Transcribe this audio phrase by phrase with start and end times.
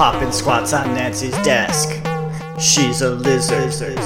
[0.00, 1.90] popping squats on Nancy's desk.
[2.58, 3.98] She's a lizard.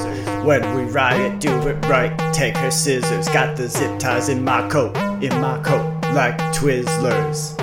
[0.45, 2.13] When we riot, do it right.
[2.35, 3.29] Take her scissors.
[3.29, 7.57] Got the zip ties in my coat, in my coat, like Twizzlers.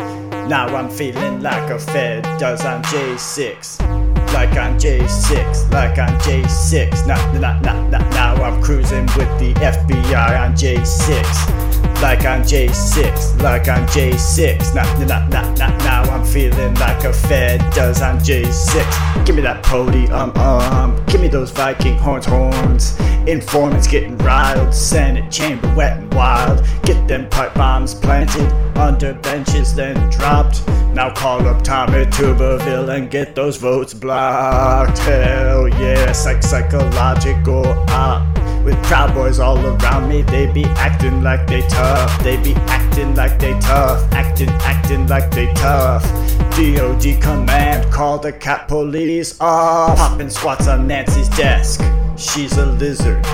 [0.47, 7.05] Now I'm feeling like a Fed does on J6 like on J6, like on J6.
[7.05, 11.60] Nah, nah, nah, nah, now I'm cruising with the FBI on J6,
[12.01, 14.73] like I'm J6, like I'm J6.
[14.73, 19.25] Nah, nah, nah, nah, now I'm feeling like a Fed does I'm J6.
[19.25, 21.05] Give me that podium, um, um.
[21.05, 22.99] give me those Viking horns, horns.
[23.27, 26.65] Informants getting riled, Senate chamber wet and wild.
[26.83, 30.67] Get them pipe bombs planted under benches, then dropped.
[30.93, 34.97] Now call up Tommy Tuberville and get those votes blocked.
[34.99, 38.40] Hell yeah, psych psychological op.
[38.63, 42.23] With Proud Boys all around me, they be acting like they tough.
[42.23, 44.11] They be acting like they tough.
[44.11, 46.03] Acting, acting like they tough.
[46.51, 49.97] DOD command, call the cat police off.
[49.97, 51.81] Popping squats on Nancy's desk.
[52.17, 53.25] She's a lizard.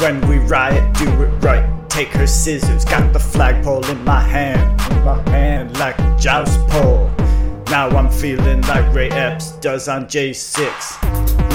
[0.00, 1.68] When we riot, do it right.
[1.90, 2.84] Take her scissors.
[2.86, 4.80] Got the flagpole in my hand.
[4.92, 7.10] In my hand, like a joust pole.
[7.70, 10.64] Now I'm feeling like Ray Epps does on J6.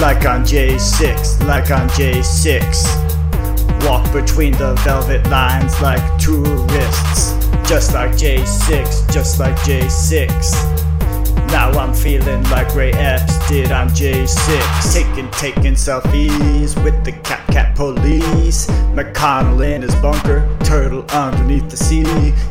[0.00, 3.84] Like on J6, like on J6.
[3.84, 7.34] Walk between the velvet lines like tourists.
[7.68, 10.85] Just like J6, just like J6.
[11.48, 14.92] Now I'm feeling like Ray Epps did on J6.
[14.92, 18.66] Taking, taking selfies with the Cat Cat police.
[18.94, 22.02] McConnell in his bunker, turtle underneath the sea.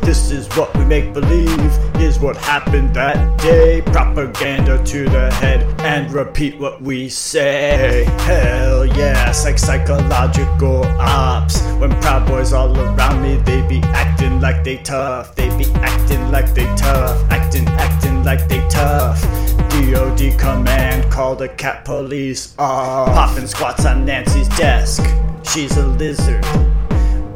[0.02, 3.82] This is what we make believe is what happened that day.
[3.82, 8.04] Propaganda to the head and repeat what we say.
[8.20, 11.62] Hell yeah, like psychological ops.
[11.78, 15.34] When Proud Boys all around me, they be acting like they tough.
[15.34, 17.22] They be acting like they tough.
[17.30, 18.85] Acting, acting like they tough.
[18.86, 23.08] DOD command, call the cat police off.
[23.08, 25.04] Popping squats on Nancy's desk.
[25.44, 26.44] She's a lizard.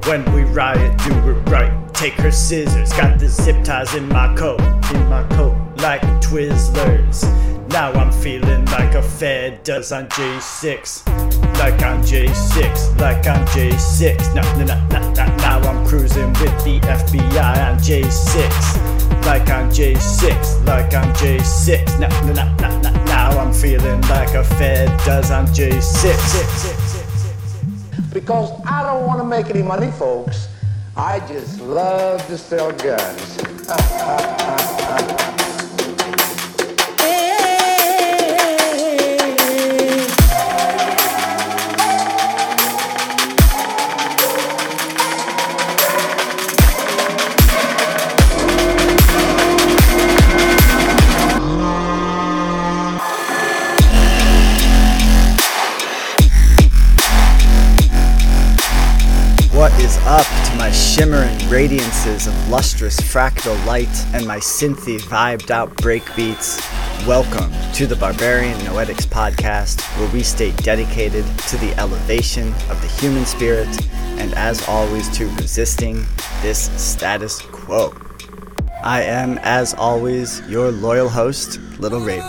[0.06, 1.72] When we riot, do it right.
[1.92, 2.92] Take her scissors.
[2.92, 4.60] Got the zip ties in my coat,
[4.94, 7.24] in my coat, like Twizzlers.
[7.70, 11.06] Now I'm feeling like a Fed does on J6.
[11.58, 14.34] Like on J6, like on J6.
[14.34, 18.89] Now, now, now, now, now I'm cruising with the FBI on J6.
[19.24, 22.00] Like I'm J6, like I'm J6.
[22.00, 26.14] Now, now, now, now, now I'm feeling like a Fed does I'm J6.
[28.12, 30.48] Because I don't want to make any money, folks.
[30.96, 33.38] I just love to sell guns.
[61.00, 66.60] shimmering radiances of lustrous fractal light and my synthy vibed out breakbeats?
[67.06, 72.88] Welcome to the Barbarian Noetics podcast, where we stay dedicated to the elevation of the
[73.00, 73.66] human spirit
[74.20, 76.04] and, as always, to resisting
[76.42, 77.94] this status quo.
[78.84, 82.26] I am, as always, your loyal host, Little Raven.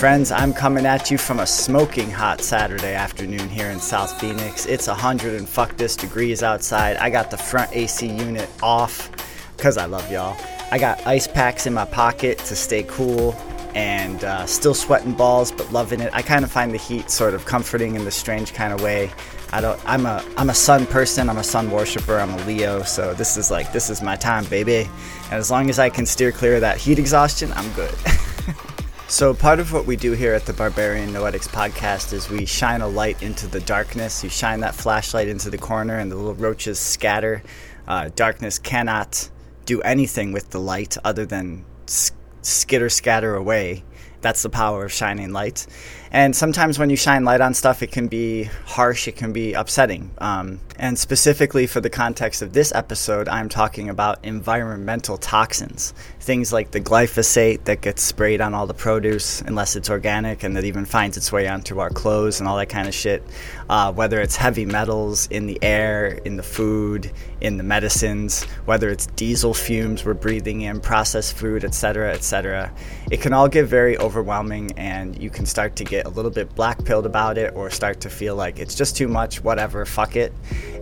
[0.00, 4.64] Friends, I'm coming at you from a smoking hot Saturday afternoon here in South Phoenix.
[4.64, 6.96] It's 100 and fuck this degrees outside.
[6.96, 9.10] I got the front AC unit off
[9.58, 10.38] because I love y'all.
[10.70, 13.34] I got ice packs in my pocket to stay cool
[13.74, 16.08] and uh, still sweating balls but loving it.
[16.14, 19.12] I kind of find the heat sort of comforting in the strange kind of way.
[19.52, 22.84] I don't I'm a I'm a sun person, I'm a sun worshiper, I'm a Leo,
[22.84, 24.88] so this is like this is my time, baby.
[25.24, 27.94] And as long as I can steer clear of that heat exhaustion, I'm good.
[29.10, 32.80] So, part of what we do here at the Barbarian Noetics podcast is we shine
[32.80, 34.22] a light into the darkness.
[34.22, 37.42] You shine that flashlight into the corner, and the little roaches scatter.
[37.88, 39.28] Uh, darkness cannot
[39.66, 43.82] do anything with the light other than sk- skitter scatter away.
[44.20, 45.66] That's the power of shining light.
[46.12, 49.52] And sometimes when you shine light on stuff, it can be harsh, it can be
[49.52, 50.10] upsetting.
[50.18, 55.94] Um, and specifically for the context of this episode, I'm talking about environmental toxins.
[56.18, 60.56] Things like the glyphosate that gets sprayed on all the produce, unless it's organic, and
[60.56, 63.22] that even finds its way onto our clothes and all that kind of shit.
[63.70, 68.88] Uh, whether it's heavy metals in the air, in the food, in the medicines, whether
[68.88, 72.72] it's diesel fumes we're breathing in, processed food, etc., etc.
[73.12, 76.52] It can all get very overwhelming and you can start to get a little bit
[76.56, 80.16] black pilled about it or start to feel like it's just too much, whatever, fuck
[80.16, 80.32] it.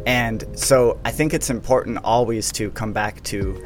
[0.07, 3.63] And so I think it's important always to come back to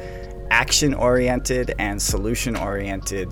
[0.51, 3.29] action oriented and solution oriented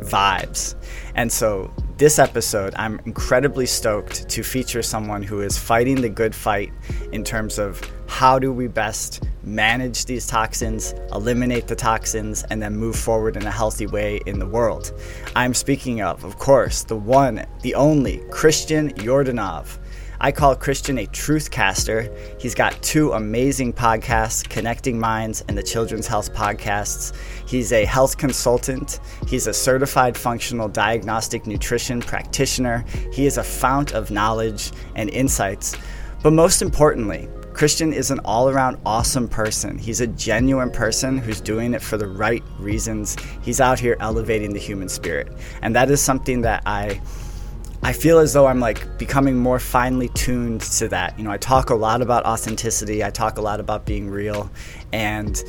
[0.00, 0.76] vibes.
[1.14, 6.34] And so this episode, I'm incredibly stoked to feature someone who is fighting the good
[6.34, 6.72] fight
[7.12, 12.74] in terms of how do we best manage these toxins, eliminate the toxins, and then
[12.74, 14.98] move forward in a healthy way in the world.
[15.36, 19.78] I'm speaking of, of course, the one, the only Christian Yordanov.
[20.22, 22.14] I call Christian a truth caster.
[22.38, 27.16] He's got two amazing podcasts, Connecting Minds and the Children's Health Podcasts.
[27.48, 29.00] He's a health consultant.
[29.26, 32.84] He's a certified functional diagnostic nutrition practitioner.
[33.14, 35.74] He is a fount of knowledge and insights.
[36.22, 39.78] But most importantly, Christian is an all around awesome person.
[39.78, 43.16] He's a genuine person who's doing it for the right reasons.
[43.40, 45.32] He's out here elevating the human spirit.
[45.62, 47.00] And that is something that I
[47.82, 51.18] I feel as though I'm like becoming more finely tuned to that.
[51.18, 54.50] You know, I talk a lot about authenticity, I talk a lot about being real,
[54.92, 55.42] and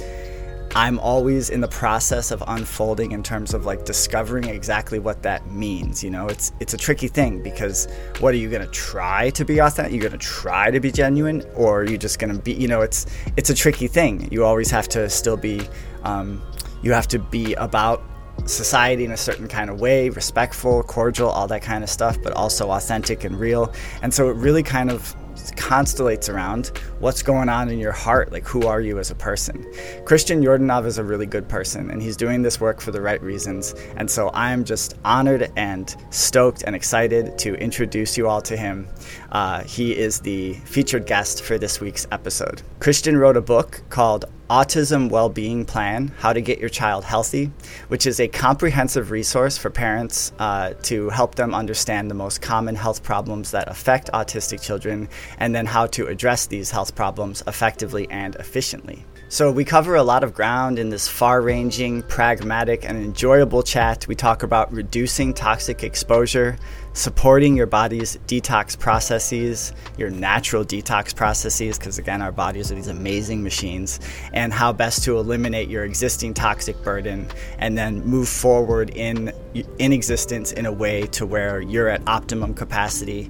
[0.74, 5.52] I'm always in the process of unfolding in terms of like discovering exactly what that
[5.52, 6.02] means.
[6.02, 7.90] You know, it's it's a tricky thing because
[8.20, 9.94] what are you gonna try to be authentic?
[9.94, 12.54] You're gonna try to be genuine, or are you just gonna be?
[12.54, 14.30] You know, it's it's a tricky thing.
[14.32, 15.62] You always have to still be.
[16.04, 16.42] Um,
[16.82, 18.02] you have to be about
[18.48, 22.34] society in a certain kind of way, respectful, cordial, all that kind of stuff, but
[22.34, 23.74] also authentic and real.
[24.02, 25.16] And so it really kind of
[25.56, 26.68] constellates around
[27.00, 28.32] what's going on in your heart.
[28.32, 29.66] Like, who are you as a person?
[30.06, 33.22] Christian Yordanov is a really good person, and he's doing this work for the right
[33.22, 33.74] reasons.
[33.96, 38.88] And so I'm just honored and stoked and excited to introduce you all to him.
[39.32, 42.62] Uh, he is the featured guest for this week's episode.
[42.80, 47.54] Christian wrote a book called Autism Wellbeing Plan How to Get Your Child Healthy,
[47.88, 52.76] which is a comprehensive resource for parents uh, to help them understand the most common
[52.76, 55.08] health problems that affect autistic children
[55.38, 59.06] and then how to address these health problems effectively and efficiently.
[59.32, 64.06] So, we cover a lot of ground in this far ranging, pragmatic, and enjoyable chat.
[64.10, 66.58] We talk about reducing toxic exposure,
[66.92, 72.90] supporting your body's detox processes, your natural detox processes, because again, our bodies are these
[72.90, 74.02] amazing machines,
[74.34, 77.26] and how best to eliminate your existing toxic burden
[77.58, 79.32] and then move forward in,
[79.80, 83.30] in existence in a way to where you're at optimum capacity.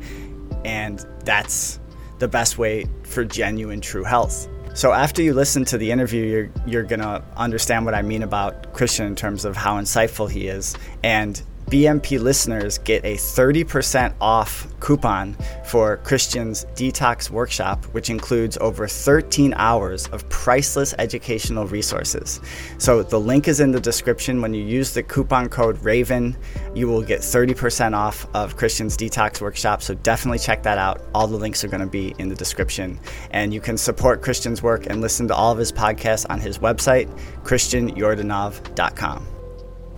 [0.65, 1.79] And that's
[2.17, 4.47] the best way for genuine, true health.
[4.73, 8.73] So after you listen to the interview, you're you're gonna understand what I mean about
[8.73, 11.41] Christian in terms of how insightful he is, and
[11.71, 19.53] BNP listeners get a 30% off coupon for Christian's Detox Workshop, which includes over 13
[19.55, 22.41] hours of priceless educational resources.
[22.77, 24.41] So the link is in the description.
[24.41, 26.35] When you use the coupon code RAVEN,
[26.75, 29.81] you will get 30% off of Christian's Detox Workshop.
[29.81, 31.01] So definitely check that out.
[31.15, 32.99] All the links are going to be in the description.
[33.29, 36.57] And you can support Christian's work and listen to all of his podcasts on his
[36.57, 37.07] website,
[37.43, 39.40] christianyordanov.com.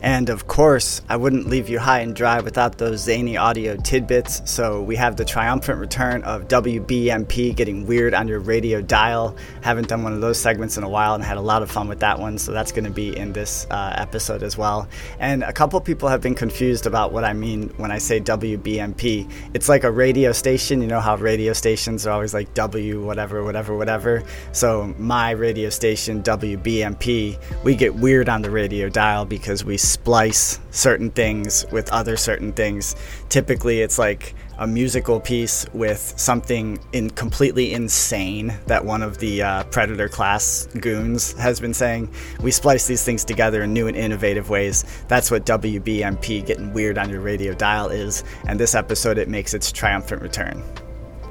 [0.04, 4.42] And of course, I wouldn't leave you high and dry without those zany audio tidbits.
[4.52, 9.38] So we have the triumphant return of WBNP getting weird on your radio dial.
[9.62, 11.88] Haven't done one of those segments in a while and had a lot of fun
[11.88, 12.38] with that one.
[12.38, 14.90] So that's going to be in this uh, episode as well.
[15.20, 19.32] And a couple people have been confused about what I mean when I say WBNP.
[19.54, 20.82] It's like a radio station.
[20.82, 24.24] You know how radio stations are always like W, whatever, whatever, whatever.
[24.52, 30.60] So my radio station, WBNP, we get weird on the radio dial because we splice
[30.72, 32.96] certain things with other certain things.
[33.30, 39.42] Typically, it's like a musical piece with something in completely insane that one of the
[39.42, 42.12] uh, Predator class goons has been saying.
[42.42, 44.86] We splice these things together in new and innovative ways.
[45.08, 49.54] That's what WBNP getting weird on your radio dial is, and this episode it makes
[49.54, 50.64] its triumphant return.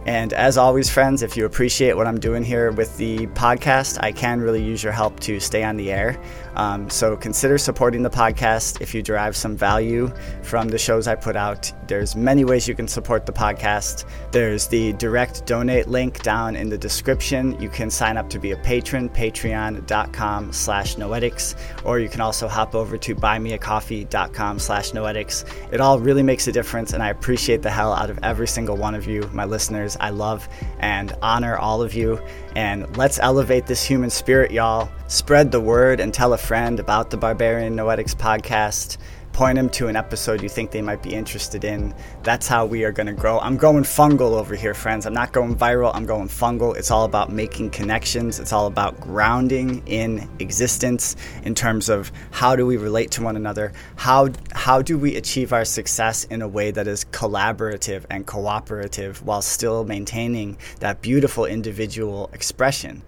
[0.05, 4.11] And as always, friends, if you appreciate what I'm doing here with the podcast, I
[4.11, 6.21] can really use your help to stay on the air.
[6.55, 11.15] Um, so consider supporting the podcast if you derive some value from the shows I
[11.15, 11.73] put out.
[11.89, 14.05] There's many ways you can support the podcast.
[14.31, 17.61] There's the direct donate link down in the description.
[17.61, 22.49] You can sign up to be a patron, patreon.com slash noetics, or you can also
[22.49, 25.45] hop over to buymeacoffee.com slash noetics.
[25.73, 28.77] It all really makes a difference, and I appreciate the hell out of every single
[28.77, 29.97] one of you, my listeners.
[30.01, 30.49] I love
[30.81, 32.21] and honor all of you.
[32.55, 34.91] And let's elevate this human spirit, y'all.
[35.09, 38.99] Spread the word and tell a friend about the Barbarian Noetics podcast.
[39.33, 41.95] point them to an episode you think they might be interested in.
[42.23, 43.39] That's how we are going to grow.
[43.39, 45.07] I'm going fungal over here, friends.
[45.07, 46.77] I'm not going viral, I'm going fungal.
[46.77, 52.57] It's all about making connections, it's all about grounding in existence in terms of how
[52.57, 53.73] do we relate to one another?
[53.97, 59.25] How, how do we achieve our success in a way that is collaborative and cooperative
[59.25, 63.03] while still maintaining that beautiful individual expression?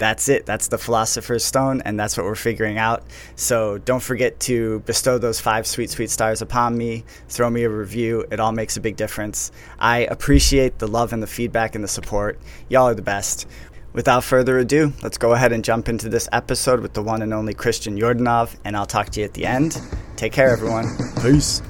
[0.00, 0.46] That's it.
[0.46, 3.04] That's the Philosopher's Stone, and that's what we're figuring out.
[3.36, 7.04] So don't forget to bestow those five sweet, sweet stars upon me.
[7.28, 8.24] Throw me a review.
[8.32, 9.52] It all makes a big difference.
[9.78, 12.40] I appreciate the love and the feedback and the support.
[12.68, 13.46] Y'all are the best.
[13.92, 17.34] Without further ado, let's go ahead and jump into this episode with the one and
[17.34, 19.80] only Christian Yordanov, and I'll talk to you at the end.
[20.16, 20.86] Take care, everyone.
[21.20, 21.60] Peace.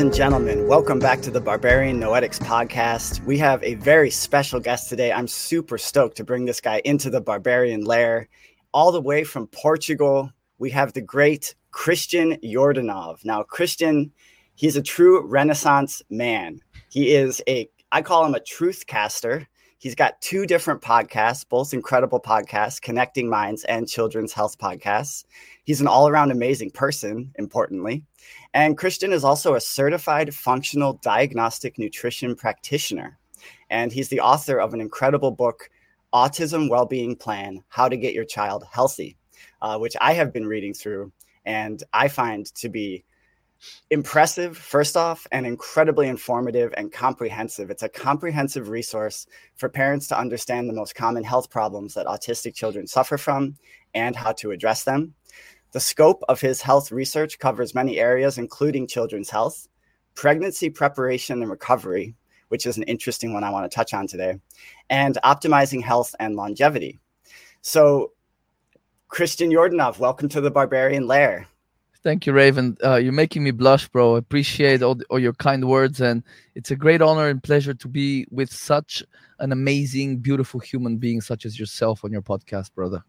[0.00, 3.22] Ladies and gentlemen, welcome back to the Barbarian Noetics podcast.
[3.26, 5.12] We have a very special guest today.
[5.12, 8.26] I'm super stoked to bring this guy into the Barbarian lair.
[8.72, 13.26] All the way from Portugal, we have the great Christian Yordanov.
[13.26, 14.10] Now, Christian,
[14.54, 16.62] he's a true Renaissance man.
[16.88, 19.46] He is a, I call him a truth caster.
[19.76, 25.24] He's got two different podcasts, both incredible podcasts, Connecting Minds and Children's Health Podcasts.
[25.70, 28.02] He's an all around amazing person, importantly.
[28.54, 33.20] And Christian is also a certified functional diagnostic nutrition practitioner.
[33.70, 35.70] And he's the author of an incredible book,
[36.12, 39.16] Autism Wellbeing Plan How to Get Your Child Healthy,
[39.62, 41.12] uh, which I have been reading through
[41.44, 43.04] and I find to be
[43.90, 47.70] impressive, first off, and incredibly informative and comprehensive.
[47.70, 52.54] It's a comprehensive resource for parents to understand the most common health problems that autistic
[52.54, 53.54] children suffer from
[53.94, 55.14] and how to address them.
[55.72, 59.68] The scope of his health research covers many areas, including children's health,
[60.16, 62.16] pregnancy preparation and recovery,
[62.48, 64.40] which is an interesting one I want to touch on today,
[64.88, 66.98] and optimizing health and longevity.
[67.62, 68.12] So,
[69.06, 71.46] Christian Yordanov, welcome to the Barbarian Lair.
[72.02, 72.76] Thank you, Raven.
[72.82, 74.16] Uh, you're making me blush, bro.
[74.16, 76.24] I appreciate all, the, all your kind words, and
[76.56, 79.04] it's a great honor and pleasure to be with such
[79.38, 83.04] an amazing, beautiful human being such as yourself on your podcast, brother.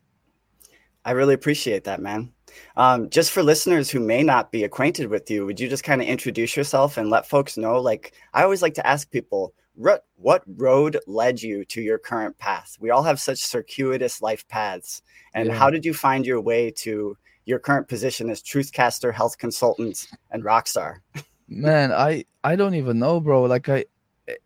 [1.04, 2.32] I really appreciate that, man.
[2.78, 6.02] Um, just for listeners who may not be acquainted with you, would you just kind
[6.02, 7.80] of introduce yourself and let folks know?
[7.80, 12.38] Like, I always like to ask people, what, what road led you to your current
[12.38, 12.78] path?
[12.80, 15.02] We all have such circuitous life paths.
[15.34, 15.56] And yeah.
[15.56, 20.44] how did you find your way to your current position as truthcaster, health consultant, and
[20.44, 21.02] rock star?
[21.48, 23.44] Man, I, I don't even know, bro.
[23.44, 23.86] Like, I,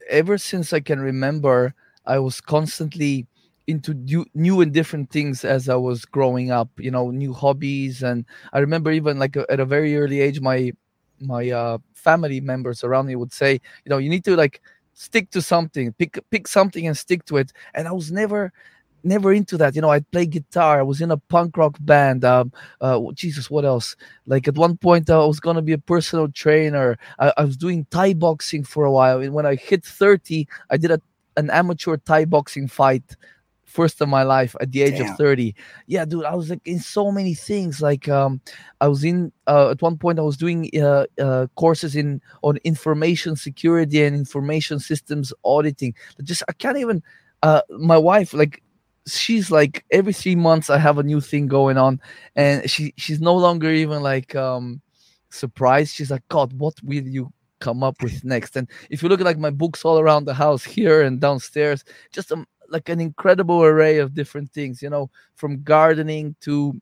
[0.09, 1.73] ever since I can remember,
[2.05, 3.27] I was constantly
[3.67, 6.69] into new, new and different things as I was growing up.
[6.77, 10.71] You know, new hobbies, and I remember even like at a very early age, my
[11.19, 14.61] my uh, family members around me would say, you know, you need to like
[14.93, 17.51] stick to something, pick pick something and stick to it.
[17.73, 18.51] And I was never
[19.03, 19.75] never into that.
[19.75, 20.79] You know, I'd play guitar.
[20.79, 22.25] I was in a punk rock band.
[22.25, 23.95] Um, uh, Jesus, what else?
[24.25, 26.97] Like at one point, I was gonna be a personal trainer.
[27.19, 29.21] I, I was doing Thai boxing for a while.
[29.21, 31.01] And when I hit thirty, I did a,
[31.37, 33.03] an amateur Thai boxing fight
[33.75, 35.11] first of my life at the age Damn.
[35.11, 35.53] of 30
[35.87, 38.39] yeah dude i was like in so many things like um
[38.79, 42.57] i was in uh, at one point i was doing uh, uh courses in on
[42.63, 45.93] information security and information systems auditing.
[46.23, 47.03] Just i can't even
[47.43, 48.63] uh my wife like
[49.07, 51.99] she's like every three months i have a new thing going on
[52.35, 54.81] and she she's no longer even like um
[55.29, 55.93] surprised.
[55.93, 58.55] She's like god what will you come up with next?
[58.55, 61.83] And if you look at like my books all around the house here and downstairs
[62.11, 66.73] just um, like an incredible array of different things you know from gardening to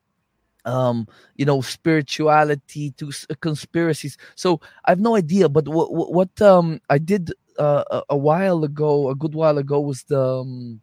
[0.64, 4.16] um you know spirituality to s- conspiracies.
[4.34, 8.64] So i have no idea but what what um i did uh, a, a while
[8.64, 10.80] ago a good while ago was the um,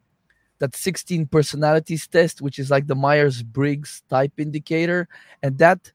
[0.60, 5.08] that 16 personalities test which is like the myers-briggs type indicator
[5.44, 5.92] and that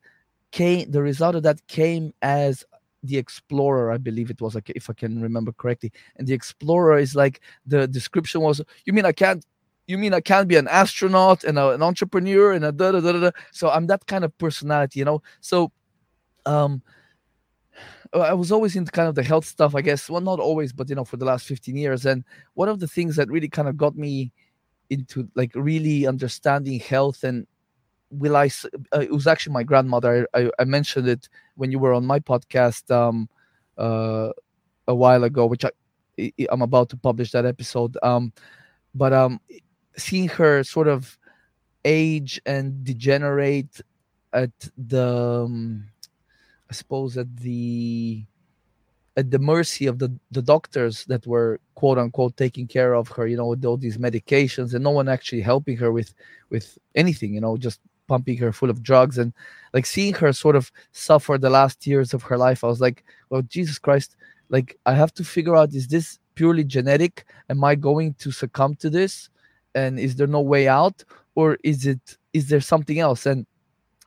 [0.52, 2.64] came the result of that came as
[3.06, 5.92] the explorer i believe it was like if i can remember correctly.
[6.16, 9.44] And the explorer is like the description was you mean i can't
[9.86, 13.00] you mean i can't be an astronaut and a, an entrepreneur and a da, da,
[13.00, 15.22] da, da, so i'm that kind of personality you know?
[15.40, 15.72] So
[16.44, 16.82] um
[18.14, 20.08] i was always into kind of the health stuff i guess.
[20.08, 22.06] Well not always but you know for the last 15 years.
[22.06, 24.32] And one of the things that really kind of got me
[24.90, 27.46] into like really understanding health and
[28.18, 28.50] will I?
[28.92, 30.26] Uh, it was actually my grandmother.
[30.34, 33.28] I, I, mentioned it when you were on my podcast um,
[33.78, 34.30] uh,
[34.88, 35.70] a while ago, which I,
[36.50, 37.96] I'm about to publish that episode.
[38.02, 38.32] Um,
[38.94, 39.40] but um,
[39.96, 41.18] seeing her sort of
[41.84, 43.80] age and degenerate
[44.32, 45.86] at the, um,
[46.70, 48.24] I suppose at the
[49.18, 53.26] at the mercy of the, the doctors that were quote unquote taking care of her,
[53.26, 56.12] you know, with all these medications and no one actually helping her with
[56.50, 59.32] with anything, you know, just pumping her full of drugs and
[59.72, 62.64] like seeing her sort of suffer the last years of her life.
[62.64, 64.16] I was like, well, Jesus Christ,
[64.48, 67.24] like I have to figure out is this purely genetic?
[67.50, 69.28] Am I going to succumb to this?
[69.74, 71.04] And is there no way out?
[71.34, 73.26] Or is it is there something else?
[73.26, 73.46] And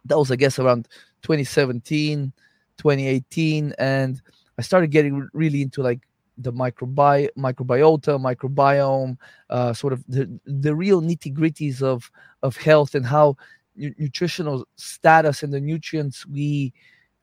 [0.06, 0.88] that was I guess around
[1.24, 2.32] 2017,
[2.78, 3.74] 2018.
[3.78, 4.22] And
[4.58, 6.00] I started getting really into like
[6.40, 9.18] the microbi- microbiota, microbiome,
[9.50, 12.10] uh, sort of the, the real nitty gritties of,
[12.44, 13.36] of health and how
[13.80, 16.74] nu- nutritional status and the nutrients we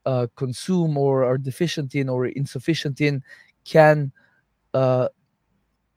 [0.06, 3.22] uh, consume or are deficient in or insufficient in
[3.64, 4.10] can
[4.75, 5.08] uh,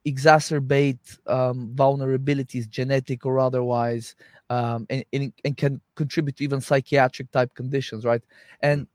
[0.05, 4.15] exacerbate um, vulnerabilities, genetic or otherwise,
[4.49, 8.21] um, and, and, and can contribute to even psychiatric type conditions, right?
[8.61, 8.87] And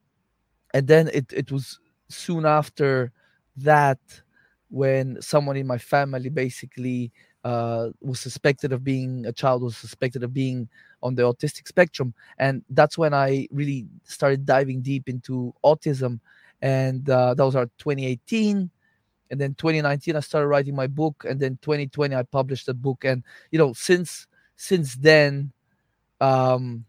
[0.74, 3.12] and then it, it was soon after
[3.57, 4.00] that
[4.68, 7.12] when someone in my family basically
[7.44, 10.68] uh, was suspected of being a child was suspected of being
[11.05, 12.14] on the autistic spectrum.
[12.38, 16.19] And that's when i really started diving deep into autism.
[16.62, 18.71] And uh, that was our 2018
[19.31, 21.25] and then 2019 i started writing my book.
[21.29, 23.05] And then 2020 i published the book.
[23.05, 25.53] And you know since since then
[26.21, 26.85] um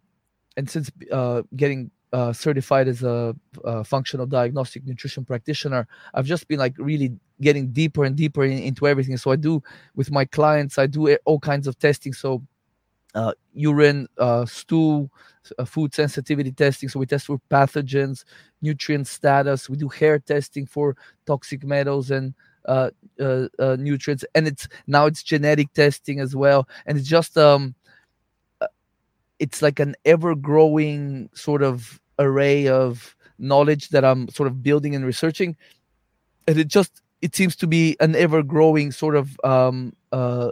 [0.56, 3.36] and since uh getting uh, certified as a,
[3.84, 8.88] functional diagnostic nutrition practitioner i've just been like really getting deeper and deeper in, into
[8.88, 9.18] everything.
[9.18, 9.62] So i do
[9.96, 12.14] with my clients i do all kinds of testing.
[12.14, 12.42] So
[13.16, 15.10] uh, urine uh, stool
[15.58, 16.90] uh, food sensitivity testing.
[16.90, 18.24] So we test for pathogens
[18.62, 19.70] nutrient status.
[19.70, 22.34] We do hair testing for toxic metals and
[22.66, 24.26] uh, uh, uh, nutrients.
[24.36, 26.68] And it's now it's genetic testing as well.
[26.86, 27.76] And it's just um
[29.40, 34.96] it's like an ever growing sort of array of knowledge that I'm sort of building
[34.96, 35.56] and researching.
[36.48, 40.52] And it just it seems to be an ever growing sort of um uh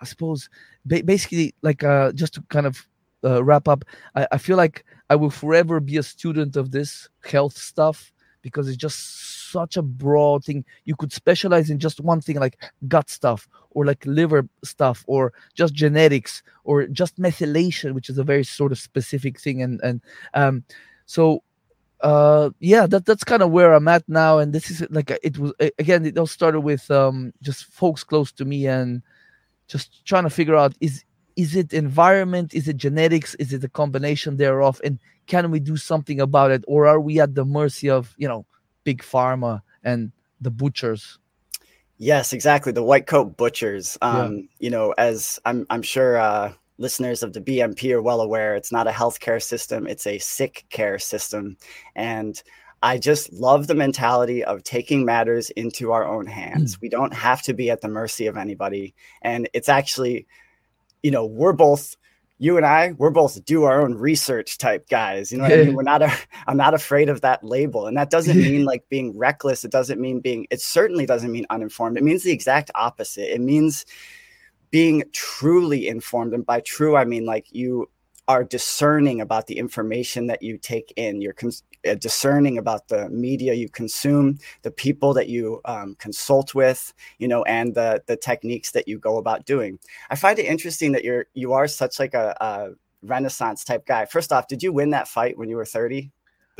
[0.00, 0.48] I suppose
[0.84, 2.86] ba- basically like uh just to kind of
[3.24, 7.08] uh, wrap up I, I feel like I will forever be a student of this
[7.24, 10.64] health stuff because it's just such a broad thing.
[10.84, 15.32] You could specialize in just one thing, like gut stuff, or like liver stuff, or
[15.54, 19.62] just genetics, or just methylation, which is a very sort of specific thing.
[19.62, 20.00] And and
[20.34, 20.64] um,
[21.06, 21.42] so
[22.02, 25.38] uh yeah that that's kind of where i'm at now and this is like it
[25.38, 29.00] was again it all started with um just folks close to me and
[29.68, 31.04] just trying to figure out is
[31.36, 32.54] is it environment?
[32.54, 33.34] Is it genetics?
[33.34, 34.80] Is it a combination thereof?
[34.82, 36.64] And can we do something about it?
[36.66, 38.46] Or are we at the mercy of you know
[38.84, 41.18] big pharma and the butchers?
[41.98, 42.72] Yes exactly.
[42.72, 43.98] The white coat butchers.
[44.02, 44.42] Um yeah.
[44.58, 48.70] you know as i'm i'm sure uh listeners of the bnp are well aware it's
[48.70, 51.56] not a healthcare system it's a sick care system.
[51.94, 52.42] And
[52.86, 56.76] I just love the mentality of taking matters into our own hands.
[56.76, 56.82] Mm.
[56.82, 58.94] We don't have to be at the mercy of anybody.
[59.22, 60.24] And it's actually,
[61.02, 61.96] you know, we're both
[62.38, 65.32] you and I, we're both do our own research type guys.
[65.32, 65.74] You know what I mean?
[65.74, 66.12] We're not a,
[66.46, 67.86] I'm not afraid of that label.
[67.86, 69.64] And that doesn't mean like being reckless.
[69.64, 71.96] It doesn't mean being, it certainly doesn't mean uninformed.
[71.96, 73.34] It means the exact opposite.
[73.34, 73.86] It means
[74.70, 77.88] being truly informed and by true i mean like you
[78.28, 81.20] are discerning about the information that you take in.
[81.20, 86.54] You're cons- uh, discerning about the media you consume the people that you um, consult
[86.54, 89.78] with you know and the the techniques that you go about doing.
[90.10, 92.70] I find it interesting that you're you are such like a, a
[93.02, 94.04] renaissance type guy.
[94.06, 96.10] First off did you win that fight when you were 30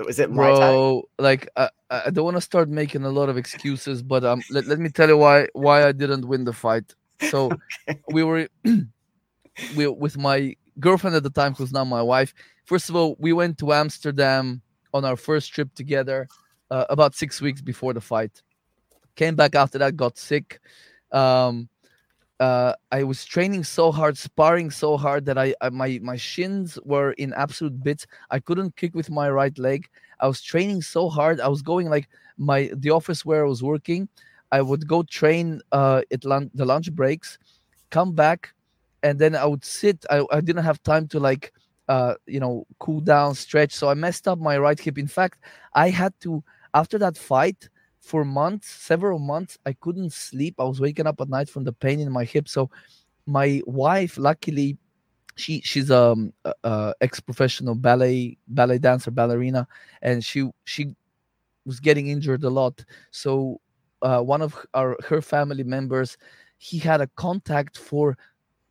[0.04, 3.36] was it Muay Bro, like I, I don't want to start making a lot of
[3.36, 6.94] excuses, but um, let, let me tell you why why I didn't win the fight.
[7.30, 7.50] So
[7.88, 8.00] okay.
[8.10, 8.48] we were
[9.76, 12.34] we with my girlfriend at the time, who's now my wife.
[12.64, 14.60] First of all, we went to Amsterdam
[14.92, 16.28] on our first trip together
[16.70, 18.42] uh, about six weeks before the fight.
[19.14, 20.60] Came back after that, got sick.
[21.12, 21.68] Um,
[22.38, 26.78] uh, I was training so hard, sparring so hard that I, I, my my shins
[26.84, 28.06] were in absolute bits.
[28.30, 29.88] I couldn't kick with my right leg.
[30.20, 31.40] I was training so hard.
[31.40, 34.08] I was going like my the office where I was working.
[34.52, 37.38] I would go train uh, at the lunch breaks,
[37.90, 38.54] come back,
[39.02, 40.04] and then I would sit.
[40.10, 41.52] I, I didn't have time to like
[41.88, 43.72] uh, you know cool down, stretch.
[43.72, 44.98] So I messed up my right hip.
[44.98, 45.40] In fact,
[45.74, 46.42] I had to
[46.74, 47.68] after that fight
[48.06, 50.54] for months, several months, I couldn't sleep.
[50.60, 52.48] I was waking up at night from the pain in my hip.
[52.48, 52.70] So
[53.26, 54.78] my wife, luckily,
[55.34, 59.66] she she's um, a, a ex-professional ballet ballet dancer ballerina,
[60.02, 60.94] and she she
[61.64, 62.84] was getting injured a lot.
[63.10, 63.60] So
[64.02, 66.16] uh, one of our her family members,
[66.58, 68.16] he had a contact for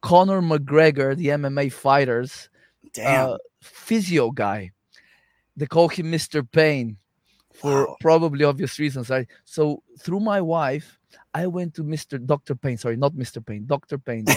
[0.06, 2.50] Conor McGregor, the MMA fighters,
[2.94, 3.32] Damn.
[3.32, 4.70] Uh, physio guy.
[5.58, 6.46] They call him Mr.
[6.50, 6.98] Pain
[7.52, 7.98] for wow.
[8.00, 9.10] probably obvious reasons.
[9.10, 9.28] Right.
[9.46, 11.00] So through my wife,
[11.34, 12.24] I went to Mr.
[12.24, 12.54] Dr.
[12.54, 12.78] Payne.
[12.78, 13.44] Sorry, not Mr.
[13.44, 13.98] Payne, Dr.
[13.98, 14.28] Payne.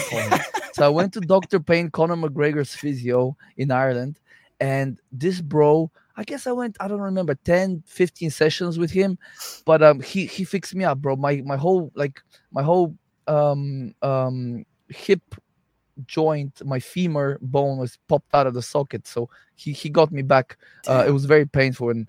[0.73, 1.59] so I went to Dr.
[1.59, 4.19] Payne, Conor McGregor's physio in Ireland.
[4.59, 9.19] And this bro, I guess I went, I don't remember, 10, 15 sessions with him.
[9.65, 11.15] But um he he fixed me up, bro.
[11.15, 12.95] My my whole like my whole
[13.27, 15.21] um um hip
[16.05, 19.07] joint, my femur bone was popped out of the socket.
[19.07, 20.57] So he he got me back.
[20.87, 22.07] Uh, it was very painful and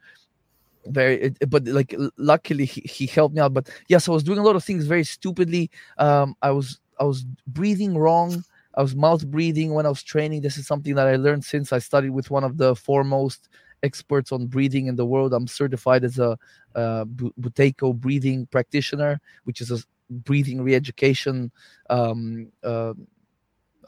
[0.86, 4.38] very it, but like luckily he, he helped me out but yes i was doing
[4.38, 8.42] a lot of things very stupidly um i was i was breathing wrong
[8.76, 11.72] i was mouth breathing when i was training this is something that i learned since
[11.72, 13.48] i studied with one of the foremost
[13.82, 16.38] experts on breathing in the world i'm certified as a
[16.74, 19.78] uh, Buteyko breathing practitioner which is a
[20.10, 21.50] breathing re-education
[21.88, 22.94] um, uh,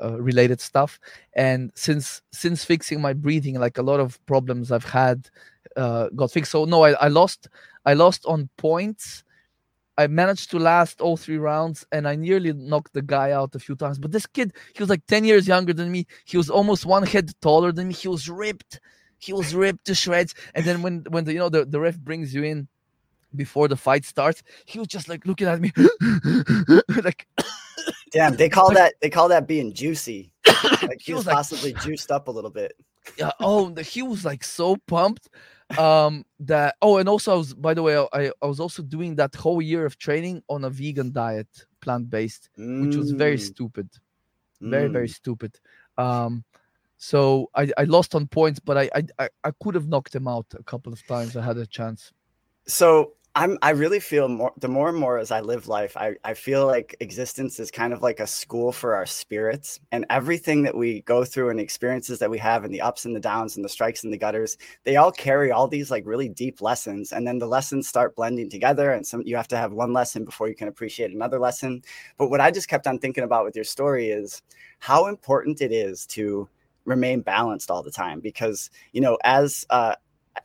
[0.03, 0.99] uh, related stuff
[1.35, 5.29] and since since fixing my breathing like a lot of problems i've had
[5.77, 6.53] uh, got fixed.
[6.53, 7.49] So no, I, I lost.
[7.85, 9.25] I lost on points.
[9.99, 13.59] I managed to last all three rounds, and I nearly knocked the guy out a
[13.59, 13.99] few times.
[13.99, 16.07] But this kid, he was like ten years younger than me.
[16.25, 17.95] He was almost one head taller than me.
[17.95, 18.81] He was ripped.
[19.19, 20.35] He was ripped to shreds.
[20.55, 22.69] And then when when the you know the, the ref brings you in
[23.35, 25.73] before the fight starts, he was just like looking at me,
[27.03, 27.27] like.
[28.13, 30.33] Damn, they call like, that they call that being juicy.
[30.83, 32.73] Like he, he was, was possibly juiced up a little bit.
[33.17, 33.31] Yeah.
[33.39, 35.29] Oh, he was like so pumped
[35.79, 39.17] um that oh and also i was by the way I, I was also doing
[39.17, 41.49] that whole year of training on a vegan diet
[41.81, 42.87] plant-based mm.
[42.87, 43.41] which was very mm.
[43.41, 43.89] stupid
[44.61, 44.93] very mm.
[44.93, 45.59] very stupid
[45.99, 46.45] um
[46.99, 50.47] so I, I lost on points but I, I i could have knocked him out
[50.59, 52.13] a couple of times i had a chance
[52.67, 56.17] so I'm I really feel more the more and more as I live life, I,
[56.23, 60.63] I feel like existence is kind of like a school for our spirits and everything
[60.65, 63.57] that we go through and experiences that we have and the ups and the downs
[63.57, 67.13] and the strikes and the gutters, they all carry all these like really deep lessons.
[67.13, 70.27] And then the lessons start blending together and some you have to have one lesson
[70.27, 71.83] before you can appreciate another lesson.
[72.19, 74.43] But what I just kept on thinking about with your story is
[74.79, 76.51] how important it is to
[76.85, 79.95] remain balanced all the time because you know as uh,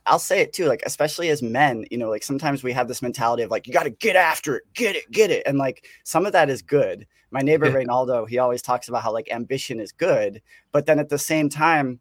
[0.06, 3.02] I'll say it too, like especially as men, you know, like sometimes we have this
[3.02, 5.86] mentality of like you got to get after it, get it, get it, and like
[6.04, 7.06] some of that is good.
[7.30, 7.72] My neighbor yeah.
[7.72, 11.48] Reynaldo, he always talks about how like ambition is good, but then at the same
[11.48, 12.00] time,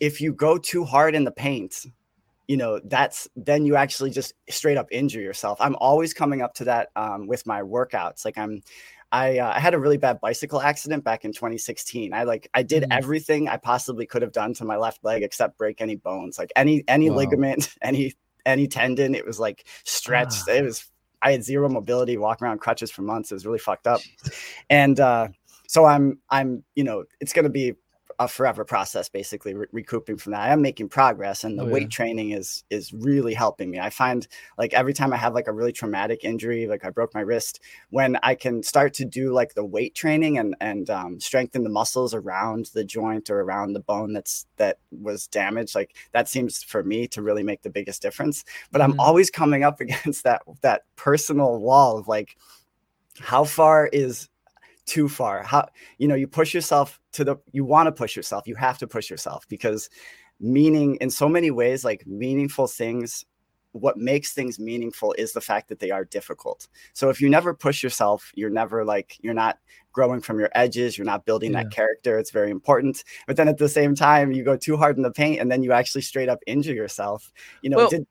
[0.00, 1.86] if you go too hard in the paint,
[2.48, 5.56] you know, that's then you actually just straight up injure yourself.
[5.60, 8.24] I'm always coming up to that um, with my workouts.
[8.24, 8.62] Like I'm,
[9.12, 12.12] I, uh, I had a really bad bicycle accident back in 2016.
[12.12, 12.92] I like I did mm-hmm.
[12.92, 16.52] everything I possibly could have done to my left leg except break any bones, like
[16.54, 17.16] any any wow.
[17.16, 18.14] ligament, any
[18.46, 19.14] any tendon.
[19.14, 20.44] It was like stretched.
[20.48, 20.52] Ah.
[20.52, 20.90] It was
[21.22, 23.30] I had zero mobility, walking around crutches for months.
[23.30, 24.00] It was really fucked up.
[24.70, 25.28] And uh,
[25.66, 27.74] so I'm I'm you know it's gonna be
[28.20, 31.66] a forever process basically re- recouping from that i am making progress and the oh,
[31.66, 31.72] yeah.
[31.72, 34.28] weight training is is really helping me i find
[34.58, 37.60] like every time i have like a really traumatic injury like i broke my wrist
[37.88, 41.70] when i can start to do like the weight training and and um, strengthen the
[41.70, 46.62] muscles around the joint or around the bone that's that was damaged like that seems
[46.62, 49.00] for me to really make the biggest difference but i'm mm-hmm.
[49.00, 52.36] always coming up against that that personal wall of like
[53.18, 54.29] how far is
[54.90, 55.44] too far.
[55.44, 58.48] How you know you push yourself to the you want to push yourself.
[58.48, 59.88] You have to push yourself because
[60.40, 63.24] meaning in so many ways like meaningful things
[63.72, 66.66] what makes things meaningful is the fact that they are difficult.
[66.92, 69.58] So if you never push yourself you're never like you're not
[69.92, 71.62] growing from your edges you're not building yeah.
[71.62, 73.04] that character it's very important.
[73.28, 75.62] But then at the same time you go too hard in the paint and then
[75.62, 77.32] you actually straight up injure yourself.
[77.62, 78.06] You know well, did,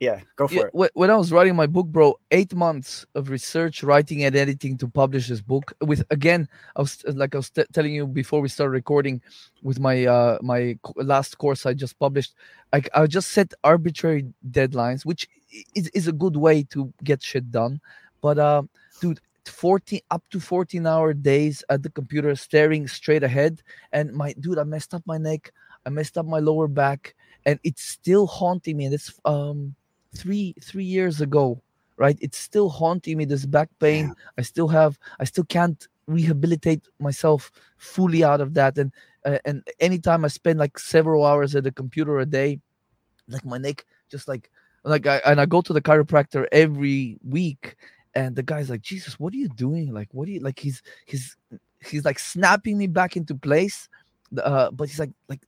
[0.00, 3.30] yeah go for yeah, it when i was writing my book bro eight months of
[3.30, 7.50] research writing and editing to publish this book with again i was like i was
[7.50, 9.20] t- telling you before we started recording
[9.62, 12.34] with my uh my last course i just published
[12.72, 15.28] like i just set arbitrary deadlines which
[15.74, 17.80] is, is a good way to get shit done.
[18.20, 18.62] But uh
[19.00, 23.62] dude 14 up to 14 hour days at the computer staring straight ahead.
[23.92, 25.52] And my dude i messed up my neck
[25.86, 27.14] i messed up my lower back
[27.46, 28.86] and it's still haunting me.
[28.86, 29.74] And it's um
[30.18, 31.60] three three years ago
[31.96, 34.06] right it's still haunting me this back pain.
[34.06, 34.14] Yeah.
[34.38, 38.78] i still have i still can't rehabilitate myself fully out of that.
[38.78, 38.92] And
[39.26, 42.60] uh, and anytime i spend like several hours at the computer a day
[43.28, 44.50] like my neck just like
[44.84, 47.76] like I and I go to the chiropractor every week
[48.14, 49.92] and the guy's like Jesus what are you doing?
[49.92, 51.36] Like what do you like he's he's
[51.84, 53.88] he's like snapping me back into place.
[54.42, 55.40] Uh but he's like like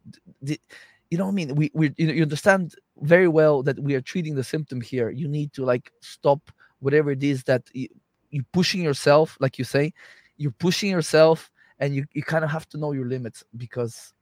[0.42, 1.54] you know what I mean?
[1.54, 5.10] We we you, know, you understand very well that we are treating the symptom here
[5.10, 7.88] you need to like stop whatever it is that you,
[8.30, 9.92] you're pushing yourself like you say
[10.36, 14.12] you're pushing yourself and you, you kind of have to know your limits because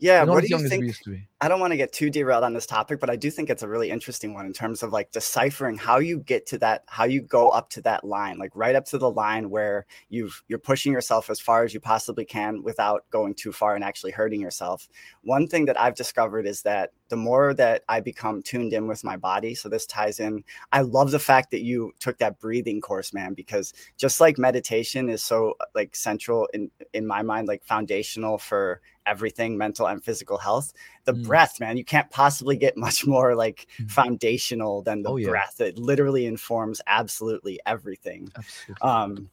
[0.00, 0.94] yeah, what do you think?
[1.40, 3.64] I don't want to get too derailed on this topic, but I do think it's
[3.64, 7.02] a really interesting one in terms of like deciphering how you get to that, how
[7.02, 10.60] you go up to that line, like right up to the line where you've you're
[10.60, 14.40] pushing yourself as far as you possibly can without going too far and actually hurting
[14.40, 14.88] yourself.
[15.22, 19.04] One thing that I've discovered is that the more that I become tuned in with
[19.04, 20.44] my body, so this ties in.
[20.72, 25.08] I love the fact that you took that breathing course, man, because just like meditation
[25.08, 30.36] is so like central in in my mind, like foundational for everything mental and physical
[30.36, 30.72] health
[31.04, 31.24] the mm.
[31.24, 33.90] breath man you can't possibly get much more like mm.
[33.90, 35.28] foundational than the oh, yeah.
[35.28, 38.88] breath it literally informs absolutely everything absolutely.
[38.88, 39.30] um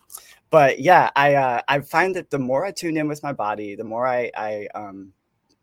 [0.50, 3.76] but yeah i uh, i find that the more i tune in with my body
[3.76, 5.12] the more i i um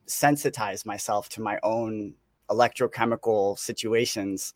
[0.07, 2.15] sensitize myself to my own
[2.51, 4.53] electrochemical situations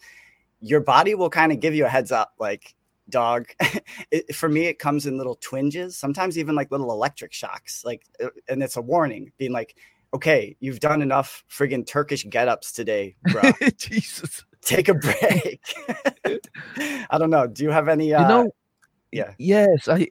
[0.60, 2.74] your body will kind of give you a heads up like
[3.08, 3.46] dog
[4.10, 8.02] it, for me it comes in little twinges sometimes even like little electric shocks like
[8.22, 9.76] uh, and it's a warning being like
[10.12, 13.42] okay you've done enough friggin turkish get-ups today bro
[13.76, 14.44] jesus.
[14.62, 15.60] Take a break.
[17.08, 18.50] I don't know do you have any uh, you know
[19.12, 19.32] yeah.
[19.38, 20.08] yes i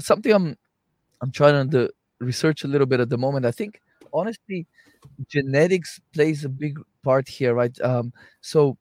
[0.00, 0.56] something i'm
[1.20, 3.80] i'm trying to research a little bit at the moment i think
[4.12, 4.66] honestly
[5.28, 7.80] genetics plays a big part here right?
[7.82, 8.78] Um so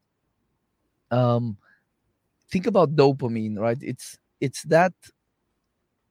[1.12, 1.58] um
[2.52, 3.80] think about dopamine right?
[3.82, 4.94] It's it's that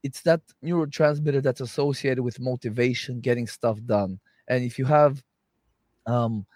[0.03, 4.21] it's that neurotransmitter that's associated with motivation getting stuff done.
[4.49, 5.23] And if you have
[6.07, 6.47] um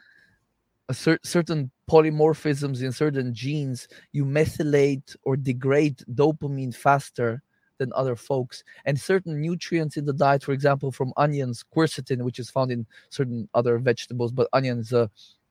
[0.89, 7.43] a cer- certain polymorphisms in certain genes you methylate or degrade dopamine faster
[7.83, 12.39] than other folks and certain nutrients in the diet for example from onions quercetin which
[12.39, 15.07] is found in certain other vegetables but onions uh,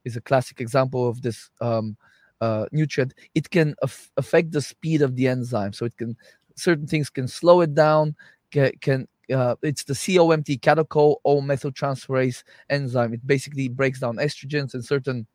[0.06, 1.98] is a classic example of this um,
[2.42, 5.72] uh, nutrient, it can af- affect the speed of the enzyme.
[5.74, 6.18] So it can
[6.56, 8.16] certain things can slow it down.
[8.52, 13.14] Can, can uh, it's the COMT catechol O methyltransferase enzyme.
[13.14, 15.28] It basically breaks down estrogens and certain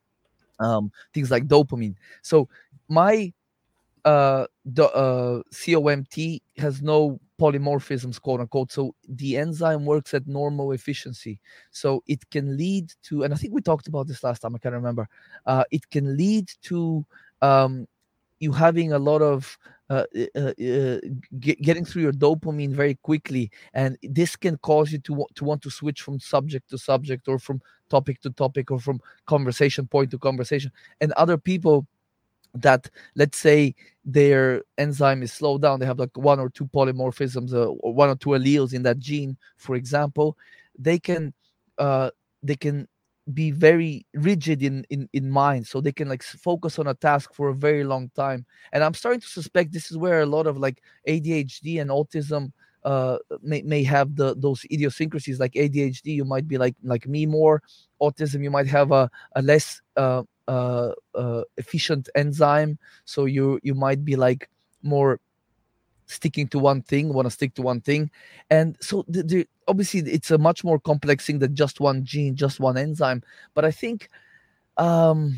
[0.59, 1.95] um, things like dopamine.
[2.23, 2.49] So
[2.89, 3.33] my
[4.07, 8.71] uh, the uh, COMT has no polymorphisms, quote unquote.
[8.71, 11.41] So the enzyme works at normal efficiency.
[11.73, 14.59] So it can lead to, and I think we talked about this last time, I
[14.59, 15.09] can't remember.
[15.45, 17.05] Uh, it can lead to
[17.43, 17.89] um,
[18.39, 19.59] you having a lot of
[19.91, 20.05] uh,
[20.37, 20.99] uh, uh,
[21.41, 25.63] get, getting through your dopamine very quickly, and this can cause you to to want
[25.63, 30.11] to switch from subject to subject, or from topic to topic, or from conversation point
[30.11, 30.73] to conversation.
[31.01, 31.87] And other people
[32.63, 37.53] that let's say their enzyme is slowed down they have like one or two polymorphisms
[37.53, 40.37] uh, or one or two alleles in that gene for example
[40.79, 41.33] they can
[41.79, 42.11] uh,
[42.43, 42.89] they can
[43.33, 45.67] be very rigid in, in in mind.
[45.67, 48.47] So they can like focus on a task for a very long time.
[48.73, 52.53] And i'm starting to suspect this is where a lot of like adhd and autism
[52.85, 57.27] uh, may, may have the those idiosyncrasies like adhd you might be like like me
[57.27, 57.63] more.
[58.01, 62.79] Autism you might have a, a less uh, uh, uh, efficient enzyme.
[63.05, 64.49] So you you might be like
[64.83, 65.21] more
[66.07, 68.11] sticking to one thing want to stick to one thing.
[68.49, 72.37] And so the, the, obviously it's a much more complex thing than just one gene
[72.37, 73.23] just one enzyme.
[73.55, 74.09] But i think
[74.77, 75.37] um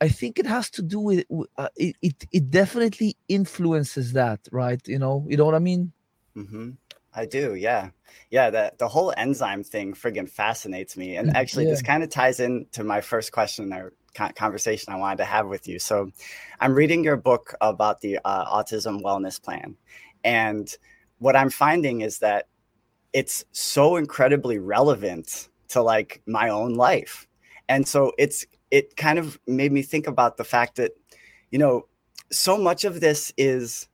[0.00, 1.26] i think it has to do with
[1.58, 4.80] uh, it, it it definitely influences that right?
[4.88, 5.26] You know?
[5.28, 5.92] You know what i mean?
[6.36, 6.70] Mm-hmm.
[7.14, 7.90] I do, yeah,
[8.30, 8.50] yeah.
[8.50, 11.70] That the whole enzyme thing friggin' fascinates me, and actually, Yeah.
[11.70, 15.68] this kind of ties into my first question or conversation I wanted to have with
[15.68, 15.78] you.
[15.78, 16.10] So,
[16.60, 19.76] I'm reading your book about the uh, autism wellness plan,
[20.24, 20.72] and
[21.18, 22.46] what I'm finding is that
[23.12, 27.26] it's so incredibly relevant to like my own life,
[27.68, 30.92] and so it's it kind of made me think about the fact that
[31.50, 31.86] you know
[32.30, 33.88] so much of this is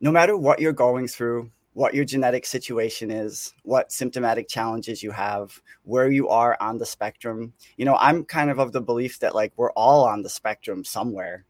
[0.00, 5.10] no matter what you're going through, what your genetic situation is, what symptomatic challenges you
[5.10, 7.52] have, where you are on the spectrum.
[7.76, 10.84] You know, I'm kind of of the belief that like we're all on the spectrum
[10.84, 11.44] somewhere.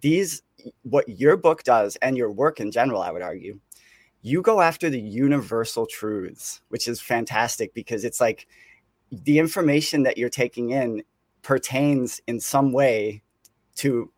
[0.00, 0.42] These,
[0.82, 3.58] what your book does and your work in general, I would argue,
[4.20, 8.46] you go after the universal truths, which is fantastic because it's like
[9.10, 11.02] the information that you're taking in
[11.42, 13.22] pertains in some way
[13.76, 14.10] to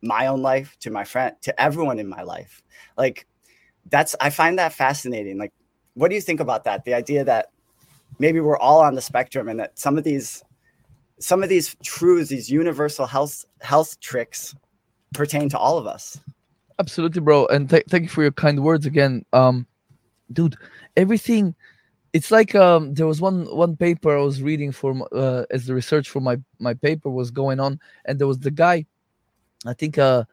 [0.00, 2.62] my own life, to my friend, to everyone in my life.
[2.96, 3.26] Like
[3.90, 5.38] that's I find that fascinating.
[5.38, 5.52] Like
[5.94, 6.84] what do you think about that?
[6.84, 7.50] The idea that
[8.18, 10.42] maybe we're all on the spectrum and that some of these
[11.18, 14.54] some of these truths, these universal health health tricks
[15.14, 16.20] pertain to all of us.
[16.78, 17.46] Absolutely, bro.
[17.46, 19.24] And th- thank you for your kind words again.
[19.32, 19.66] Um,
[20.32, 20.56] dude,
[20.96, 21.54] everything.
[22.12, 25.74] It's like um, there was one one paper I was reading for uh, as the
[25.74, 28.86] research for my my paper was going on, and there was the guy,
[29.66, 30.24] I think uh,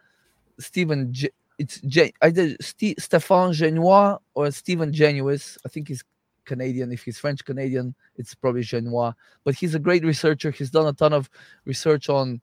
[0.59, 1.13] Stephen.
[1.13, 1.31] J-
[1.61, 5.57] it's J- either St- Stefan Genois or Stephen Genuis.
[5.65, 6.03] I think he's
[6.45, 6.91] Canadian.
[6.91, 9.13] If he's French Canadian, it's probably Genois.
[9.43, 10.51] But he's a great researcher.
[10.51, 11.29] He's done a ton of
[11.65, 12.41] research on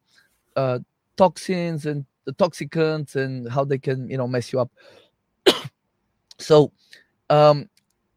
[0.57, 0.79] uh,
[1.17, 4.71] toxins and the toxicants and how they can you know mess you up
[6.39, 6.71] so
[7.31, 7.69] um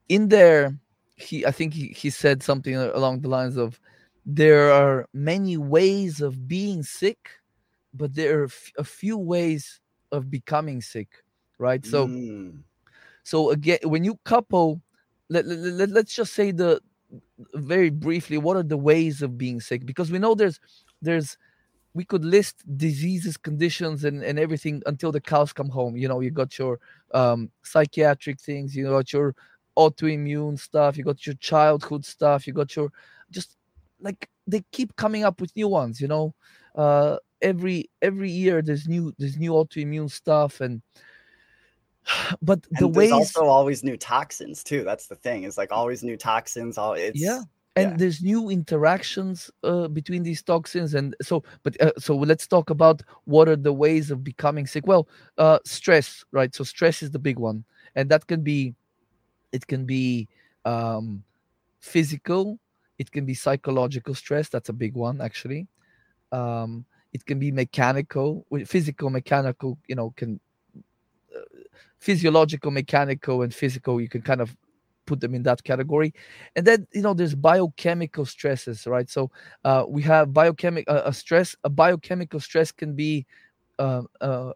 [0.09, 0.77] in there
[1.15, 3.79] he i think he, he said something along the lines of
[4.25, 7.29] there are many ways of being sick
[7.93, 9.79] but there are f- a few ways
[10.11, 11.23] of becoming sick
[11.59, 11.85] right?
[11.85, 12.63] So Mm,
[13.23, 14.81] so again when you couple
[15.29, 16.81] let, let, let, let's just say the
[17.55, 19.85] very briefly what are the ways of being sick?
[19.85, 20.59] Because we know there's
[21.01, 21.37] there's
[21.93, 25.95] we could list diseases conditions and, and everything until the cows come home.
[25.97, 26.79] You know you got your
[27.13, 29.35] um, psychiatric things you got your
[29.77, 32.91] autoimmune stuff you got your childhood stuff you got your
[33.31, 33.57] just
[34.01, 36.33] like they keep coming up with new ones you know?
[36.75, 40.81] Uh, every every year there's new there's new autoimmune stuff and
[42.41, 44.83] but the and ways also always new toxins too.
[44.83, 45.43] That's the thing.
[45.43, 46.77] It's like always new toxins.
[46.77, 47.41] All it's yeah
[47.75, 47.97] and yeah.
[47.97, 53.01] there's new interactions uh, between these toxins and so but uh, so let's talk about
[53.25, 57.19] what are the ways of becoming sick well uh stress right so stress is the
[57.19, 57.63] big one
[57.95, 58.75] and that can be
[59.51, 60.27] it can be
[60.65, 61.23] um
[61.79, 62.59] physical
[62.99, 65.67] it can be psychological stress that's a big one actually
[66.31, 70.39] um it can be mechanical physical mechanical you know can
[71.35, 71.39] uh,
[71.99, 74.55] physiological mechanical and physical you can kind of
[75.05, 76.13] put them in that category.
[76.55, 79.09] And then you know there's biochemical stresses right?
[79.09, 79.31] So
[79.63, 83.25] uh, we have biochemical uh, a stress a biochemical stress can be
[83.79, 84.51] uh, uh,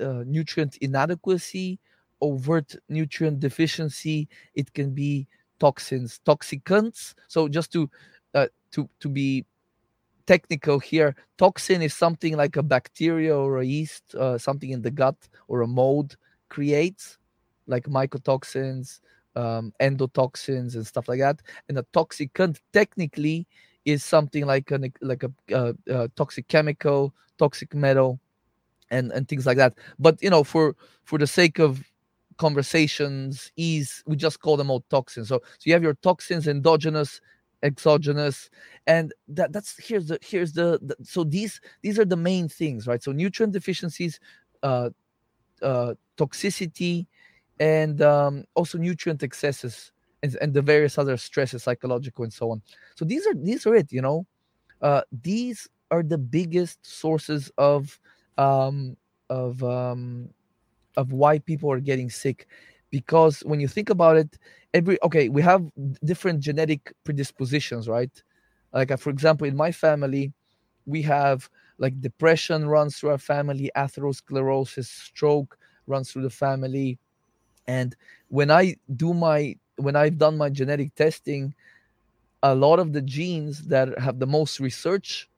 [0.00, 1.78] uh, nutrient inadequacy
[2.22, 5.26] overt nutrient deficiency it can be
[5.58, 7.14] toxins toxicants.
[7.28, 7.88] So just to
[8.34, 9.44] uh, to to be
[10.30, 11.16] technical here.
[11.38, 15.16] Toxin is something like a bacteria or a yeast uh, something in the gut
[15.48, 16.16] or a mold
[16.48, 17.18] creates
[17.66, 19.00] like mycotoxins
[19.34, 21.42] um, endotoxins and stuff like that.
[21.68, 23.48] And a toxicant technically
[23.84, 28.20] is something like an like a uh, uh, toxic chemical toxic metal
[28.90, 29.74] and and things like that.
[29.98, 31.82] But you know for for the sake of
[32.38, 35.26] conversations ease we just call them all toxins.
[35.28, 37.20] So so you have your toxins endogenous
[37.62, 38.50] exogenous
[38.86, 42.86] and that that's here's the here's the, the so these these are the main things
[42.86, 43.02] right?
[43.02, 44.18] So nutrient deficiencies
[44.62, 44.90] uh
[45.62, 47.06] uh toxicity
[47.58, 49.92] and um also nutrient excesses
[50.22, 52.62] and, and the various other stresses psychological and so on.
[52.94, 54.26] So these are these are it you know?
[54.80, 57.98] Uh these are the biggest sources of
[58.38, 58.96] um
[59.28, 60.30] of um
[60.96, 62.48] of why people are getting sick
[62.90, 64.38] because when you think about it
[64.74, 65.64] every okay we have
[66.04, 68.22] different genetic predispositions right?
[68.72, 70.32] Like uh, for example in my family
[70.86, 71.48] we have
[71.78, 76.98] like depression runs through our family atherosclerosis stroke runs through the family.
[77.66, 77.96] And
[78.28, 81.54] when i do my when i've done my genetic testing
[82.42, 85.28] a lot of the genes that have the most research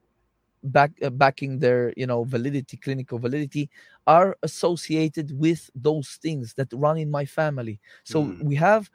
[0.64, 3.68] back uh, backing their you know validity clinical validity
[4.06, 7.80] are associated with those things that run in my family.
[8.04, 8.42] So Mm.
[8.44, 8.90] we have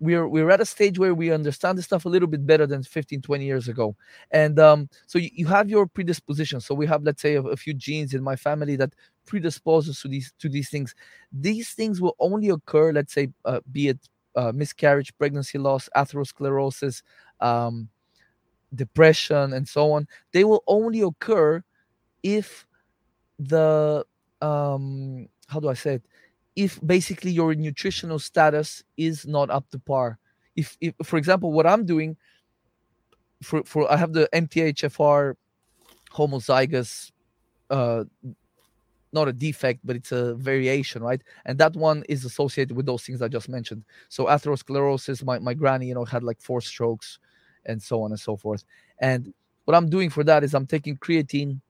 [0.00, 2.82] we're we're at a stage where we understand the stuff a little bit better than
[2.82, 3.94] 15 20 years ago.
[4.32, 6.60] And um, so you, you have your predisposition.
[6.60, 8.94] So we have let's say a, a few genes in my family that
[9.26, 10.94] predisposes to these to these things.
[11.32, 13.98] These things will only occur let's say uh, be it
[14.34, 17.02] uh, miscarriage pregnancy loss atherosclerosis
[17.40, 17.88] um,
[18.74, 20.08] depression and so on.
[20.32, 21.62] They will only occur
[22.22, 22.66] if
[23.38, 24.04] the
[24.42, 26.02] um how do i say it
[26.56, 30.18] if basically your nutritional status is not up to par.
[30.54, 32.16] If, if for example, what I'm doing
[33.42, 35.34] for, for I have the MTHFR
[36.12, 37.10] homozygous,
[37.70, 38.04] uh,
[39.14, 41.22] not a defect, but it's a variation, right?
[41.46, 43.84] And that one is associated with those things I just mentioned.
[44.08, 47.18] So atherosclerosis, my, my granny, you know, had like four strokes
[47.64, 48.64] and so on and so forth.
[48.98, 49.32] And
[49.64, 51.60] what I'm doing for that is I'm taking creatine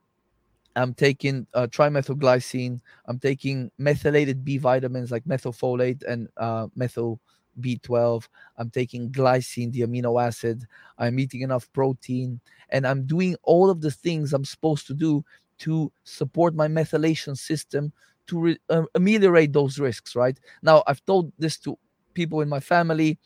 [0.77, 2.81] I'm taking uh, trimethylglycine.
[3.07, 7.21] I'm taking methylated B vitamins like methylfolate and uh, methyl
[7.61, 8.29] B12.
[8.57, 10.65] I'm taking glycine, the amino acid.
[10.99, 15.25] I'm eating enough protein, and I'm doing all of the things I'm supposed to do
[15.59, 17.93] to support my methylation system
[18.27, 20.17] to re- uh, ameliorate those risks.
[20.17, 21.79] Right now, I've told this to
[22.15, 23.19] people in my family.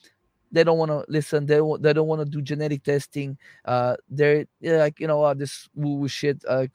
[0.52, 1.46] They don't want to listen.
[1.46, 3.36] They they don't want to do genetic testing.
[3.64, 6.42] Uh, they're, they're like you know uh, this woo woo shit.
[6.48, 6.66] Uh,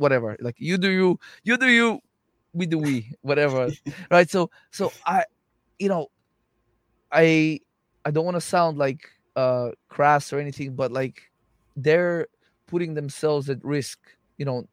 [0.00, 0.36] whatever.
[0.40, 2.00] Like you do you you do you
[2.52, 3.70] we do we whatever
[4.10, 4.28] right?
[4.28, 5.24] So so i
[5.78, 6.08] you know
[7.12, 7.60] i
[8.04, 11.30] i don't want to sound like uh crass or anything but like
[11.76, 12.26] they're
[12.66, 13.98] putting themselves at risk.
[14.38, 14.66] You know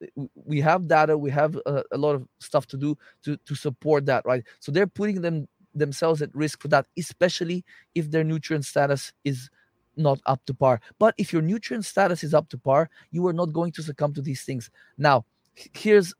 [0.46, 4.06] we have data we have a, a, lot of stuff to do to to support
[4.06, 4.44] that right?
[4.60, 9.50] So they're putting them themselves at risk for that especially if their nutrient status is
[9.98, 10.80] not up to par.
[11.00, 14.14] But if your nutrient status is up to par, you are not going to succumb
[14.14, 14.70] to these things.
[14.98, 15.26] Now,
[15.74, 16.14] here's,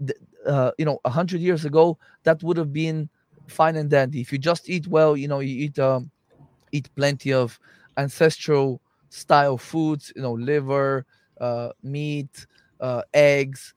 [0.00, 0.14] the,
[0.46, 3.08] uh, you know, a hundred years ago, that would have been
[3.46, 4.20] fine and dandy.
[4.20, 6.10] If you just eat well, you know, you eat um,
[6.72, 7.58] eat plenty of
[7.96, 11.06] ancestral style foods, you know, liver,
[11.40, 12.46] uh, meat,
[12.80, 13.74] uh, eggs,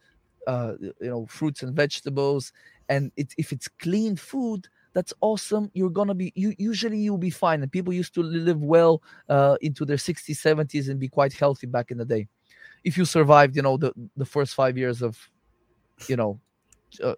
[0.48, 2.52] uh, you know, fruits and vegetables,
[2.90, 7.30] and it, if it's clean food, that's awesome you're gonna be you usually you'll be
[7.30, 11.34] fine and people used to live well uh, into their 60s 70s and be quite
[11.34, 12.28] healthy back in the day
[12.84, 15.18] if you survived you know the the first five years of
[16.08, 16.40] you know
[17.04, 17.14] uh,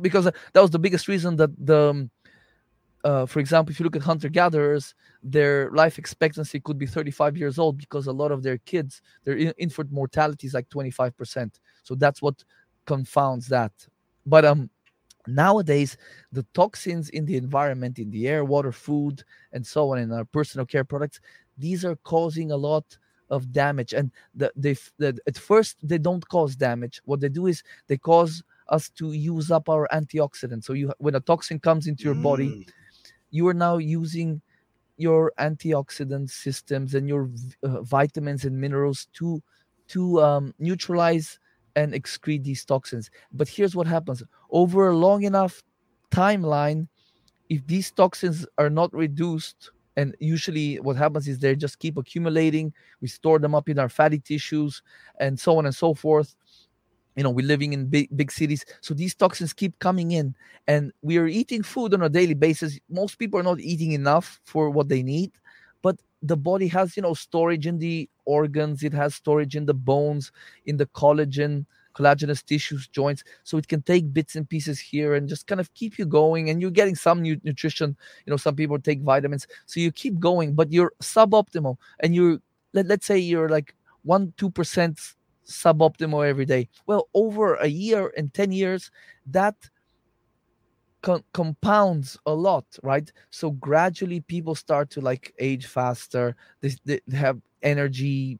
[0.00, 2.10] because that was the biggest reason that the um,
[3.06, 4.92] uh, for example, if you look at hunter gatherers,
[5.22, 9.36] their life expectancy could be 35 years old because a lot of their kids, their
[9.58, 11.60] infant mortality is like 25%.
[11.84, 12.42] So that's what
[12.84, 13.70] confounds that.
[14.26, 14.70] But um,
[15.26, 15.96] nowadays
[16.32, 19.22] the toxins in the environment in the air water food
[19.52, 21.20] and so on in our personal care products
[21.58, 22.84] these are causing a lot
[23.30, 27.46] of damage and the, they the, at first they don't cause damage what they do
[27.46, 31.86] is they cause us to use up our antioxidants so you when a toxin comes
[31.86, 32.22] into your mm.
[32.22, 32.66] body
[33.30, 34.40] you are now using
[34.96, 37.30] your antioxidant systems and your
[37.62, 39.42] uh, vitamins and minerals to
[39.88, 41.38] to um, neutralize
[41.76, 43.10] and excrete these toxins.
[43.32, 44.22] But here's what happens
[44.56, 45.62] over a long enough
[46.10, 46.88] timeline,
[47.50, 52.72] if these toxins are not reduced, and usually what happens is they just keep accumulating,
[53.02, 54.82] we store them up in our fatty tissues,
[55.20, 56.34] and so on and so forth.
[57.16, 60.34] You know, we're living in big, big cities, so these toxins keep coming in,
[60.66, 62.78] and we are eating food on a daily basis.
[62.88, 65.32] Most people are not eating enough for what they need,
[65.82, 69.74] but the body has you know storage in the organs it has storage in the
[69.74, 70.32] bones
[70.64, 71.66] in the collagen
[71.96, 75.72] collagenous tissues joints so it can take bits and pieces here and just kind of
[75.74, 77.96] keep you going and you're getting some new nutrition.
[78.26, 82.38] You know some people take vitamins so you keep going but you're suboptimal and you're
[82.72, 83.74] let, let's say you're like
[84.04, 85.14] 1 2%
[85.46, 86.68] suboptimal every day.
[86.86, 88.90] Well over a year and 10 years
[89.26, 89.56] that
[91.32, 93.10] compounds a lot right?
[93.30, 98.38] So gradually people start to like age faster they, they have energy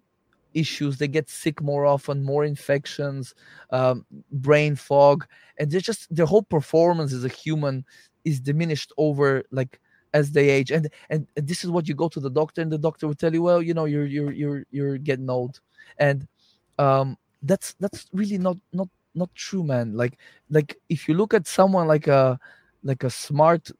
[0.56, 3.34] issues they get sick more often more infections
[3.70, 5.26] um, brain fog
[5.58, 7.84] and they just their whole performance as a human
[8.24, 9.80] is diminished over like
[10.14, 10.70] as they age.
[10.70, 13.14] And, and and this is what you go to the doctor and the doctor will
[13.14, 15.60] tell you well you know you're you're you're you're getting old.
[15.98, 16.26] And
[16.78, 19.94] um that's that's really not not not true man.
[19.96, 20.18] Like
[20.50, 22.38] like if you look at someone like a
[22.82, 23.70] like a smart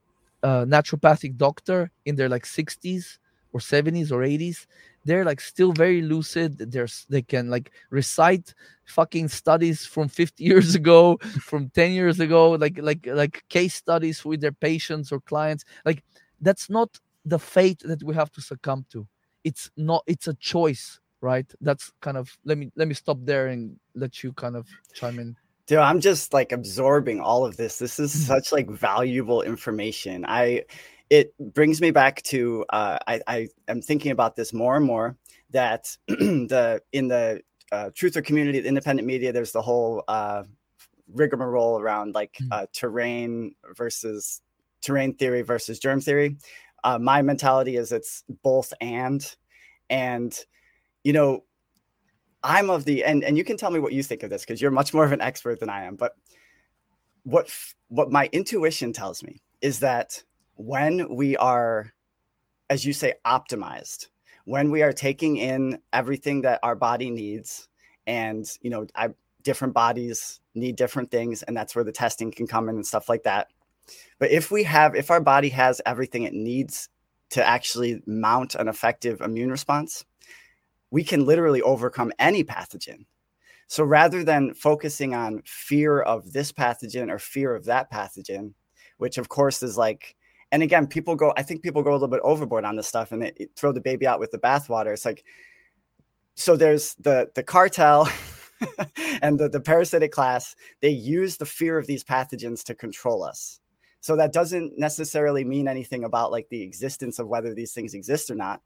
[0.42, 3.18] uh, naturopathic doctor in their like 60s
[3.52, 4.66] or 70s or 80s
[5.06, 6.58] they're like still very lucid.
[6.58, 8.54] There's they can like recite
[8.84, 14.24] fucking studies from 50 years ago from 10 years ago like like like case studies
[14.24, 15.64] with their patients or clients.
[15.84, 16.04] Like
[16.40, 19.06] that's not the fate that we have to succumb to.
[19.44, 21.50] It's not it's a choice right?
[21.60, 25.18] That's kind of let me let me stop there and let you kind of chime
[25.18, 25.36] in.
[25.66, 27.78] Dude i'm just like absorbing all of this.
[27.78, 28.26] This is mm.
[28.26, 30.24] such like valuable information.
[30.26, 30.64] I
[31.10, 35.16] it brings me back to uh, I, I am thinking about this more and more
[35.50, 37.42] that the in the
[37.72, 40.44] uh, truther community, the independent media, there's the whole uh,
[41.12, 42.48] rigmarole around like hmm.
[42.50, 44.42] uh, terrain versus
[44.82, 46.36] terrain theory versus germ theory.
[46.84, 49.34] Uh, my mentality is it's both and,
[49.90, 50.38] and
[51.02, 51.42] you know,
[52.42, 54.60] I'm of the and and you can tell me what you think of this because
[54.60, 55.96] you're much more of an expert than I am.
[55.96, 56.12] But
[57.24, 57.50] what
[57.88, 60.22] what my intuition tells me is that
[60.56, 61.92] when we are,
[62.68, 64.08] as you say, optimized,
[64.44, 67.68] when we are taking in everything that our body needs,
[68.06, 69.10] and you know, I,
[69.42, 73.08] different bodies need different things, and that's where the testing can come in and stuff
[73.08, 73.48] like that.
[74.18, 76.88] But if we have, if our body has everything it needs
[77.30, 80.04] to actually mount an effective immune response,
[80.90, 83.04] we can literally overcome any pathogen.
[83.68, 88.54] So rather than focusing on fear of this pathogen or fear of that pathogen,
[88.98, 90.15] which of course is like
[90.52, 93.12] and again, people go, I think people go a little bit overboard on this stuff
[93.12, 94.92] and they throw the baby out with the bathwater.
[94.92, 95.24] It's like,
[96.34, 98.08] so there's the the cartel
[99.22, 103.60] and the, the parasitic class, they use the fear of these pathogens to control us.
[104.00, 108.30] So that doesn't necessarily mean anything about like the existence of whether these things exist
[108.30, 108.60] or not.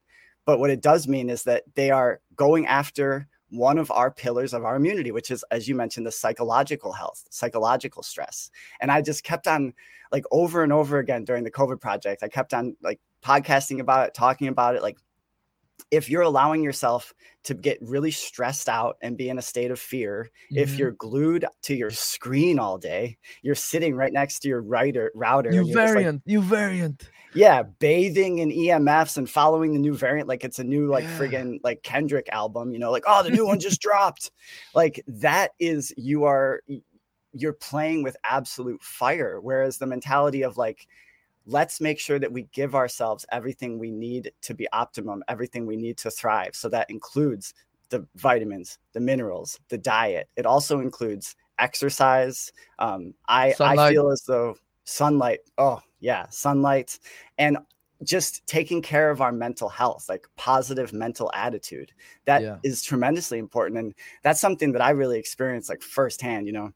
[0.44, 4.54] But what it does mean is that they are going after one of our pillars
[4.54, 8.50] of our immunity, which is, as you mentioned, the psychological health, psychological stress.
[8.80, 9.74] And I just kept on
[10.12, 12.22] like over and over again during the COVID project.
[12.22, 14.82] I kept on like podcasting about it, talking about it.
[14.82, 14.98] Like,
[15.90, 17.12] if you're allowing yourself
[17.44, 20.58] to get really stressed out and be in a state of fear, mm-hmm.
[20.58, 25.10] if you're glued to your screen all day, you're sitting right next to your writer
[25.14, 25.50] router.
[25.50, 27.10] New variant, like, new variant.
[27.34, 31.18] Yeah, bathing in EMFs and following the new variant like it's a new like yeah.
[31.18, 34.30] friggin' like Kendrick album, you know, like oh the new one just dropped.
[34.74, 36.60] Like that is you are
[37.32, 39.40] you're playing with absolute fire.
[39.40, 40.86] Whereas the mentality of like,
[41.50, 45.76] let's make sure that we give ourselves everything we need to be optimum, everything we
[45.76, 46.54] need to thrive.
[46.54, 47.54] So that includes
[47.88, 50.28] the vitamins, the minerals, the diet.
[50.36, 52.52] It also includes exercise.
[52.78, 56.98] Um, I, I feel as though sunlight, oh, yeah, sunlight.
[57.36, 57.58] And
[58.02, 61.92] just taking care of our mental health like positive mental attitude
[62.24, 62.56] that yeah.
[62.62, 66.72] is tremendously important and that's something that i really experienced like firsthand you know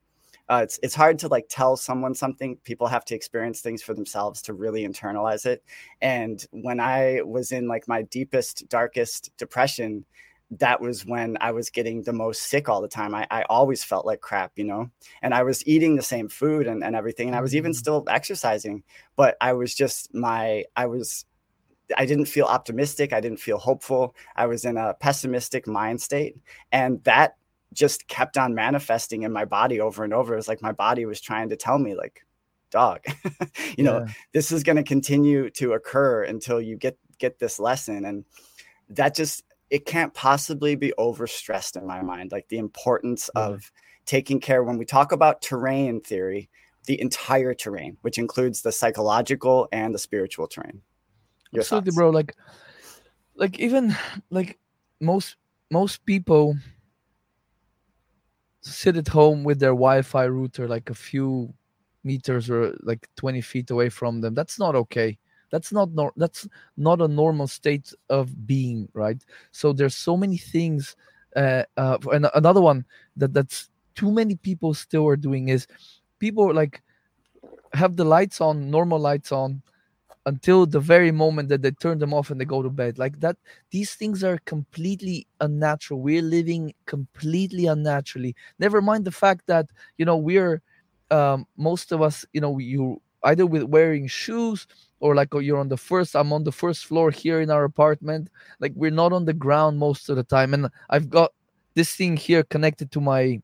[0.48, 2.56] uh, it's it's hard to like tell someone something.
[2.64, 5.62] People have to experience things for themselves to really internalize it.
[6.02, 10.04] And when I was in like my deepest, darkest depression,
[10.50, 13.14] that was when I was getting the most sick all the time.
[13.14, 14.90] I, I always felt like crap, you know,
[15.22, 17.28] and I was eating the same food and, and everything.
[17.28, 17.78] And I was even mm-hmm.
[17.78, 18.82] still exercising,
[19.16, 21.24] but I was just my, I was,
[21.96, 23.12] I didn't feel optimistic.
[23.12, 24.14] I didn't feel hopeful.
[24.36, 26.36] I was in a pessimistic mind state.
[26.72, 27.36] And that
[27.74, 30.32] just kept on manifesting in my body over and over.
[30.32, 32.24] It was like my body was trying to tell me, like,
[32.70, 33.00] dog,
[33.76, 38.04] you know, this is going to continue to occur until you get get this lesson.
[38.04, 38.24] And
[38.90, 42.32] that just it can't possibly be overstressed in my mind.
[42.32, 43.42] Like the importance yeah.
[43.42, 43.72] of
[44.06, 46.48] taking care when we talk about terrain theory,
[46.86, 50.82] the entire terrain, which includes the psychological and the spiritual terrain.
[51.52, 51.96] Your Absolutely, thoughts?
[51.96, 52.10] bro.
[52.10, 52.36] Like,
[53.36, 53.96] like even
[54.30, 54.58] like
[55.00, 55.36] most
[55.70, 56.56] most people
[58.64, 61.52] sit at home with their Wi-Fi router like a few
[62.02, 64.34] meters or like 20 feet away from them.
[64.34, 65.18] That's not okay.
[65.50, 69.22] That's not nor- that's not a normal state of being, right?
[69.52, 70.96] So there's so many things.
[71.36, 72.84] Uh, uh, and another one
[73.16, 75.66] that that's too many people still are doing is
[76.18, 76.82] people like
[77.72, 79.62] have the lights on, normal lights on,
[80.26, 82.98] until the very moment that they turn them off and they go to bed.
[82.98, 83.36] Like that
[83.70, 86.00] these things are completely unnatural.
[86.00, 88.34] We're living completely unnaturally.
[88.58, 89.66] Never mind the fact that
[89.98, 90.62] you know we're
[91.10, 94.66] um, most of us you know you either with wearing shoes
[95.00, 97.64] or like oh, you're on the first i'm on the first floor here in our
[97.64, 98.28] apartment.
[98.60, 100.54] Like we're not on the ground most of the time.
[100.54, 101.32] And i've got
[101.74, 103.40] this thing here connected to my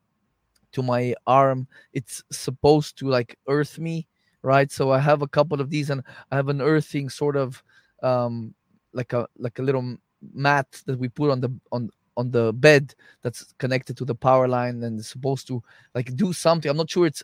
[0.72, 1.66] to my arm.
[1.93, 4.07] It's supposed to like earth me
[4.43, 4.70] right?
[4.70, 7.62] So I have a couple of these, and I have an earthing sort of
[8.03, 8.55] um,
[8.93, 9.97] like a like a little
[10.34, 14.47] mat that we put on the on on the bed that's connected to the power
[14.49, 15.62] line and is supposed to
[15.95, 16.70] like do something.
[16.70, 17.22] I'm not sure it's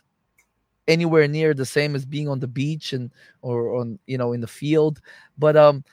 [0.87, 3.11] anywhere near the same as being on the beach and
[3.41, 5.01] or on you know in the field,
[5.37, 5.83] but um,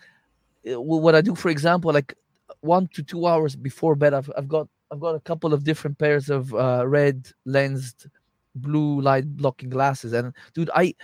[0.64, 2.14] eh, what I do, for example, like
[2.60, 5.98] one to two hours before bed, I've I've got I've got a couple of different
[5.98, 8.06] pairs of uh, red lensed
[8.54, 10.12] blue light blocking glasses.
[10.12, 10.94] And dude, I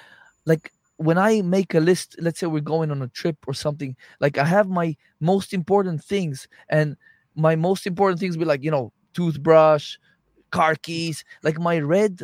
[0.47, 3.97] like when I make a list, let's say we're going on a trip or something,
[4.21, 6.97] like I have my most important things, and
[7.35, 9.97] my most important things be like, you know, toothbrush,
[10.51, 12.23] car keys, like my red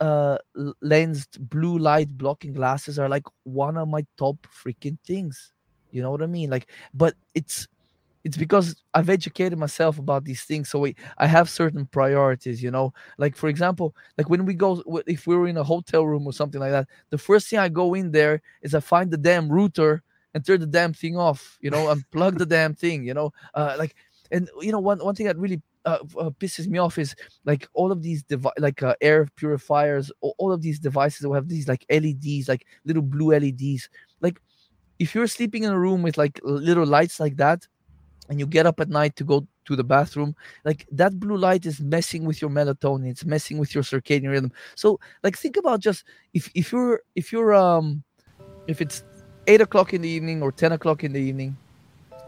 [0.00, 0.38] uh
[0.82, 5.52] lensed blue light blocking glasses are like one of my top freaking things
[5.92, 7.68] you know what i mean like but it's
[8.24, 10.70] it's because I've educated myself about these things.
[10.70, 12.94] So we, I have certain priorities, you know.
[13.18, 16.32] Like for example, like when we go, if we were in a hotel room or
[16.32, 19.50] something like that, the first thing I go in there is I find the damn
[19.50, 20.02] router
[20.32, 23.30] and turn the damn thing off, you know, and plug the damn thing, you know.
[23.52, 23.94] Uh, like,
[24.32, 27.14] and you know, one one thing that really uh, uh, pisses me off is
[27.44, 31.30] like all of these devi- like uh, air purifiers, all, all of these devices that
[31.30, 33.90] have these like LEDs, like little blue LEDs.
[34.22, 34.40] Like,
[34.98, 37.68] if you're sleeping in a room with like little lights like that
[38.28, 41.64] and you get up at night to go to the bathroom like that blue light
[41.64, 44.52] is messing with your melatonin it's messing with your circadian rhythm.
[44.74, 48.02] So like think about just if if you're if you're um
[48.66, 49.04] if it's
[49.46, 51.56] eight o'clock in the evening or 10 o'clock in the evening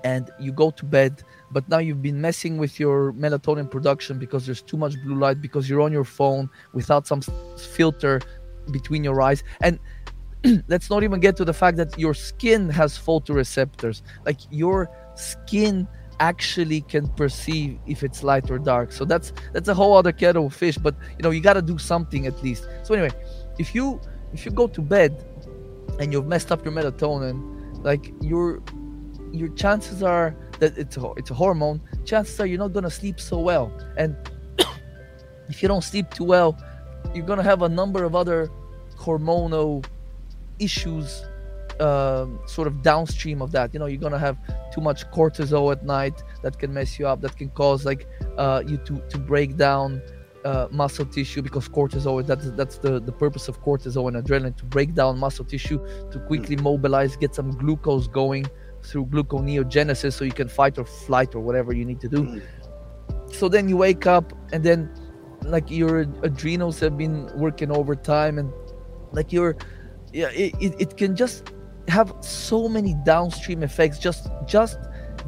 [0.04, 4.44] and you go to bed but now you've been messing with your melatonin production because
[4.44, 7.22] there's too much blue light because you're on your phone without some
[7.56, 8.20] filter
[8.70, 9.78] between your eyes and
[10.68, 14.02] let's not even get to the fact that your skin has photoreceptors.
[14.24, 15.88] Like your skin
[16.20, 18.92] actually can perceive if it's light or dark.
[18.92, 21.62] So that's that's a whole other kettle of fish but you know you got to
[21.62, 22.66] do something at least.
[22.84, 23.10] So anyway
[23.58, 24.00] if you
[24.32, 25.24] if you go to bed
[25.98, 27.38] and you've messed up your melatonin
[27.84, 28.62] like your
[29.32, 32.90] your chances are that it's a, it's a hormone chances are you're not going to
[32.90, 33.70] sleep so well.
[33.96, 34.16] And
[35.48, 36.56] if you don't sleep too well
[37.14, 38.50] you're going to have a number of other
[38.96, 39.84] hormonal
[40.58, 41.24] issues
[41.80, 43.72] um, sort of downstream of that.
[43.72, 44.38] You know, you're gonna have
[44.72, 47.20] too much cortisol at night that can mess you up.
[47.20, 48.08] That can cause like
[48.38, 50.02] uh, you to to break down
[50.44, 54.64] uh, muscle tissue because cortisol that's that's the the purpose of cortisol and adrenaline to
[54.64, 55.78] break down muscle tissue
[56.10, 58.46] to quickly mobilize, get some glucose going
[58.82, 62.40] through gluconeogenesis so you can fight or flight or whatever you need to do.
[63.32, 64.90] So then you wake up and then
[65.42, 68.52] like your adrenals have been working overtime and
[69.12, 69.56] like your
[70.12, 71.52] yeah it, it, it can just
[71.88, 74.78] have so many downstream effects just just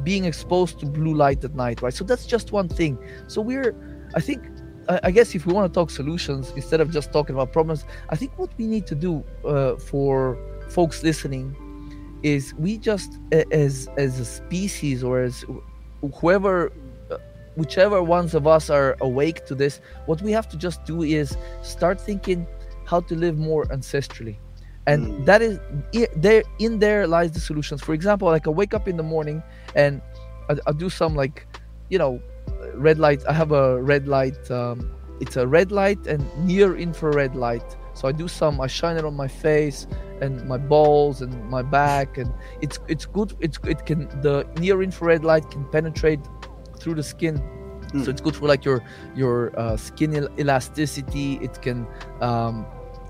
[0.03, 1.93] being exposed to blue light at night right?
[1.93, 2.97] So that's just one thing.
[3.27, 3.75] So we're
[4.15, 4.43] i think
[5.03, 8.15] i, guess if we want to talk solutions instead of just talking about problems i
[8.15, 10.37] think what we need to do uh, for
[10.69, 11.55] folks listening
[12.23, 13.19] is we just
[13.51, 15.45] as as a species or as
[16.19, 16.71] whoever
[17.11, 17.17] uh,
[17.55, 21.37] whichever ones of us are awake to this what we have to just do is
[21.61, 22.45] start thinking
[22.85, 24.37] how to live more ancestrally
[24.89, 25.25] and mm.
[25.25, 25.59] that is
[26.15, 27.81] there in there lies the solutions.
[27.81, 29.43] For example like i wake up in the morning
[29.75, 30.01] and
[30.49, 31.47] i, I do some like
[31.89, 32.21] you know
[32.73, 37.35] red light i have a red light um, it's a red light and near infrared
[37.35, 37.77] light.
[37.93, 39.87] So i do some i shine it on my face
[40.21, 44.81] and my balls and my back and it's it's good it's it can the near
[44.81, 46.23] infrared light can penetrate
[46.79, 47.37] through the skin.
[47.89, 48.05] Mm.
[48.05, 48.83] so it's good for like your
[49.15, 51.39] your uh, skin elasticity.
[51.41, 51.87] It can
[52.21, 52.65] um,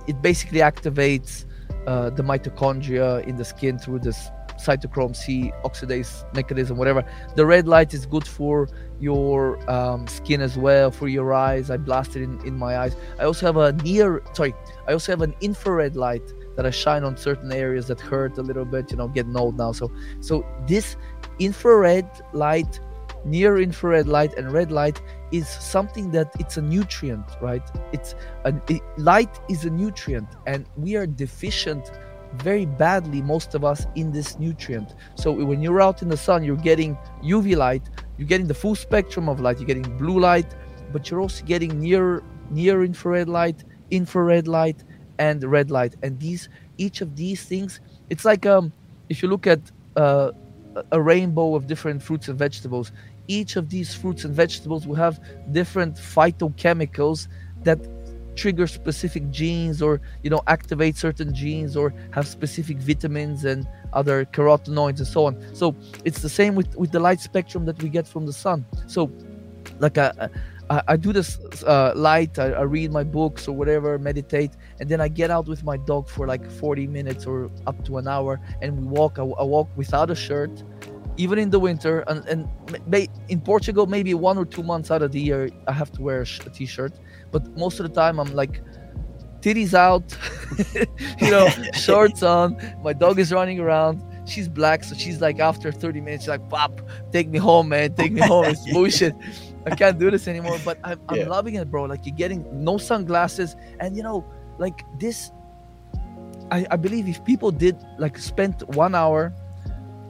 [0.08, 1.46] it basically activates
[1.88, 7.04] uh, the mitochondria in the skin through this cytochrome C oxidase mechanism, whatever.
[7.36, 8.68] The red light is good for
[9.00, 11.72] your um, skin as well, for your eyes.
[11.72, 12.96] I blast it in, in my eyes.
[13.20, 14.54] I also have a near, sorry,
[14.88, 18.42] I also have an infrared light that I shine on certain areas that hurt a
[18.42, 19.72] little bit, you know, getting old now.
[19.72, 20.98] So, so this
[21.40, 22.82] infrared light,
[23.26, 25.02] near infrared light, and red light
[25.32, 27.64] is something that it's a nutrient right?
[27.92, 28.16] It's
[28.46, 31.92] a it, light is a nutrient and we are deficient
[32.36, 34.94] very badly most of us in this nutrient.
[35.16, 38.76] So when you're out in the sun you're getting uv light you're getting the full
[38.76, 40.56] spectrum of light you're getting blue light
[40.92, 44.84] but you're also getting near near infrared light infrared light
[45.18, 45.96] and red light.
[46.04, 48.72] And these each of these things it's like um
[49.10, 49.60] if you look at
[49.96, 50.32] uh,
[50.92, 52.92] a rainbow of different fruits and vegetables
[53.30, 55.22] each of these fruits and vegetables will have
[55.52, 57.28] different phytochemicals
[57.64, 57.80] that
[58.36, 64.26] trigger specific genes or you know activate certain genes or have specific vitamins and other
[64.26, 65.34] carotenoids and so on.
[65.54, 65.76] So
[66.06, 68.66] it's the same with with the light spectrum that we get from the sun.
[68.88, 69.12] So
[69.80, 74.88] like I, do this uh, light I, I read my books or whatever meditate and
[74.88, 78.08] then i get out with my dog for like 40 minutes or up to an
[78.08, 80.52] hour and we walk I, I walk without a shirt
[81.20, 82.48] even in the winter and, and
[82.88, 86.02] may, in portugal maybe one or two months out of the year i have to
[86.02, 86.94] wear a, sh- a t-shirt.
[87.32, 88.62] But most of the time i'm like
[89.42, 90.06] titties out
[91.22, 95.72] you know shorts on my dog is running around she's black so she's like after
[95.72, 99.14] 30 minutes she's like pop take me home man take me home it's bullshit.
[99.66, 102.78] I can't do this anymore but i'm, I'm loving it bro like you're getting no
[102.78, 104.26] sunglasses and you know
[104.58, 105.32] like this
[106.52, 109.34] I, I believe if people did like spent one hour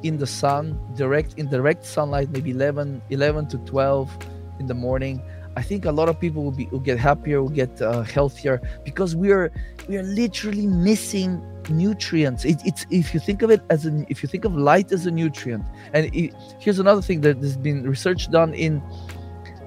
[0.04, 4.18] in the sun direct in direct sunlight maybe 11 11 to 12
[4.60, 5.22] in the morning
[5.60, 8.62] I think a lot of people will be will get happier, will get uh, healthier
[8.86, 9.52] because we are
[9.90, 12.46] we are literally missing nutrients.
[12.46, 15.06] It, it's if you think of it as an if you think of light as
[15.06, 18.82] a nutrient, and it, here's another thing that has been research done in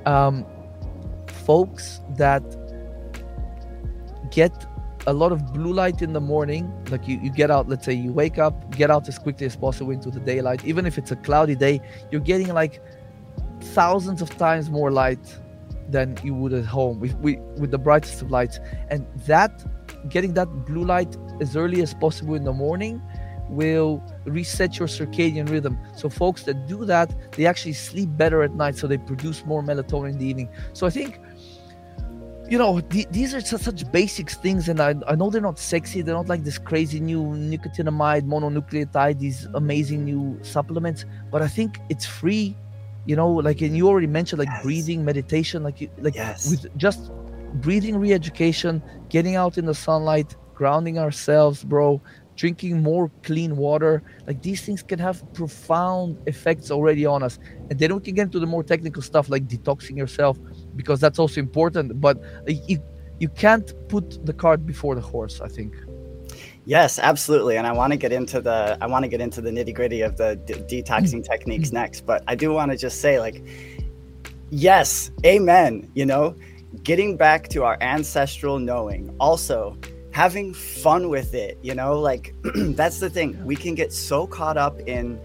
[0.07, 0.47] um,
[1.27, 2.43] folks that
[4.31, 4.53] get
[5.07, 6.73] a lot of blue light in the morning.
[6.91, 9.57] Like you, you get out let's say you wake up get out as quickly as
[9.57, 10.65] possible into the daylight.
[10.65, 11.81] Even if it's a cloudy day
[12.11, 12.81] you're getting like
[13.61, 15.39] thousands of times more light
[15.89, 18.59] than you would at home with, with, with the brightest of lights.
[18.89, 19.65] And that
[20.09, 23.03] getting that blue light as early as possible in the morning
[23.49, 25.79] will reset your circadian rhythm.
[25.95, 29.63] So folks that do that they actually sleep better at night so they produce more
[29.63, 30.49] melatonin in the evening.
[30.73, 31.21] So i think
[32.49, 35.59] you know th- these are such, such basic things and I, I know they're not
[35.59, 41.49] sexy they're not like this crazy new nicotinamide mononucleotide these amazing new supplements but i
[41.49, 42.57] think it's free
[43.07, 44.63] you know like and you already mentioned like Yes.
[44.63, 46.51] breathing meditation like you like Yes.
[46.51, 47.11] with just
[47.55, 52.01] breathing re-education getting out in the sunlight grounding ourselves bro
[52.43, 57.39] drinking more clean water like these things can have profound effects already on us
[57.71, 60.37] and then we can get into the more technical stuff like detoxing yourself
[60.75, 62.17] because that's also important but
[62.49, 62.79] you
[63.21, 65.73] you can't put the cart before the horse i think
[66.65, 67.57] Yes, absolutely.
[67.57, 70.01] And I want to get into the I want to get into the nitty gritty
[70.01, 71.33] of the de- detoxing mm-hmm.
[71.33, 71.83] techniques mm-hmm.
[71.83, 72.07] next.
[72.07, 73.45] But I do want to just say, like,
[74.51, 75.91] yes, amen.
[75.95, 76.37] You know,
[76.85, 79.13] getting back to our ancestral knowing.
[79.19, 79.77] Also,
[80.13, 81.59] having fun with it.
[81.63, 83.43] You know, like that's the thing.
[83.45, 85.21] We can get so caught up in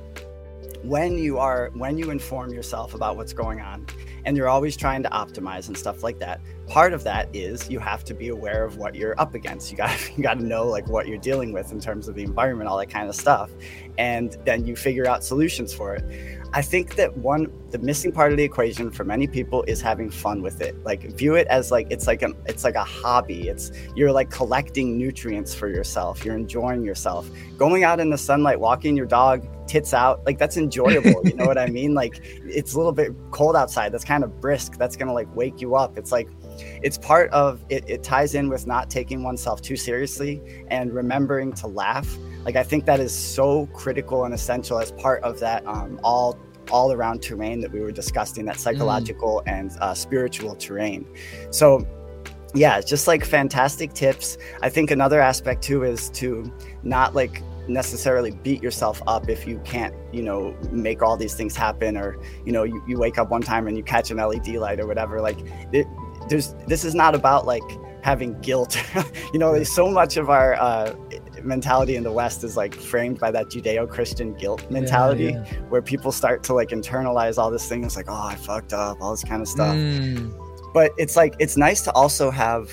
[0.83, 3.85] when you are when you inform yourself about what's going on
[4.25, 7.79] and you're always trying to optimize and stuff like that part of that is you
[7.79, 10.65] have to be aware of what you're up against you got you got to know
[10.65, 13.49] like what you're dealing with in terms of the environment all that kind of stuff
[13.97, 18.31] and then you figure out solutions for it i think that one the missing part
[18.31, 20.81] of the equation for many people is having fun with it.
[20.83, 23.49] Like view it as like it's like an it's like a hobby.
[23.49, 26.23] It's you're like collecting nutrients for yourself.
[26.23, 27.29] You're enjoying yourself.
[27.57, 31.21] Going out in the sunlight walking your dog tits out like that's enjoyable.
[31.27, 31.93] You know what i mean?
[31.93, 33.91] Like it's a little bit cold outside.
[33.91, 34.77] That's kind of brisk.
[34.77, 35.97] That's gonna like wake you up.
[35.97, 36.29] It's like
[36.83, 41.53] it's part of it, it ties in with not taking oneself too seriously and remembering
[41.53, 42.17] to laugh.
[42.45, 46.37] Like i think that is so critical and essential as part of that um, all
[46.71, 51.07] all around terrain that we were discussing that psychological and uh, spiritual terrain.
[51.51, 51.87] So
[52.53, 54.37] yeah just like fantastic tips.
[54.61, 56.51] I think another aspect too is to
[56.83, 61.55] not like necessarily beat yourself up if you can't you know make all these things
[61.55, 64.47] happen or you know you, you wake up one time and you catch an led
[64.47, 65.21] light or whatever.
[65.21, 65.37] Like
[65.73, 65.85] it,
[66.29, 67.63] there's this is not about like
[68.03, 68.77] having guilt
[69.33, 70.93] you know there's so much of our uh,
[71.43, 75.43] mentality in the west is like framed by that judeo-christian guilt mentality yeah.
[75.69, 77.81] where people start to like internalize all this thing.
[77.81, 80.33] things like oh i fucked up all this kind of stuff Mm,
[80.73, 82.71] but it's like it's nice to also have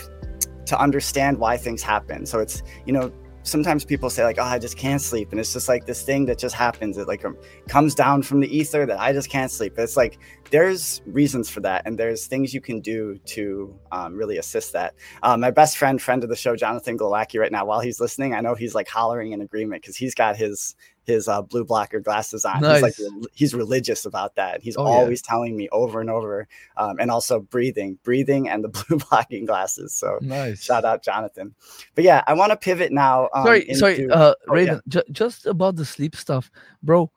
[0.67, 3.13] to understand why things happen so it's you know
[3.45, 5.31] sometimes people say like oh i just can't sleep.
[5.31, 6.99] And it's just like this thing that just happens.
[6.99, 7.37] It like um,
[7.69, 9.79] comes down from the ether that i just can't sleep.
[9.79, 10.19] It's like
[10.51, 14.95] there's reasons for that and there's things you can do to um, really assist that.
[15.23, 18.35] Um, my best friend friend of the show jonathan glowacki right now while he's listening
[18.35, 20.75] i know he's like hollering in agreement because he's got his
[21.05, 22.61] his uh, blue blocker glasses on.
[22.63, 22.75] Nice.
[22.97, 24.63] he's like he's religious about that.
[24.63, 24.93] He's Oh, yeah.
[24.97, 29.45] always telling me over and over um, and also breathing breathing and the blue blocking
[29.45, 29.93] glasses.
[29.95, 30.63] So nice.
[30.65, 31.55] shout out jonathan.
[31.95, 34.79] But yeah i want to pivot now um, sorry sorry into- uh oh, yeah.
[34.89, 36.51] Ju- just about the sleep stuff.
[36.83, 37.11] Bro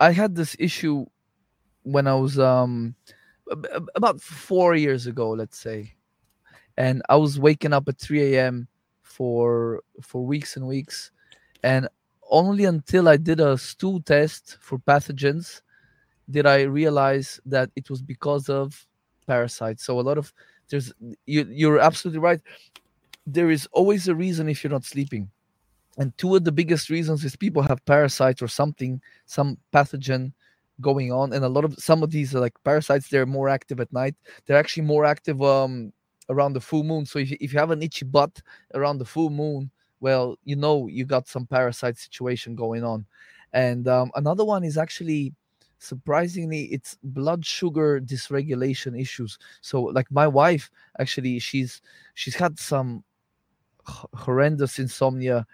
[0.00, 1.06] i had this issue
[1.82, 2.94] when i was um
[3.50, 5.92] ab- ab- about four years ago let's say.
[6.78, 8.68] And i was waking up at 3 a.m
[9.02, 11.10] for for weeks and weeks.
[11.62, 11.88] And
[12.30, 15.62] only until i did a stool test for pathogens
[16.30, 18.86] did i realize that it was because of
[19.26, 19.84] parasites.
[19.84, 20.32] So a lot of
[20.70, 20.92] there's
[21.26, 22.40] you you're absolutely right.
[23.26, 25.30] There is always a reason if you're not sleeping.
[25.98, 30.32] And two of the biggest reasons is people have parasites or something some pathogen
[30.80, 31.32] going on.
[31.32, 34.14] And a lot of some of these are like parasites they're more active at night.
[34.46, 35.92] They're actually more active um
[36.28, 37.06] around the full moon.
[37.06, 38.42] So if you, if you have an itchy butt
[38.74, 39.70] around the full moon
[40.00, 43.06] well you know you got some parasite situation going on.
[43.52, 45.32] And um, another one is actually
[45.78, 49.38] surprisingly it's blood sugar dysregulation issues.
[49.60, 51.80] So like my wife actually she's
[52.14, 53.04] she's had some
[53.86, 55.46] horrendous insomnia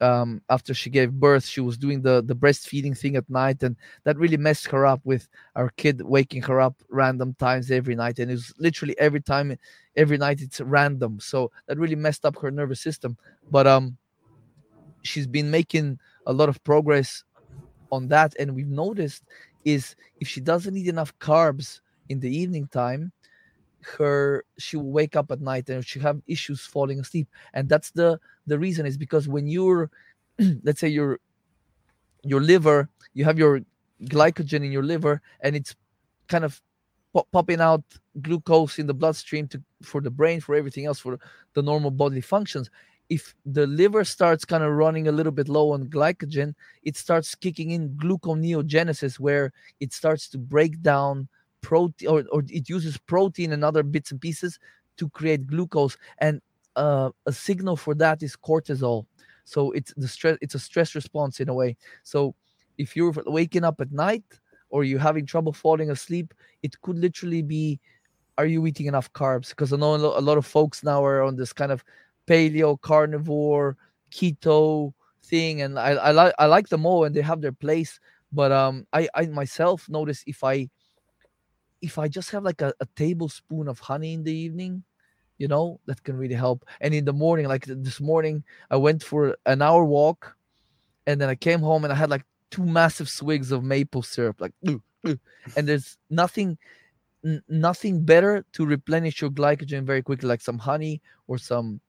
[0.00, 3.76] um, after she gave birth she was doing the the breastfeeding thing at night and
[4.04, 8.18] that really messed her up with our kid waking her up random times every night
[8.18, 9.56] and it was literally every time
[9.96, 11.18] every night it's random.
[11.20, 13.16] So that really messed up her nervous system.
[13.50, 13.96] But um
[15.02, 17.24] she's been making a lot of progress
[17.90, 19.24] on that and we've noticed
[19.64, 23.12] is if she doesn't eat enough carbs in the evening time
[23.98, 27.28] her she will wake up at night and she have issues falling asleep.
[27.54, 29.90] And that's the the reason is because when you're
[30.62, 31.18] let's say your
[32.22, 33.60] your liver you have your
[34.04, 35.74] glycogen in your liver and it's
[36.28, 36.60] kind of
[37.14, 37.82] pop- popping out
[38.20, 41.18] glucose in the bloodstream to for the brain for everything else for
[41.54, 42.70] the normal bodily functions.
[43.08, 47.34] If the liver starts kind of running a little bit low on glycogen it starts
[47.34, 51.28] kicking in gluconeogenesis where it starts to break down
[51.60, 54.58] protein or, or it uses protein and other bits and pieces
[54.96, 56.40] to create glucose and
[56.76, 59.06] uh, a signal for that is cortisol.
[59.44, 61.76] So it's the stress it's a stress response in a way.
[62.02, 62.34] So
[62.78, 64.24] if you're waking up at night
[64.70, 67.80] or you're having trouble falling asleep it could literally be
[68.38, 69.50] are you eating enough carbs?
[69.50, 71.82] Because i know a lot of folks now are on this kind of
[72.26, 73.76] paleo carnivore
[74.10, 74.92] keto
[75.22, 77.98] thing and i i like i like them all and they have their place
[78.32, 80.68] but um i i myself notice if i
[81.86, 84.82] if i just have like a, a tablespoon of honey in the evening
[85.38, 86.64] you know that can really help.
[86.80, 90.36] And in the morning like this morning i went for an hour walk
[91.06, 94.40] and then i came home and i had like two massive swigs of maple syrup
[94.40, 94.54] like
[95.56, 96.58] and there's nothing
[97.48, 101.80] nothing better to replenish your glycogen very quickly like some honey or some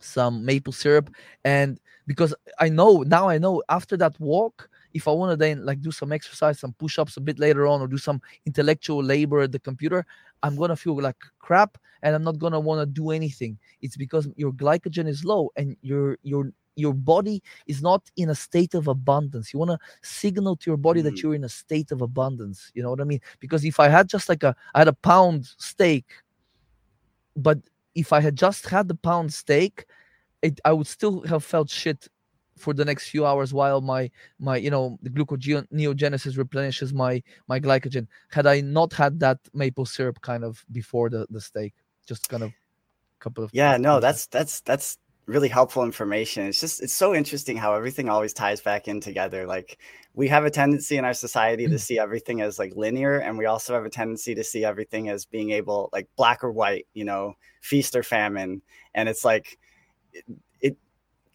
[0.00, 1.10] some maple syrup.
[1.44, 5.64] And because i know now i know after that walk if i want to then
[5.64, 9.40] like do some exercise some push-ups a bit later on or do some intellectual labor
[9.40, 10.04] at the computer
[10.42, 13.58] i'm gonna feel like crap and i'm not gonna want to do anything.
[13.82, 18.34] It's because your glycogen is low and your your your body is not in a
[18.34, 19.52] state of abundance.
[19.52, 21.08] You want to signal to your body mm-hmm.
[21.08, 23.20] that you're in a state of abundance you know what i mean?
[23.40, 26.04] Because if i had just like a i had a pound steak
[27.36, 27.58] but
[27.96, 29.86] if I had just had the pound steak,
[30.42, 32.08] it, I would still have felt shit
[32.56, 37.60] for the next few hours while my my you know the gluconeogenesis replenishes my my
[37.60, 38.06] glycogen.
[38.30, 41.74] Had I not had that maple syrup kind of before the the steak,
[42.06, 42.52] just kind of
[43.18, 46.46] couple of yeah, no, that's that's that's really helpful information.
[46.46, 49.46] It's just it's so interesting how everything always ties back in together.
[49.46, 49.78] Like
[50.14, 51.80] we have a tendency in our society to mm.
[51.80, 55.24] see everything as like linear and we also have a tendency to see everything as
[55.24, 58.62] being able like black or white, you know, feast or famine.
[58.94, 59.58] And it's like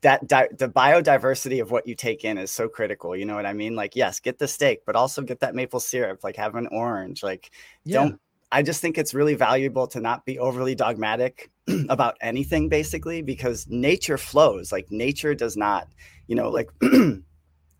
[0.01, 3.15] that di- the biodiversity of what you take in is so critical.
[3.15, 3.75] You know what I mean?
[3.75, 7.23] Like, yes, get the steak, but also get that maple syrup, like have an orange.
[7.23, 7.51] Like,
[7.85, 7.99] yeah.
[7.99, 8.19] don't
[8.51, 11.49] I just think it's really valuable to not be overly dogmatic
[11.89, 15.87] about anything basically because nature flows like nature does not
[16.27, 16.69] you know like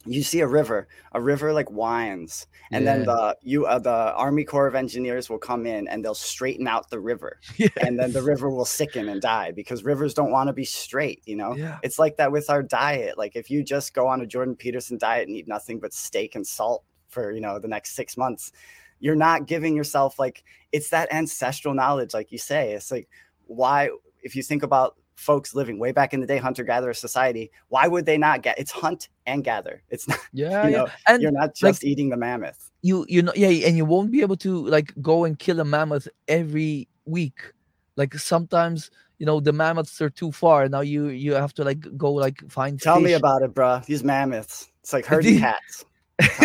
[0.06, 2.94] you see a river a river like winds and yeah.
[2.98, 6.68] then the you uh, the army corps of engineers will come in and they'll straighten
[6.68, 7.68] out the river yeah.
[7.82, 11.22] and then the river will sicken and die because rivers don't want to be straight
[11.26, 11.78] you know yeah.
[11.84, 14.98] it's like that with our diet like if you just go on a jordan peterson
[14.98, 18.52] diet and eat nothing but steak and salt for you know the next six months
[19.00, 23.08] you're not giving yourself like it's that ancestral knowledge like you say it's like
[23.46, 23.90] why
[24.24, 27.88] if you think about folks living way back in the day hunter gatherer society why
[27.88, 30.92] would they not get it's hunt and gather it's not yeah, you know, yeah.
[31.08, 34.12] and you're not just like, eating the mammoth you you know yeah and you won't
[34.12, 37.54] be able to like go and kill a mammoth every week
[37.96, 41.86] like sometimes you know the mammoths are too far now you you have to like
[41.96, 43.06] go like find tell fish.
[43.06, 45.86] me about it bro these mammoths it's like herding cats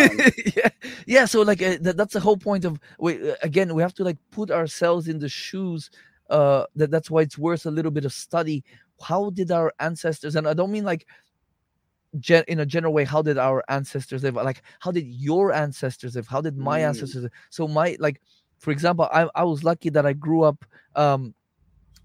[0.55, 0.69] yeah,
[1.05, 1.25] yeah.
[1.25, 2.79] So like uh, th- that's the whole point of.
[2.99, 5.89] We, uh, again, we have to like put ourselves in the shoes.
[6.29, 8.63] Uh, that that's why it's worth a little bit of study.
[9.01, 10.35] How did our ancestors?
[10.35, 11.07] And I don't mean like
[12.19, 13.03] gen- in a general way.
[13.03, 14.35] How did our ancestors live?
[14.35, 16.27] Like how did your ancestors live?
[16.27, 16.87] How did my mm.
[16.87, 17.23] ancestors?
[17.23, 17.31] Live?
[17.49, 18.21] So my like,
[18.59, 20.65] for example, I I was lucky that I grew up.
[20.95, 21.33] Um,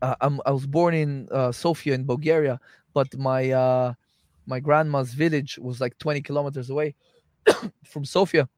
[0.01, 2.61] uh, I'm, I was born in uh, Sofia in Bulgaria,
[2.93, 3.95] but my uh,
[4.47, 6.95] my grandma's village was like 20 kilometers away.
[7.85, 8.49] from Sofia.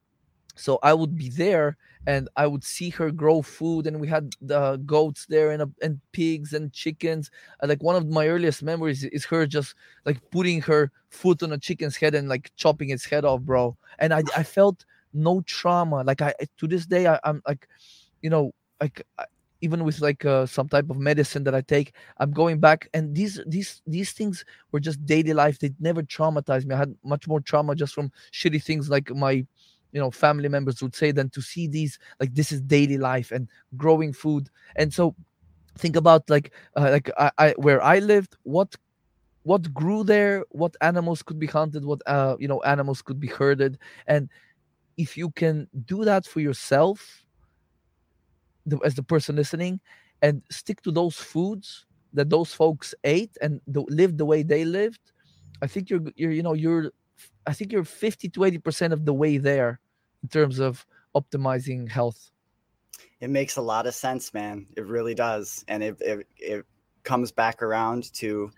[0.55, 1.77] So I would be there
[2.07, 5.67] and I would see her grow food, and we had the goats there and uh,
[5.81, 7.31] and pigs and chickens.
[7.61, 9.75] And like one of my earliest memories is her just
[10.05, 13.77] like putting her foot on a chicken's head and like chopping its head off, bro.
[13.99, 16.03] And I I felt no trauma.
[16.03, 17.67] Like I to this day I, I'm like,
[18.21, 19.05] you know, like
[19.61, 23.15] even with like uh, some type of medicine that I take, I'm going back, and
[23.15, 25.59] these these these things were just daily life.
[25.59, 26.75] They never traumatized me.
[26.75, 29.45] I had much more trauma just from shitty things like my,
[29.95, 33.31] you know, family members would say than to see these like this is daily life
[33.31, 34.49] and growing food.
[34.77, 35.15] And so,
[35.77, 38.75] think about like uh, like I, I where I lived, what
[39.43, 43.27] what grew there, what animals could be hunted, what uh you know animals could be
[43.27, 44.29] herded, and
[44.97, 47.25] if you can do that for yourself
[48.65, 49.79] the, as the person listening
[50.21, 54.65] and stick to those foods that those folks ate and the, lived the way they
[54.65, 54.99] lived
[55.61, 56.91] i think you're you're you know you're
[57.47, 59.79] i think you're 50 to 80 percent of the way there
[60.23, 60.85] in terms of
[61.15, 62.31] optimizing health
[63.21, 64.67] it makes a lot of sense, man.
[64.75, 66.65] It really does, and it it, it
[67.03, 68.51] comes back around to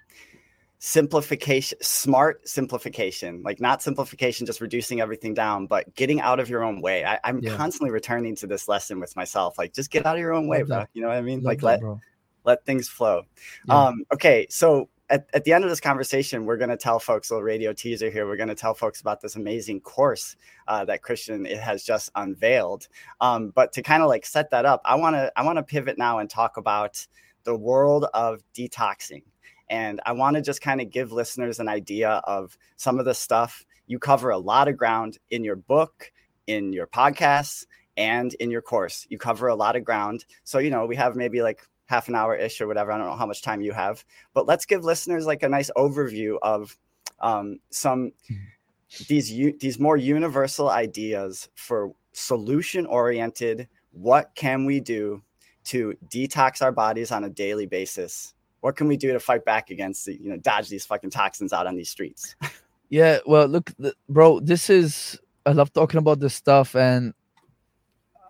[0.79, 6.63] simplification smart simplification like not simplification just reducing everything down but getting out of your
[6.63, 7.55] own way I, am yeah.
[7.57, 10.61] constantly returning to this lesson with myself like just get out of your own way
[10.61, 11.99] bro you know what i mean Love like that, let bro.
[12.43, 13.23] let things flow
[13.67, 13.87] yeah.
[13.87, 17.29] um okay so at, at the end of this conversation, we're going to tell folks
[17.29, 18.27] a little radio teaser here.
[18.27, 20.35] We're going to tell folks about this amazing course
[20.67, 22.87] uh, that Christian has just unveiled.
[23.21, 25.63] Um, but to kind of like set that up, I want to I want to
[25.63, 27.05] pivot now and talk about
[27.43, 29.23] the world of detoxing.
[29.69, 33.13] And I want to just kind of give listeners an idea of some of the
[33.13, 36.11] stuff you cover a lot of ground in your book,
[36.45, 39.07] in your podcasts, and in your course.
[39.09, 40.25] You cover a lot of ground.
[40.43, 42.91] So, you know, we have maybe like half an hour ish or whatever.
[42.91, 45.71] I don't know how much time you have, but let's give listeners like a nice
[45.75, 46.77] overview of
[47.19, 48.11] um, some
[49.07, 49.29] these
[49.59, 53.67] these more universal ideas for solution oriented.
[53.91, 55.23] What can we do
[55.65, 58.33] to detox our bodies on a daily basis?
[58.61, 61.53] What can we do to fight back against the, you know, dodge these fucking toxins
[61.53, 62.35] out on these streets?
[62.89, 67.13] yeah, well, look, the, bro, this is I love talking about this stuff, and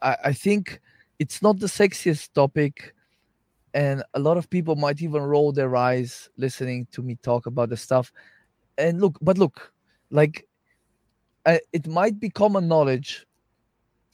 [0.01, 0.79] I, I think
[1.19, 2.93] it's not the sexiest topic
[3.77, 7.69] and a lot of people might even roll their eyes listening to me talk about
[7.69, 8.11] the stuff.
[8.79, 9.71] And look but look
[10.09, 10.47] like
[11.45, 13.25] uh, it might be common knowledge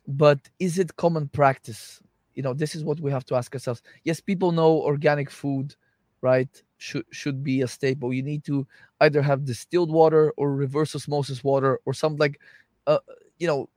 [0.07, 2.01] but is it common practice?
[2.35, 3.81] You know this is what we have to ask ourselves.
[4.03, 5.75] Yes people know organic food
[6.21, 8.11] right should should be a staple.
[8.13, 8.67] You need to
[8.99, 12.41] either have distilled water or reverse osmosis water or something like
[12.85, 12.99] uh,
[13.39, 13.69] you know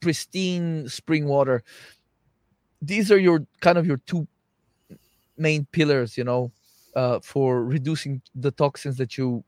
[0.00, 1.64] pristine spring water.
[2.80, 4.28] These are your kind of your two
[5.36, 6.52] main pillars, you know,
[6.94, 9.44] uh, for reducing the toxins that you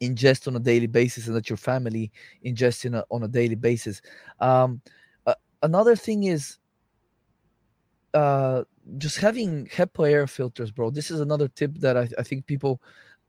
[0.00, 2.12] ingest on a daily basis and that your family
[2.44, 4.02] ingests in a, on a daily basis.
[4.40, 4.80] Um,
[5.26, 6.58] uh, another thing is
[8.14, 8.64] uh,
[8.98, 10.90] just having HEPA air filters, bro.
[10.90, 12.80] This is another tip that I, I think people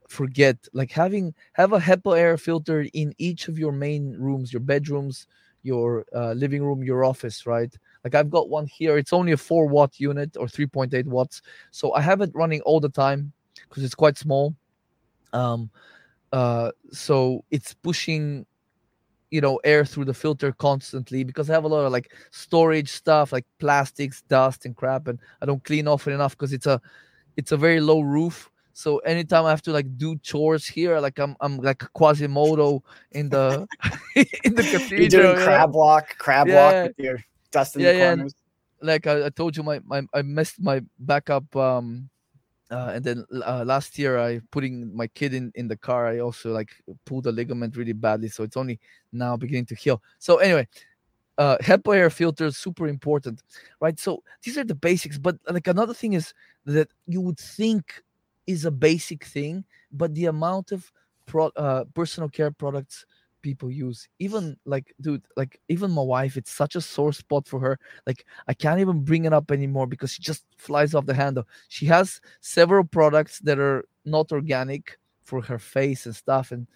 [0.08, 0.56] forget.
[0.72, 5.26] Like having have a HEPA air filter in each of your main rooms, your bedrooms,
[5.68, 7.72] your uh, living room, your office, right?
[8.02, 8.98] Like I've got one here.
[8.98, 11.42] It's only a four watt unit or 3.8 watts.
[11.70, 13.32] So I have it running all the time
[13.68, 14.54] because it's quite small.
[15.32, 15.70] Um,
[16.32, 18.46] uh, so it's pushing,
[19.30, 22.90] you know, air through the filter constantly because I have a lot of like storage
[22.90, 26.80] stuff, like plastics, dust, and crap, and I don't clean often enough because it's a,
[27.36, 28.50] it's a very low roof.
[28.78, 33.28] So anytime I have to like do chores here, like I'm I'm like Quasimodo in
[33.28, 33.66] the
[34.44, 35.00] in the cathedral.
[35.00, 36.54] You're doing crab walk, crab yeah.
[36.54, 37.18] walk with your
[37.50, 38.34] dust in yeah, the corners.
[38.80, 38.86] Yeah.
[38.86, 41.56] Like I, I, told you, my, my I messed my backup.
[41.56, 42.08] Um,
[42.70, 46.06] uh, and then uh, last year, I putting my kid in in the car.
[46.06, 46.70] I also like
[47.04, 48.78] pulled a ligament really badly, so it's only
[49.10, 50.00] now beginning to heal.
[50.20, 50.68] So anyway,
[51.36, 53.42] uh, HEPA air filters super important,
[53.80, 53.98] right?
[53.98, 55.18] So these are the basics.
[55.18, 56.32] But like another thing is
[56.64, 58.04] that you would think
[58.48, 60.90] is a basic thing, but the amount of
[61.26, 63.04] pro, uh, personal care products
[63.40, 67.60] people use even like dude like even my wife it's such a sore spot for
[67.60, 71.14] her like i can't even bring it up anymore because she just flies off the
[71.14, 71.46] handle.
[71.68, 76.66] She has several products that are not organic for her face and stuff and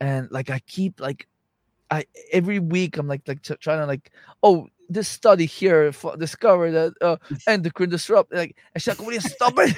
[0.00, 1.26] and like i keep like
[1.90, 4.10] i every week i'm like like t- trying to like
[4.42, 7.16] oh this study here discovered that uh
[7.48, 9.76] endocrine disrupt like and she's like will you stop it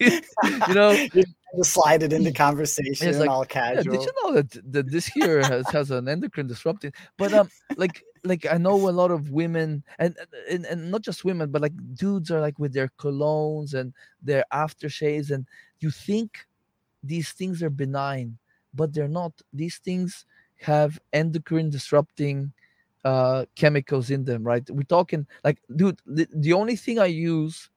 [0.00, 1.06] you know
[1.56, 3.84] just slide it into conversation like, all casual.
[3.84, 6.92] Yeah, did you know that, that this here has, has an endocrine disrupting?
[7.16, 10.16] But um, like like I know a lot of women and,
[10.50, 13.92] and and not just women, but like dudes are like with their colognes and
[14.22, 15.46] their aftershaves, and
[15.80, 16.46] you think
[17.02, 18.38] these things are benign,
[18.74, 19.32] but they're not.
[19.52, 20.26] These things
[20.60, 22.52] have endocrine disrupting
[23.04, 24.68] uh chemicals in them, right?
[24.68, 27.70] We're talking like, dude, the, the only thing I use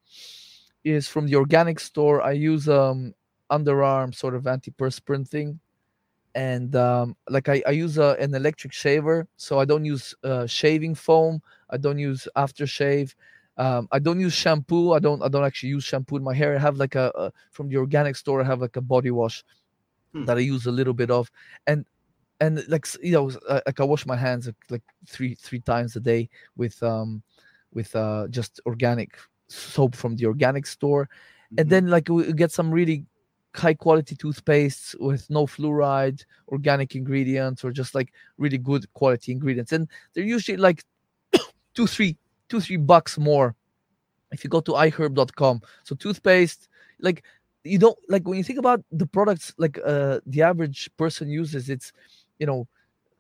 [0.84, 2.22] is from the organic store.
[2.22, 3.14] I use um
[3.50, 5.60] underarm sort of antiperspirant thing
[6.36, 10.46] and um, like I, I use a, an electric shaver, so I don't use uh,
[10.46, 11.42] shaving foam.
[11.70, 13.16] I don't use aftershave.
[13.58, 14.94] Um, I don't use shampoo.
[14.94, 15.22] I don't.
[15.24, 16.56] I don't actually use shampoo in my hair.
[16.56, 18.42] I have like a, a from the organic store.
[18.42, 19.44] I have like a body wash
[20.14, 20.26] hmm.
[20.26, 21.32] that I use a little bit of,
[21.68, 21.86] and
[22.40, 26.00] and like you know, uh, like I wash my hands like three three times a
[26.00, 27.24] day with um
[27.74, 29.18] with uh just organic
[29.50, 31.56] soap from the organic store, mm-hmm.
[31.60, 33.06] and then like we get some really
[33.56, 39.72] high quality toothpastes with no fluoride, organic ingredients, or just like really good quality ingredients.
[39.72, 40.84] And they're usually like
[41.74, 43.56] two, three, two, three bucks more
[44.32, 45.62] if you go to iherb.com.
[45.84, 46.68] So toothpaste,
[47.00, 47.24] like
[47.64, 51.70] you don't like when you think about the products like uh the average person uses,
[51.70, 51.92] it's
[52.38, 52.68] you know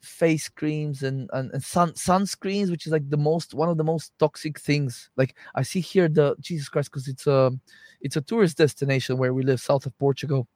[0.01, 3.83] face creams and, and, and sun sunscreens, which is like the most one of the
[3.83, 5.09] most toxic things.
[5.15, 7.51] Like I see here the Jesus Christ, because it's a
[8.01, 10.47] it's a tourist destination where we live south of Portugal.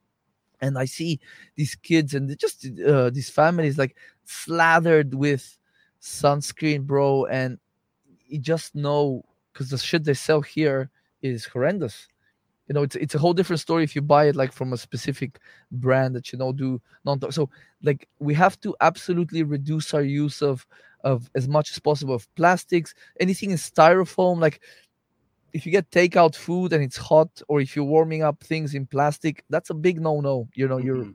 [0.62, 1.20] And I see
[1.56, 5.58] these kids and just uh, these families like slathered with
[6.02, 7.26] sunscreen, bro.
[7.26, 7.60] And
[8.26, 10.90] you just know because the shit they sell here
[11.22, 12.08] is horrendous
[12.68, 14.78] you know it's it's a whole different story if you buy it like from a
[14.78, 15.40] specific
[15.72, 17.50] brand that you know do non so
[17.82, 20.66] like we have to absolutely reduce our use of
[21.04, 24.62] of as much as possible of plastics anything in styrofoam like
[25.52, 28.86] if you get takeout food and it's hot or if you're warming up things in
[28.86, 30.88] plastic that's a big no no you know mm-hmm.
[30.88, 31.08] you're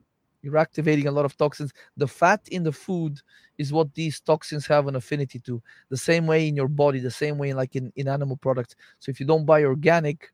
[0.43, 3.21] you're activating a lot of toxins the fat in the food
[3.57, 7.11] is what these toxins have an affinity to the same way in your body the
[7.11, 10.31] same way like in, in animal products so if you don't buy organic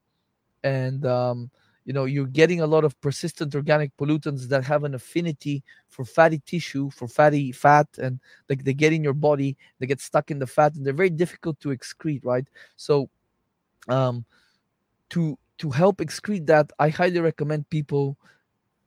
[0.65, 1.51] and um,
[1.85, 6.05] you know you're getting a lot of persistent organic pollutants that have an affinity for
[6.05, 10.31] fatty tissue for fatty fat and like they get in your body they get stuck
[10.31, 12.49] in the fat and they're very difficult to excrete right?
[12.77, 13.09] So
[13.89, 14.25] um
[15.11, 18.17] to to help excrete that i highly recommend people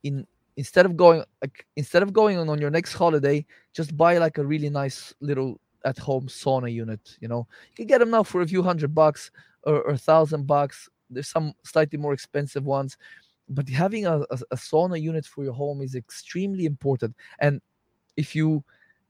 [0.03, 0.25] in
[0.57, 4.39] instead of going like instead of going on on your next holiday just buy like
[4.39, 7.47] a really nice little at home sauna unit you know?
[7.69, 9.29] You can get them now for a few hundred bucks
[9.63, 12.97] or, or a thousand bucks there's some slightly more expensive ones
[13.49, 17.15] but having a, a, a, sauna unit for your home is extremely important.
[17.39, 17.61] And
[18.17, 18.63] if you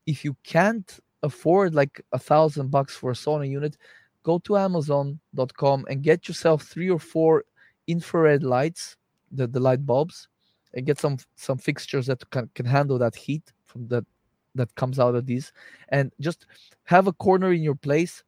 [0.06, 3.78] if you can't afford like a thousand bucks for a sauna unit
[4.22, 7.43] go to amazon.com and get yourself three or four
[7.88, 8.98] infrared lights
[9.32, 10.28] the, the light bulbs
[10.76, 14.06] and get some some fixtures that can, can handle that heat from that
[14.58, 15.54] that comes out of these.
[15.89, 16.45] And just
[16.84, 18.24] have a corner in your place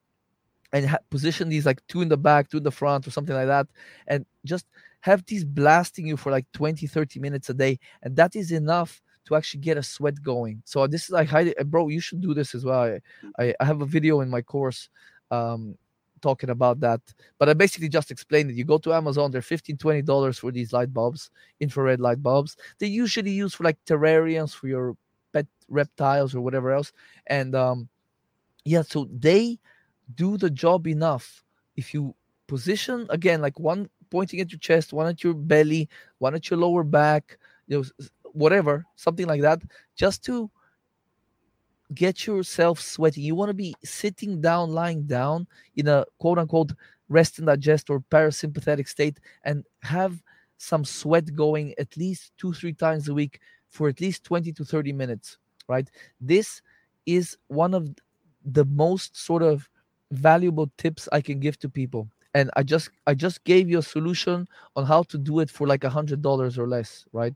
[0.74, 3.36] and ha- position these like two in the back two in the front or something
[3.36, 3.67] like that
[4.07, 4.65] and just
[5.01, 9.01] have these blasting you for like 20 30 minutes a day and that is enough
[9.26, 10.61] to actually get a sweat going.
[10.65, 11.30] So this is like
[11.67, 12.82] bro you should do this as well.
[12.82, 12.99] I,
[13.43, 14.89] I, I have a video in my course
[15.32, 15.78] um,
[16.22, 16.99] talking about that
[17.38, 18.55] but i basically just explained it.
[18.55, 22.57] You go to amazon they're 15 20 dollars for these light bulbs infrared light bulbs.
[22.80, 24.97] They usually use for like terrariums for your
[25.32, 26.91] pet reptiles or whatever else
[27.28, 27.88] and um
[28.65, 29.59] yeah so they
[30.16, 31.43] do the job enough.
[31.76, 32.16] If you
[32.47, 35.88] position again like one pointing at your chest one at your belly
[36.18, 37.38] one at your lower back
[37.68, 39.62] you know whatever something like that
[39.95, 40.49] just to
[41.93, 45.45] get yourself sweating you want to be sitting down lying down
[45.76, 46.72] in a quote unquote
[47.07, 50.20] rest and digest or parasympathetic state and have
[50.57, 53.39] some sweat going at least two three times a week
[53.70, 55.38] for at least 20 to 30 minutes
[55.70, 55.89] right?
[56.20, 56.62] This
[57.05, 57.88] is one of
[58.43, 59.70] the most sort of
[60.12, 62.10] valuable tips I can give to people.
[62.34, 65.68] And I just I just gave you a solution on how to do it for
[65.68, 67.34] like a hundred dollars or less, right?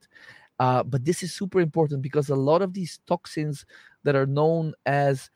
[0.59, 3.65] Uh, but this is super important because a lot of these toxins
[4.03, 5.30] that are known as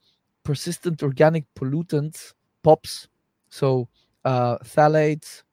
[0.43, 2.33] persistent organic pollutants,
[2.63, 3.07] POPs,
[3.49, 3.87] so
[4.25, 5.43] uh, phthalates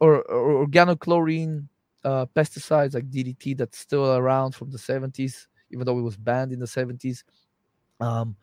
[0.00, 1.66] or, or organochlorine
[2.04, 6.52] uh, pesticides like DDT that's still around from the 70s, even though it was banned
[6.52, 7.24] in the 70s.
[8.00, 8.36] Um,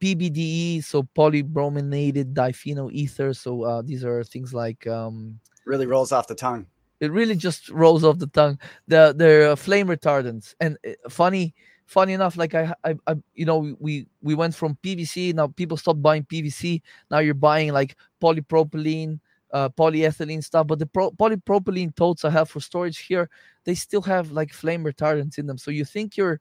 [0.00, 3.32] PBDE, so polybrominated diphenyl ether.
[3.32, 6.66] So uh, these are things like um, really rolls off the tongue.
[7.00, 8.58] It really just rolls off the tongue.
[8.88, 11.54] The they're uh, flame retardants, and uh, funny,
[11.86, 15.34] funny enough, like I, I, I, you know, we we went from PVC.
[15.34, 16.82] Now people stopped buying PVC.
[17.10, 19.20] Now you're buying like polypropylene,
[19.52, 20.66] uh, polyethylene stuff.
[20.66, 23.28] But the pro- polypropylene totes I have for storage here,
[23.64, 25.58] they still have like flame retardants in them.
[25.58, 26.40] So you think you're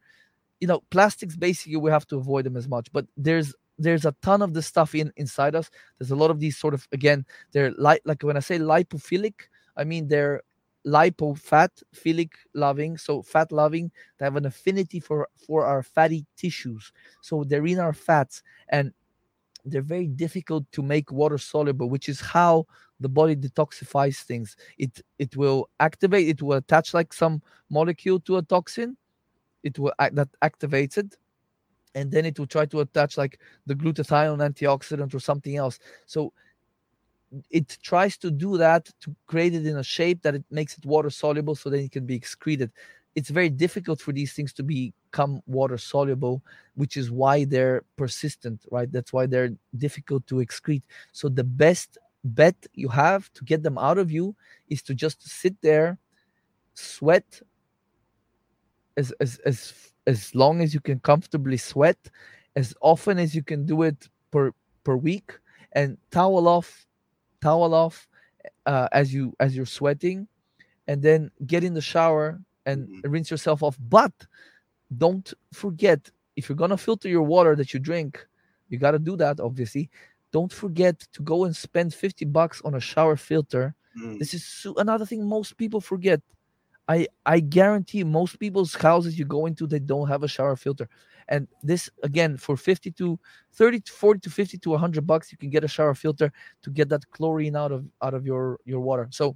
[0.60, 4.16] you know plastics basically we have to avoid them as much but there's there's a
[4.22, 5.70] ton of the stuff in inside us.
[6.00, 9.34] There's a lot of these sort of again they're like like when i say lipophilic
[9.78, 10.42] i mean they're
[10.86, 16.26] lipo fat philic loving so fat loving they have an affinity for for our fatty
[16.38, 16.92] tissues.
[17.22, 18.94] So they're in our fats and
[19.66, 22.66] they're very difficult to make water soluble which is how
[23.02, 24.56] the body detoxifies things.
[24.78, 28.96] It it will activate it will attach like some molecule to a toxin
[29.66, 31.18] it will act, that activates it
[31.96, 35.80] and then it will try to attach like the glutathione antioxidant or something else.
[36.06, 36.32] So
[37.50, 40.86] it tries to do that to create it in a shape that it makes it
[40.86, 42.72] water soluble so then it can be excreted.
[43.16, 46.44] It's very difficult for these things to become water soluble
[46.76, 48.92] which is why they're persistent right?
[48.92, 50.84] That's why they're difficult to excrete.
[51.12, 54.36] So the best bet you have to get them out of you
[54.70, 55.98] is to just sit there
[56.74, 57.42] sweat
[58.98, 61.98] as as as as long as you can comfortably sweat,
[62.56, 64.52] as often as you can do it per
[64.84, 65.38] per week,
[65.74, 66.86] and towel off,
[67.42, 68.08] towel off
[68.66, 70.28] uh, as you as you're sweating,
[70.88, 73.12] and then get in the shower and mm-hmm.
[73.12, 73.78] rinse yourself off.
[73.80, 74.14] But
[74.96, 78.26] don't forget if you're gonna filter your water that you drink,
[78.70, 79.40] you got to do that.
[79.40, 79.90] Obviously,
[80.32, 83.76] don't forget to go and spend 50 bucks on a shower filter.
[83.98, 84.20] Mm.
[84.20, 86.22] This is so, another thing most people forget.
[86.88, 90.88] I I guarantee most people's houses you go into they don't have a shower filter.
[91.28, 93.20] And this again for 50 to
[93.54, 96.32] 30 to 40 to 50 to 100 bucks you can get a shower filter
[96.62, 99.08] to get that chlorine out of out of your your water.
[99.12, 99.36] So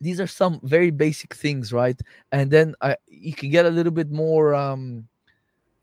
[0.00, 2.00] these are some very basic things, right?
[2.32, 5.06] And then I you can get a little bit more um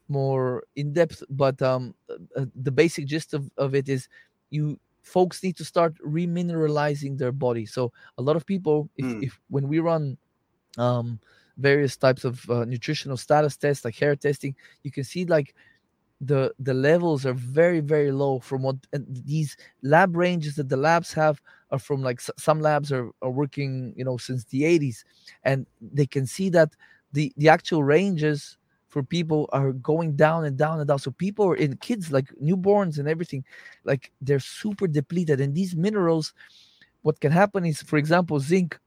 [0.09, 1.95] more in depth, but um
[2.35, 4.07] uh, the basic gist of, of it is
[4.49, 4.79] you
[5.09, 7.65] folks need to start remineralizing their body.
[7.65, 9.21] So a lot of people, if, Mm.
[9.21, 10.17] if when we run
[10.77, 11.19] um,
[11.57, 15.55] various types of uh, nutritional status tests, like hair testing, you can see like
[16.21, 20.77] the the levels are very very low from what and these lab ranges that the
[20.77, 21.41] labs have
[21.71, 25.05] are from like s- some labs are, are working you know since the 80s
[25.43, 26.75] and they can see that
[27.13, 28.57] the the actual ranges
[28.89, 30.99] for people are going down and down and down.
[30.99, 33.45] So people are in kids like newborns and everything
[33.85, 35.39] like they're super depleted.
[35.39, 36.33] And these minerals
[37.03, 38.77] what can happen is for example zinc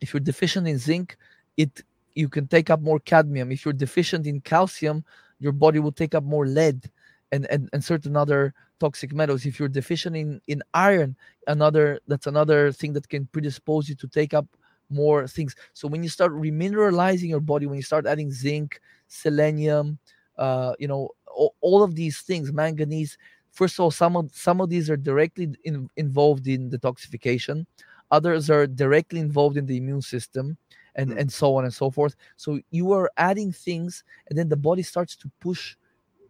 [0.00, 1.18] if you're deficient in zinc
[1.58, 1.82] it
[2.14, 3.50] you can take up more cadmium.
[3.52, 5.04] If you're deficient in calcium
[5.40, 6.90] your body will take up more lead
[7.32, 9.44] and and, and certain other toxic metals.
[9.44, 11.16] If you're deficient in in iron
[11.48, 14.46] another that's another thing that can predispose you to take up
[14.92, 15.54] more things.
[15.74, 19.98] So when you start remineralizing your body when you start adding zinc selenium
[20.38, 23.18] uh you know all, all of these things manganese
[23.50, 27.66] first of all some of some of these are directly in, involved in detoxification
[28.10, 30.56] others are directly involved in the immune system
[30.94, 31.20] and Mm.
[31.20, 32.16] and so on and so forth.
[32.36, 35.76] So you are adding things and then the body starts to push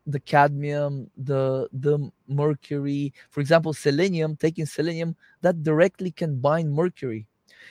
[0.07, 3.13] the cadmium the the mercury.
[3.31, 7.27] For example selenium taking selenium that directly can bind mercury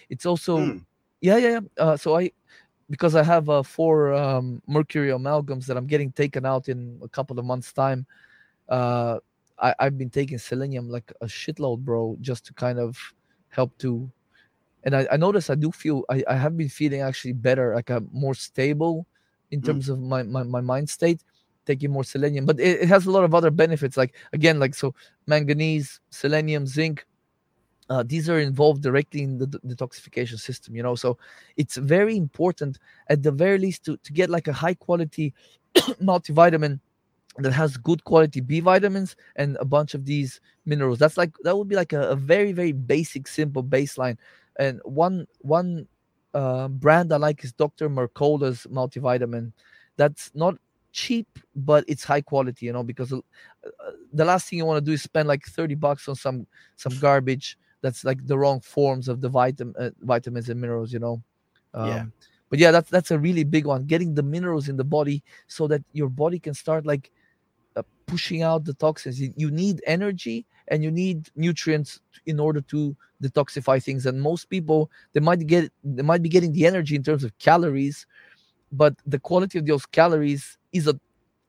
[0.10, 0.86] it's also Mm.
[1.22, 1.84] yeah yeah, yeah.
[1.84, 2.32] Uh, so i
[2.90, 7.08] because i have uh, four um, mercury amalgams that i'm getting taken out in a
[7.08, 8.06] couple of months time
[8.70, 9.18] uh
[9.60, 12.98] I, i've been taking selenium like a shitload bro just to kind of
[13.50, 14.10] help to
[14.84, 17.90] and I, I notice I do feel I, I have been feeling actually better, like
[17.90, 19.06] a more stable
[19.52, 19.66] in Mm.
[19.66, 21.22] terms of my, my, my mind state,
[21.66, 22.46] taking more selenium.
[22.46, 24.96] But it, it has a lot of other benefits, like again, like so
[25.28, 27.06] manganese, selenium, zinc.
[27.92, 30.96] Uh, these are involved directly in the detoxification system, you know.
[30.96, 31.18] So
[31.58, 35.34] it's very important, at the very least, to, to get like a high quality
[36.02, 36.80] multivitamin
[37.40, 41.00] that has good quality B vitamins and a bunch of these minerals.
[41.00, 44.18] That's like that would be like a, a very very basic, simple baseline.
[44.58, 45.86] And one one
[46.34, 47.90] uh, brand I like is Dr.
[47.90, 49.52] Mercola's multivitamin.
[49.98, 50.56] That's not
[50.94, 51.28] cheap,
[51.58, 53.20] but it's high quality, you know, because uh,
[54.14, 56.48] the last thing you want to do is spend like 30 bucks on some
[56.78, 61.00] some garbage that's like the wrong forms of the vitam- uh, vitamins and minerals, you
[61.00, 61.22] know.
[61.74, 62.06] Um, Yeah.
[62.50, 63.86] But yeah, that's that's a really big one.
[63.86, 67.12] Getting the minerals in the body so that your body can start like
[67.76, 69.20] uh, pushing out the toxins.
[69.22, 74.06] You, you need energy and you need nutrients in order to detoxify things.
[74.06, 77.38] And most people they might get they might be getting the energy in terms of
[77.40, 78.06] calories,
[78.72, 81.00] but the quality of those calories is a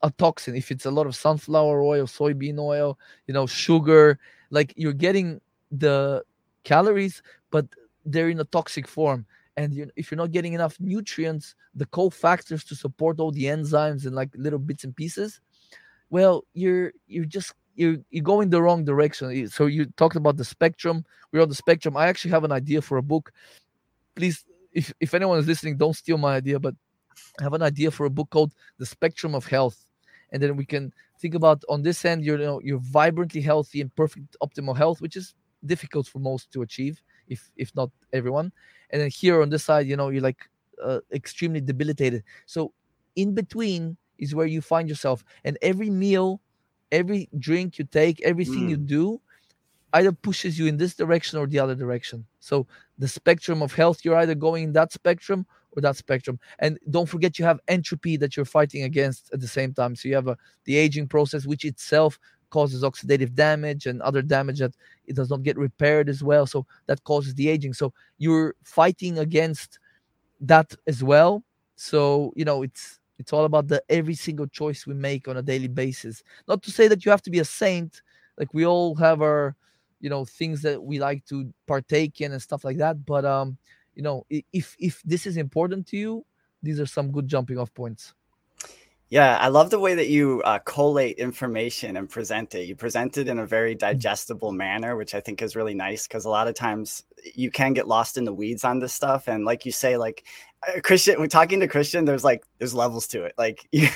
[0.03, 0.55] a toxin.
[0.57, 4.19] If it's a lot of sunflower oil, soybean oil, you know, sugar,
[4.51, 5.41] like you're getting
[5.73, 6.23] the
[6.65, 7.67] calories, but
[8.05, 9.27] they're in a toxic form.
[9.57, 14.07] And you, if you're not getting enough nutrients, the cofactors to support all the enzymes
[14.07, 15.41] and like little bits and pieces,
[16.11, 19.49] well, you're you're just you're you're going the wrong direction.
[19.49, 21.05] So you talked about the spectrum.
[21.33, 21.97] We're on the spectrum.
[21.97, 23.33] I actually have an idea for a book.
[24.15, 26.75] Please, if if anyone is listening, don't steal my idea, but
[27.41, 29.85] I have an idea for a book called The Spectrum of Health.
[30.31, 33.81] And then we can think about on this end, you're you know, you're vibrantly healthy
[33.81, 35.35] and perfect optimal health, which is
[35.65, 38.53] difficult for most to achieve, if if not everyone.
[38.91, 40.49] And then here on this side, you know, you're like
[40.83, 42.23] uh, extremely debilitated.
[42.47, 42.73] So
[43.17, 45.25] in between is where you find yourself.
[45.45, 46.41] And every meal,
[46.91, 49.21] every drink you take, everything you do
[49.95, 52.25] either pushes you in this direction or the other direction.
[52.41, 52.67] So
[52.99, 56.39] the spectrum of health, you're either going in that spectrum or that spectrum.
[56.59, 59.97] And don't forget you have entropy that you're fighting against at the same time.
[59.97, 62.19] So you have a, the aging process, which itself
[62.51, 64.75] causes oxidative damage and other damage that
[65.07, 66.47] it does not get repaired as well.
[66.47, 67.75] So that causes the aging.
[67.75, 69.79] So you're fighting against
[70.41, 71.45] that as well.
[71.77, 75.43] So you know it's it's all about the every single choice we make on a
[75.43, 76.23] daily basis.
[76.49, 78.03] Not to say that you have to be a saint.
[78.39, 79.57] Like we all have our
[80.01, 83.05] you know things that we like to partake in and stuff like that.
[83.05, 83.57] But um,
[83.95, 86.25] you know if if this is important to you,
[86.63, 88.15] these are some good jumping off points.
[89.13, 92.65] Yeah, I love the way that you uh, collate information and present it.
[92.65, 96.25] You present it in a very digestible manner, which I think is really nice because
[96.25, 99.45] a lot of times you can get lost in the weeds on this stuff and
[99.45, 100.25] like you say like
[100.85, 103.35] Christian, when talking to Christian, there's like there's levels to it.
[103.37, 103.89] Like you,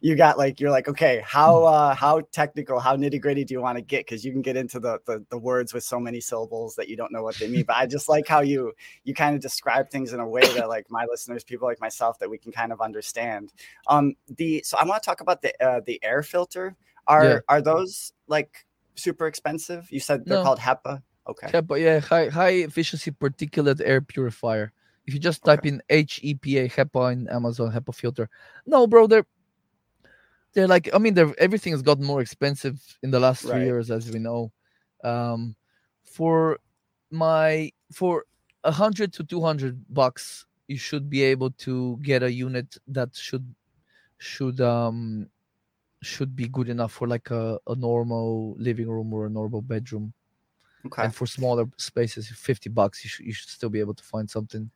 [0.00, 1.64] you got like you're like, okay, how Hmm.
[1.64, 4.06] uh how technical, how nitty gritty do you want to get?
[4.06, 6.96] Because you can get into the, the the words with so many syllables that you
[6.96, 7.64] don't know what they mean.
[7.66, 8.72] But I just like how you
[9.04, 12.18] you kind of describe things in a way that like my listeners, people like myself,
[12.20, 13.52] that we can kind of understand.
[13.88, 16.76] Um, the so I want to talk about the uh, the air filter.
[17.08, 17.38] Are Yeah.
[17.48, 19.90] are those like super expensive?
[19.90, 20.44] You said they're No.
[20.44, 21.02] called HEPA.
[21.28, 21.48] Okay.
[21.48, 24.72] HEPA, yeah, high high efficiency particulate air purifier.
[25.06, 28.28] If you just type in HEPA HEPA in Amazon HEPA filter,
[28.66, 29.26] no, bro, they're
[30.52, 33.62] they're like I mean, they're everything has gotten more expensive in the last three Right.
[33.62, 34.52] years, as we know.
[35.04, 35.56] Um,
[36.04, 36.58] for
[37.10, 38.24] my for
[38.64, 43.14] a hundred to two hundred bucks, you should be able to get a unit that
[43.14, 43.54] should
[44.18, 45.28] should um
[46.02, 50.12] should be good enough for like a, a normal living room or a normal bedroom
[50.86, 51.02] Okay.
[51.02, 54.28] and for smaller spaces 50 bucks you should, you should still be able to find
[54.30, 54.70] something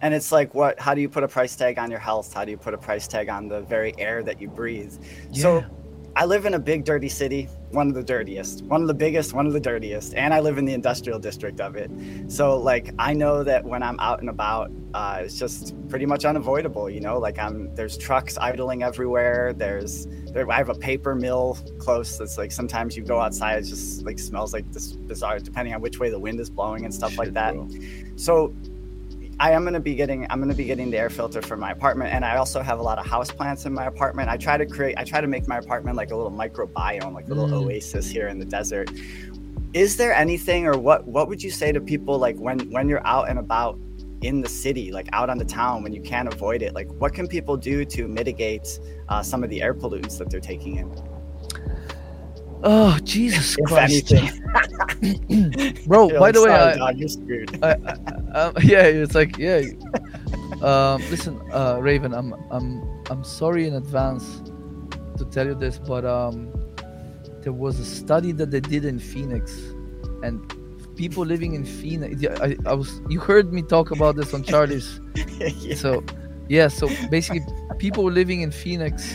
[0.00, 0.78] And it's like, what?
[0.78, 2.32] How do you put a price tag on your health?
[2.32, 4.94] How do you put a price tag on the very air that you breathe?
[5.32, 5.64] So,
[6.18, 9.34] I live in a big, dirty city, one of the dirtiest, one of the biggest,
[9.34, 11.90] one of the dirtiest, and I live in the industrial district of it.
[12.26, 16.24] So, like, I know that when I'm out and about, uh, it's just pretty much
[16.24, 16.90] unavoidable.
[16.90, 19.52] You know, like I'm there's trucks idling everywhere.
[19.52, 22.18] There's there, I have a paper mill close.
[22.18, 25.80] That's like sometimes you go outside, it just like smells like this bizarre, depending on
[25.80, 27.54] which way the wind is blowing and stuff like that.
[27.54, 27.68] bro.
[28.16, 28.54] So
[29.40, 32.12] I am gonna be getting I'm gonna be getting the air filter for my apartment,
[32.12, 34.28] and I also have a lot of house plants in my apartment.
[34.28, 37.26] I try to create I try to make my apartment like a little microbiome, like
[37.26, 37.66] a little Mm.
[37.66, 38.90] oasis here in the desert.
[39.74, 43.06] Is there anything, or what what would you say to people like when when you're
[43.06, 43.78] out and about
[44.22, 46.74] in the city, like out on the town, when you can't avoid it?
[46.74, 50.40] Like, what can people do to mitigate uh, some of the air pollutants that they're
[50.40, 50.90] taking in?
[52.64, 57.08] Oh jesus If christ anything, bro You're by like, the way "Sorry, I, dog, you're
[57.08, 57.64] screwed.
[57.64, 59.62] I, I, um, yeah it's like yeah
[60.62, 64.42] um listen uh raven i'm i'm i'm sorry in advance
[65.16, 66.50] to tell you this but um
[67.42, 69.56] there was a study that they did in phoenix
[70.22, 70.52] and
[70.96, 75.00] people living in phoenix I, I was you heard me talk about this on charlie's
[75.60, 75.76] Yeah.
[75.76, 76.02] so
[76.48, 77.42] yeah so basically
[77.78, 79.14] people living in phoenix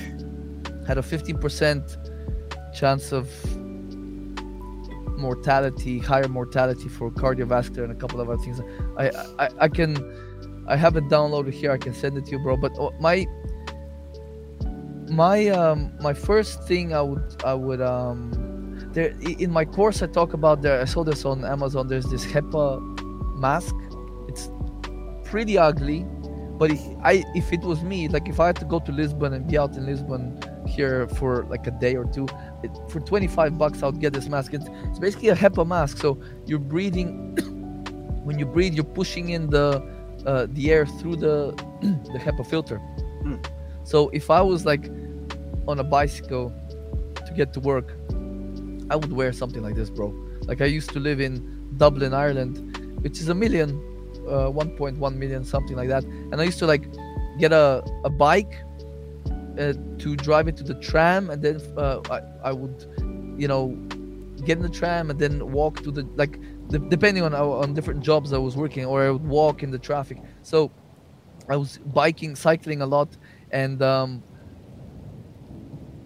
[0.87, 1.97] had a 15%
[2.73, 3.29] chance of
[5.17, 8.59] mortality higher mortality for cardiovascular and a couple of other things.
[8.97, 9.09] I
[9.39, 9.91] i, I can
[10.67, 11.71] i have it downloaded here.
[11.71, 12.57] I can send it to you bro.
[12.57, 13.25] But uh, my
[15.09, 18.31] my um my first thing i would i would um
[18.93, 19.13] there
[19.43, 21.87] in my course i talk about there i saw this on amazon.
[21.87, 22.81] There's this hepa
[23.37, 23.75] mask.
[24.27, 24.49] It's
[25.23, 26.05] pretty ugly
[26.59, 29.33] but if i if it was me like if i had to go to lisbon
[29.33, 32.27] and be out in lisbon here for like a day or two
[32.63, 34.53] it, for 25 bucks i would get this mask.
[34.53, 37.35] It's, it's basically a hepa mask so you're breathing
[38.23, 39.81] when you breathe you're pushing in the
[40.25, 42.77] uh, the air through the the hepa filter.
[42.77, 43.37] Hmm.
[43.83, 44.89] so if i was like
[45.67, 46.51] on a bicycle
[47.25, 47.93] to get to work
[48.89, 50.13] i would wear something like this bro.
[50.45, 51.33] Like i used to live in
[51.77, 52.55] dublin ireland
[53.01, 53.81] which is a million
[54.27, 56.03] uh, 1.1 million something like that.
[56.03, 56.85] And i used to like
[57.39, 58.53] get a, a bike
[59.59, 62.85] uh, to drive into the tram and then uh, I, I would
[63.37, 63.69] you know
[64.45, 68.01] get in the tram and then walk to the like de- depending on on different
[68.01, 70.71] jobs i was working or i would walk in the traffic so
[71.49, 73.17] i was biking cycling a lot
[73.51, 74.23] and um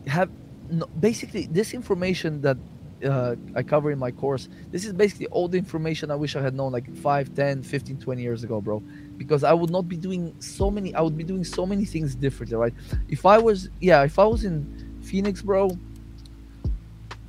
[0.08, 0.30] have
[0.70, 2.58] no, basically this information that
[3.06, 4.50] uh, I cover in my course.
[4.72, 8.00] This is basically all the information I wish I had known like 5, 10, 15,
[8.00, 8.82] 20 years ago, bro.
[9.18, 12.16] Because I would not be doing so many, I would be doing so many things
[12.16, 12.74] differently, right?
[13.10, 15.78] If I was, yeah, if I was in Phoenix, bro,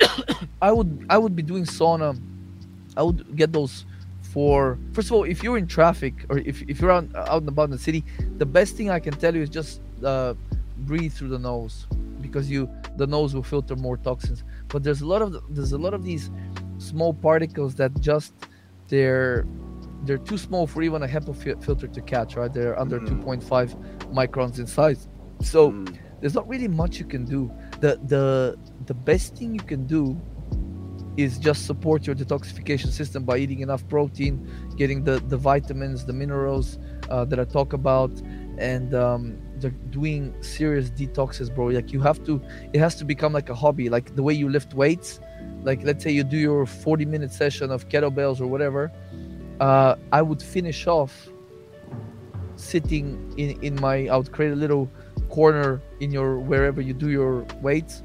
[0.63, 2.21] I would, I would be doing sauna.
[2.97, 3.85] I would get those
[4.23, 7.49] for, first of all, if you're in traffic or if, if you're out, out and
[7.49, 8.05] about in the city,
[8.37, 10.35] the best thing I can tell you is just uh,
[10.79, 11.87] breathe through the nose
[12.21, 15.79] because you, the nose will filter more toxins but there's a lot of there's a
[15.79, 16.31] lot of these
[16.79, 18.33] small particles that just
[18.89, 19.47] they're
[20.05, 22.53] they're too small for even a HEPA fi- filter to catch right?
[22.53, 23.09] They're under Mm.
[23.09, 23.75] 2.5
[24.13, 25.09] microns in size.
[25.43, 25.97] So Mm.
[26.21, 27.51] there's not really much you can do.
[27.81, 28.57] The the
[28.87, 30.21] the best thing you can do
[31.17, 34.35] is just support your detoxification system by eating enough protein
[34.77, 36.79] getting the the vitamins the minerals
[37.11, 38.13] uh, that i talk about
[38.59, 41.67] and um, they're doing serious detoxes bro.
[41.67, 42.41] Like you have to
[42.73, 43.89] it has to become like a hobby.
[43.89, 45.21] Like the way you lift weights
[45.63, 48.91] like let's say you do your 40 minute session of kettlebells or whatever
[49.61, 51.29] uh, i would finish off
[52.57, 54.91] sitting in in my i would create a little
[55.29, 58.03] corner in your wherever you do your weights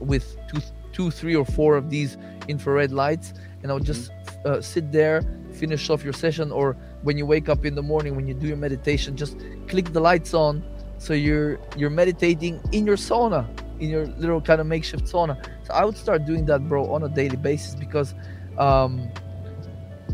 [0.00, 0.60] with two
[0.92, 2.16] two three or four of these
[2.48, 3.34] infrared lights.
[3.62, 4.10] And i would just
[4.44, 5.22] uh, sit there
[5.52, 8.46] finish off your session or when you wake up in the morning when you do
[8.46, 9.36] your meditation just
[9.66, 10.62] click the lights on.
[10.98, 13.46] So you're you're meditating in your sauna
[13.80, 15.34] in your little kind of makeshift sauna.
[15.64, 18.14] So i would start doing that bro on a daily basis because
[18.56, 19.08] um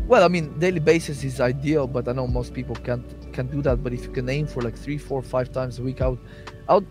[0.07, 3.61] well i mean daily basis is ideal but i know most people can't can't do
[3.61, 6.07] that but if you can aim for like three four five times a week i
[6.07, 6.19] would
[6.69, 6.87] i would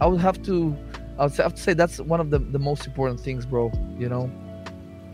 [0.00, 0.76] i would have to
[1.18, 4.08] i would have to say that's one of the the most important things bro you
[4.08, 4.30] know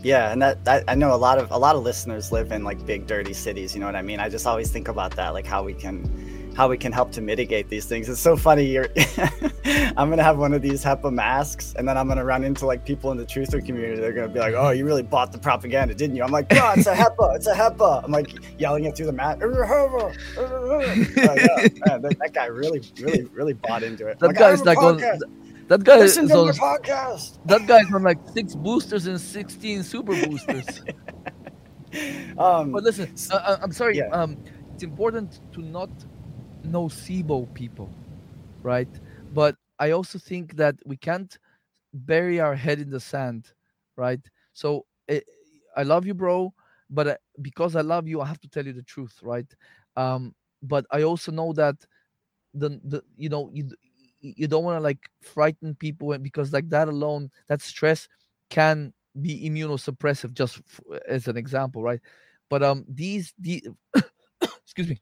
[0.03, 2.65] yeah, and that, that, I know a lot of a lot of listeners live in
[2.65, 3.73] like big dirty cities.
[3.73, 4.19] You know what I mean?
[4.19, 7.21] I just always think about that, like how we can how we can help to
[7.21, 8.07] mitigate these things.
[8.09, 8.65] It's so funny.
[8.65, 8.87] You're,
[9.65, 12.85] I'm gonna have one of these HEPA masks, and then I'm gonna run into like
[12.85, 13.99] people in the truther community.
[13.99, 16.77] They're gonna be like, "Oh, you really bought the propaganda, didn't you?" I'm like, "God,
[16.77, 19.39] it's a HEPA, it's a HEPA." I'm like yelling it through the mat.
[19.41, 19.57] oh, man,
[22.01, 24.19] that, that, guy really, really, really bought into it.
[24.19, 25.01] That like, guy's like on
[25.67, 27.39] that guy Listen is on, podcast.
[27.45, 30.81] that guy's on like six boosters and 16 super boosters.
[32.39, 33.97] Um, but listen, uh, I'm sorry.
[33.97, 34.07] Yeah.
[34.07, 34.35] Um,
[34.73, 35.91] it's important to not
[36.65, 37.95] nocebo people,
[38.63, 38.89] right?
[39.31, 41.37] But I also think that we can't
[41.93, 43.53] bury our head in the sand,
[43.97, 44.21] right?
[44.53, 45.21] So eh,
[45.75, 46.53] I love you, bro,
[46.89, 49.47] but uh, because I love you, I have to tell you the truth, right?
[49.97, 51.77] Um, but I also know that
[52.53, 53.69] the the you know you
[54.21, 58.07] you don't want to like frighten people and because like that alone that stress
[58.49, 61.99] can be immunosuppressive just f- as an example right
[62.49, 63.63] but um these the
[64.63, 65.01] excuse me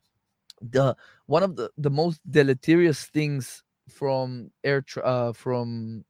[0.61, 6.05] the one of the the most deleterious things from air tra- uh, from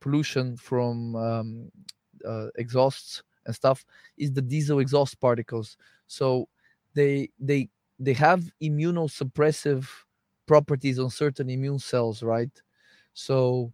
[0.00, 1.70] pollution from um,
[2.26, 3.84] uh, exhausts and stuff
[4.18, 5.76] is the diesel exhaust particles
[6.06, 6.48] so
[6.94, 7.68] they they
[7.98, 9.88] they have immunosuppressive
[10.46, 12.50] properties on certain immune cells, right?
[13.14, 13.72] So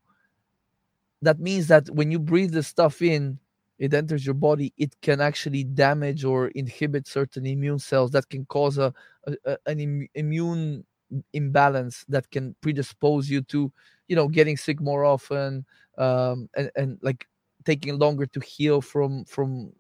[1.22, 3.38] that means that when you breathe the stuff in,
[3.78, 8.44] it enters your body, it can actually damage or inhibit certain immune cells that can
[8.46, 8.92] cause a,
[9.26, 10.84] a an Im- immune
[11.32, 13.72] imbalance that can predispose you to,
[14.08, 15.64] you know, getting sick more often,
[15.98, 17.26] um, and, and like
[17.64, 19.72] taking longer to heal from from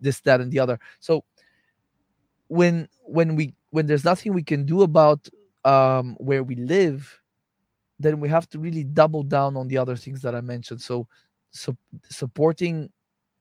[0.00, 0.78] this, that, and the other.
[1.00, 1.24] So
[2.48, 5.28] when when we when there's nothing we can do about
[5.64, 7.20] um, where we live,
[7.98, 10.80] then we have to really double down on the other things that I mentioned.
[10.80, 11.06] So,
[11.50, 11.76] so
[12.08, 12.90] supporting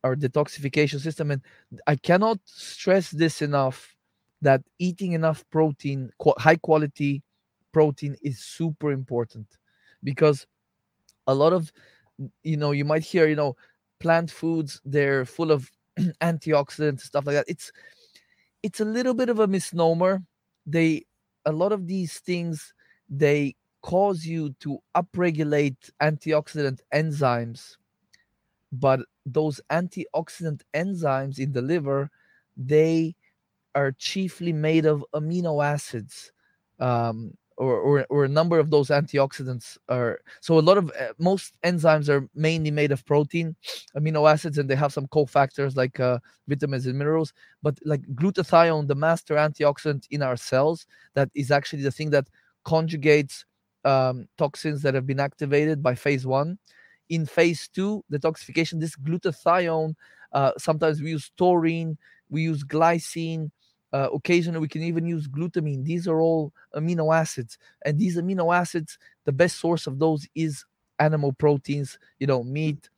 [0.04, 1.42] our detoxification system, and
[1.88, 3.96] I cannot stress this enough
[4.42, 7.24] that eating enough protein, high quality
[7.72, 9.48] protein, is super important
[10.04, 10.46] because
[11.26, 11.72] a lot of
[12.44, 13.56] you know you might hear you know
[14.00, 15.70] plant foods they're full of
[16.22, 17.46] antioxidants stuff like that.
[17.48, 17.72] It's
[18.64, 20.24] it's a little bit of a misnomer.
[20.66, 21.06] They
[21.46, 22.74] a lot of these things
[23.10, 27.78] they cause you to upregulate antioxidant enzymes
[28.72, 32.10] but those antioxidant enzymes in the liver
[32.56, 33.16] they
[33.76, 36.32] are chiefly made of amino acids
[36.80, 41.14] um, or, or, or a number of those antioxidants are so a lot of uh,
[41.18, 43.56] most enzymes are mainly made of protein
[43.98, 47.34] amino acids and they have some cofactors like uh, vitamins and minerals
[47.64, 52.28] but like glutathione the master antioxidant in our cells that is actually the thing that
[52.66, 53.46] conjugates
[53.86, 56.58] um, toxins that have been activated by phase one
[57.10, 59.96] in phase two detoxification this glutathione
[60.34, 61.98] uh, sometimes we use taurine
[62.30, 63.50] we use glycine
[63.94, 65.84] uh, occasionally, we can even use glutamine.
[65.84, 70.66] These are all amino acids, and these amino acids, the best source of those is
[71.00, 71.98] animal proteins.
[72.20, 72.90] You know, meat.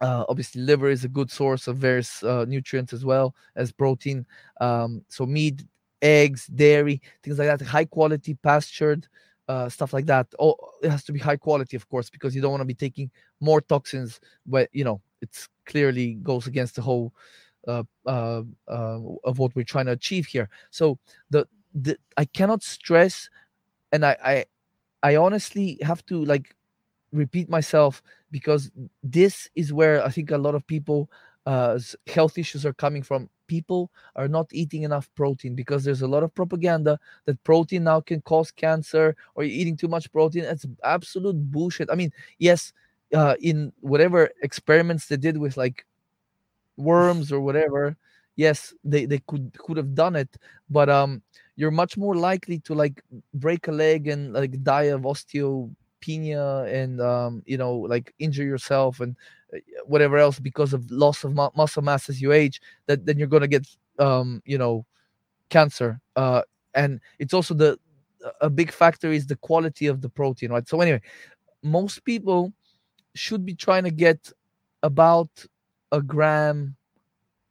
[0.00, 4.26] Uh, obviously, liver is a good source of various uh, nutrients as well as protein.
[4.60, 5.64] Um, so, meat,
[6.00, 7.64] eggs, dairy, things like that.
[7.64, 9.08] High quality, pastured
[9.48, 10.26] uh, stuff like that.
[10.38, 12.74] Oh, it has to be high quality, of course, because you don't want to be
[12.74, 13.10] taking
[13.40, 14.20] more toxins.
[14.46, 17.12] But you know, it's clearly goes against the whole
[17.68, 20.48] uh, uh, uh, of what we're trying to achieve here.
[20.70, 20.98] So
[21.30, 23.28] the, the I cannot stress,
[23.92, 24.44] and I, I
[25.02, 26.54] I honestly have to like
[27.12, 28.70] repeat myself because
[29.02, 31.10] this is where I think a lot of people
[31.46, 33.30] uh, health issues are coming from.
[33.46, 38.00] People are not eating enough protein because there's a lot of propaganda that protein now
[38.00, 40.44] can cause cancer or you're eating too much protein.
[40.44, 41.88] It's absolute bullshit.
[41.90, 42.72] I mean, yes,
[43.14, 45.86] uh, in whatever experiments they did with like
[46.76, 47.96] worms or whatever
[48.36, 50.28] yes they, they could could have done it
[50.68, 51.22] but um
[51.56, 53.02] you're much more likely to like
[53.34, 55.06] break a leg and like die of
[56.00, 59.16] osteopenia and um you know like injure yourself and
[59.54, 63.18] uh, whatever else because of loss of mu- muscle mass as you age that then
[63.18, 63.66] you're going to get
[63.98, 64.84] um you know
[65.48, 66.42] cancer uh
[66.74, 67.78] and it's also the
[68.40, 71.00] a big factor is the quality of the protein right so anyway
[71.62, 72.52] most people
[73.14, 74.30] should be trying to get
[74.82, 75.28] about
[75.92, 76.76] a gram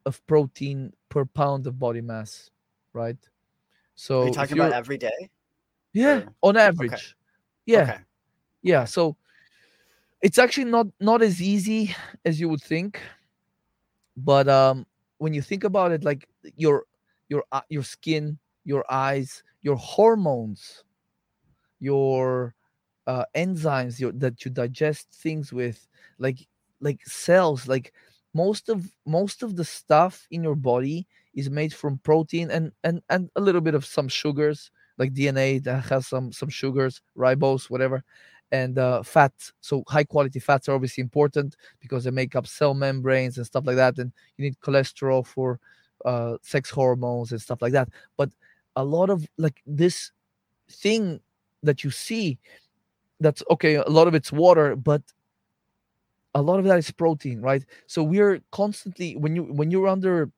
[0.06, 2.52] of protein per pound of body mass,
[2.94, 3.18] right?
[3.96, 5.30] So Are you talking about every day?
[5.94, 7.16] yeah, or- on average.
[7.66, 7.98] Yeah, Okay.
[8.66, 8.86] Yeah.
[8.86, 9.16] So
[10.22, 13.00] it's actually not not as easy as you would think,
[14.18, 14.86] but um,
[15.18, 16.84] when you think about it, like your
[17.30, 20.84] your uh, your skin, your eyes, your hormones,
[21.80, 22.56] your
[23.08, 25.88] uh, enzymes your, that you digest things with,
[26.20, 26.48] like
[26.82, 27.94] like cells, like
[28.34, 33.02] most of most of the stuff in your body is made from protein and and
[33.10, 37.70] and a little bit of some sugars like DNA that has some some sugars, ribose,
[37.70, 38.04] whatever,
[38.52, 39.34] and uh, fat.
[39.62, 43.66] So high quality fats are obviously important because they make up cell membranes and stuff
[43.66, 43.98] like that.
[43.98, 45.60] And you need cholesterol for
[46.06, 47.90] uh, sex hormones and stuff like that.
[48.18, 48.30] But
[48.76, 50.12] a lot of like this
[50.70, 51.20] thing
[51.64, 52.38] that you see,
[53.20, 53.76] that's okay.
[53.76, 55.02] A lot of it's water, but
[56.34, 57.64] a lot of that is protein, right?
[57.88, 60.30] So we're constantly when you when you're under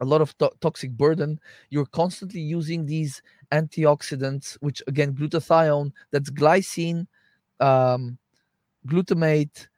[0.00, 1.40] a lot of to- toxic burden,
[1.70, 3.22] you're constantly using these
[3.52, 7.06] antioxidants, which again, glutathione, that's glycine,
[7.64, 8.18] um,
[8.86, 9.68] glutamate,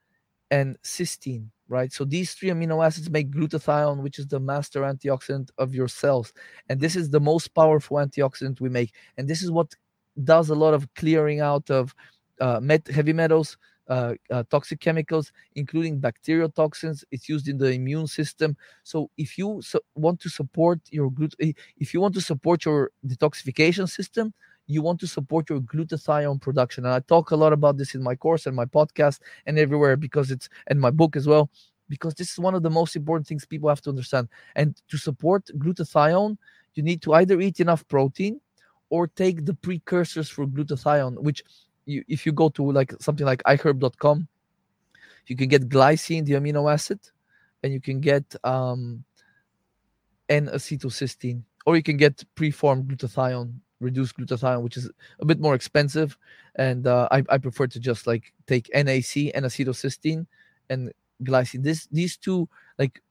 [0.50, 1.92] and cysteine, right?
[1.92, 6.32] So these three amino acids make glutathione, which is the master antioxidant of your cells.
[6.68, 8.92] And this is the most powerful antioxidant we make.
[9.18, 9.74] And this is what
[10.24, 11.94] does a lot of clearing out of
[12.40, 13.58] uh, met- heavy metals,
[13.88, 17.04] uh, uh, toxic chemicals, including bacterial toxins.
[17.10, 18.56] It's used in the immune system.
[18.84, 19.62] So if you
[19.94, 21.34] want to support your glut-
[21.78, 24.32] if you want to support your detoxification system,
[24.66, 26.84] you want to support your glutathione production.
[26.84, 29.96] And I talk a lot about this in my course and my podcast and everywhere
[29.96, 31.50] because it's and my book as well.
[31.88, 34.28] Because this is one of the most important things people have to understand.
[34.56, 36.36] And to support glutathione,
[36.74, 38.40] you need to either eat enough protein
[38.90, 41.44] or take the precursors for glutathione, which
[41.84, 44.26] you, if you go to like something like iherb.com,
[45.26, 47.00] you can get glycine, the amino acid,
[47.62, 49.04] and you can get um,
[50.28, 54.90] N-acetylcysteine, or you can get preformed glutathione, reduced glutathione, which is
[55.20, 56.16] a bit more expensive.
[56.56, 60.26] And uh, I, I prefer to just like take NAC, N-acetylcysteine,
[60.70, 60.92] and
[61.22, 61.62] glycine.
[61.62, 62.48] This these two
[62.78, 63.02] like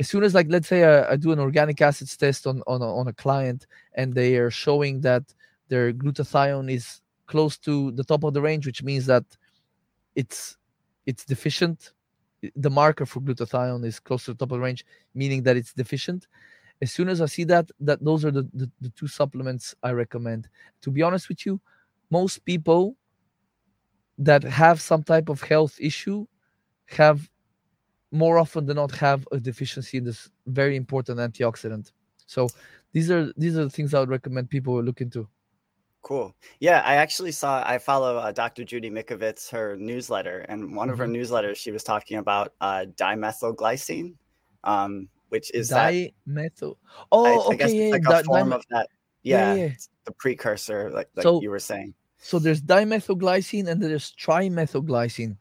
[0.00, 2.82] as soon as like let's say I, I do an organic acids test on on
[2.82, 5.22] a, on a client and they are showing that
[5.68, 9.24] their glutathione is close to the top of the range, which means that
[10.14, 10.56] it's
[11.06, 11.92] it's deficient.
[12.56, 14.84] The marker for glutathione is close to the top of the range,
[15.14, 16.26] meaning that it's deficient.
[16.82, 19.92] As soon as I see that, that those are the, the, the two supplements I
[19.92, 20.48] recommend.
[20.82, 21.60] To be honest with you,
[22.10, 22.96] most people
[24.18, 26.26] that have some type of health issue
[26.86, 27.30] have
[28.10, 31.92] more often than not have a deficiency in this very important antioxidant.
[32.26, 32.48] So
[32.92, 35.28] these are these are the things I would recommend people look into.
[36.02, 36.34] Cool.
[36.58, 37.62] Yeah, I actually saw.
[37.64, 38.64] I follow uh, Dr.
[38.64, 44.14] Judy Mikovits, her newsletter, and one of her newsletters, she was talking about uh, dimethylglycine,
[44.64, 45.92] um, which is that.
[45.92, 46.76] Dimethyl.
[46.76, 48.86] I, Oh, I guess okay, yeah, like yeah, a di- form of that.
[49.22, 49.72] Yeah, Yeah, yeah.
[50.04, 51.94] the precursor, like like So- you were saying.
[52.30, 55.36] so there's dimethylglycine and there's trimethylglycine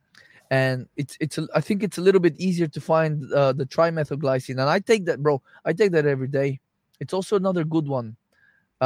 [0.50, 3.66] and it's it's a, i think it's a little bit easier to find uh, the
[3.76, 6.60] trimethylglycine and i take that bro i take that every day
[7.00, 8.16] it's also another good one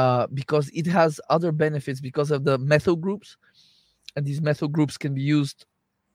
[0.02, 3.28] uh, because it has other benefits because of the methyl groups
[4.14, 5.64] and these methyl groups can be used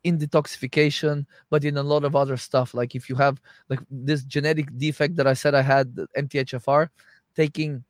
[0.03, 2.73] in detoxification but in a lot of other stuff.
[2.73, 6.89] Like if you have like this genetic defect that i said i had mthfr
[7.35, 7.83] taking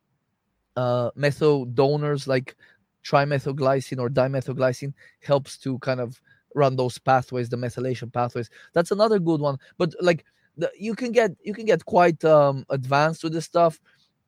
[0.76, 2.56] uh methyl donors like
[3.04, 6.20] trimethylglycine or dimethylglycine helps to kind of
[6.54, 8.50] run those pathways the methylation pathways.
[8.74, 9.56] That's another good one.
[9.78, 10.24] But like
[10.56, 13.80] the, you can get you can get quite um advanced with this stuff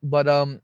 [0.03, 0.61] but um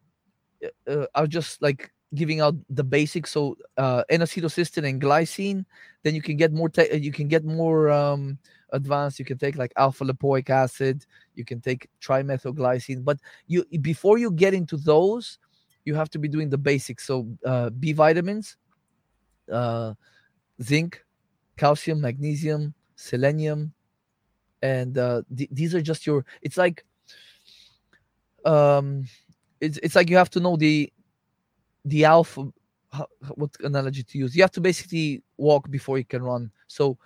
[0.88, 3.32] uh, i was just like giving out the basics.
[3.32, 5.66] So uh n-acetylcysteine and glycine
[6.04, 8.38] then you can get more te- you can get more um
[8.74, 9.20] advanced.
[9.20, 11.06] You can take like alpha lipoic acid.
[11.36, 15.40] You can take trimethylglycine but you before you get into those
[15.86, 17.06] you have to be doing the basics.
[17.06, 18.58] So uh b vitamins
[19.52, 19.94] uh
[20.62, 21.04] zinc
[21.58, 23.74] calcium magnesium selenium
[24.62, 26.86] and uh th- these are just your it's like
[28.46, 29.06] um
[29.60, 30.92] it's, it's like you have to know the
[31.86, 32.48] the alpha
[33.36, 34.36] what analogy to use?
[34.36, 36.52] You have to basically walk before you can run.
[36.68, 36.98] So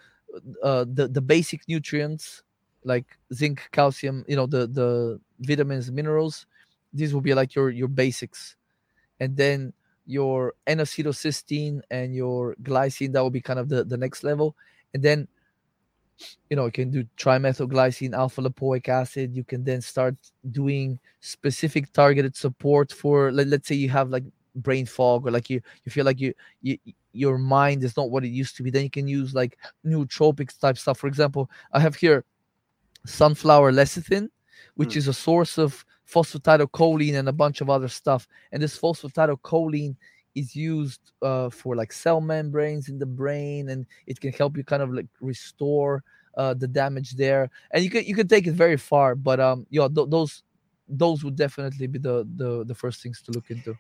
[0.64, 2.44] uh the the basic nutrients
[2.84, 6.46] like zinc calcium you know the the vitamins minerals
[6.94, 8.56] these will be like your your basics.
[9.20, 9.74] And then
[10.06, 14.56] your N-acetylcysteine and your glycine that will be kind of the the next level.
[14.94, 15.28] And then
[16.50, 19.36] you know you can do trimethylglycine alpha lipoic acid.
[19.36, 20.16] You can then start
[20.52, 24.24] doing specific targeted support for let, let's say you have like
[24.56, 26.78] brain fog or like you you feel like you, you
[27.14, 30.60] your mind is not what it used to be then you can use like nootropics
[30.60, 32.24] type stuff for example i have here
[33.06, 34.30] sunflower lecithin
[34.76, 34.98] which Mm.
[34.98, 38.28] is a source of phosphatidylcholine and a bunch of other stuff.
[38.52, 39.96] And this phosphatidylcholine
[40.36, 44.64] is used uh, for like cell membranes in the brain, and it can help you
[44.64, 46.04] kind of like restore
[46.38, 47.50] uh, the damage there.
[47.72, 50.44] And you can you can take it very far, but um, yeah, th- those
[50.88, 53.76] those would definitely be the the the first things to look into.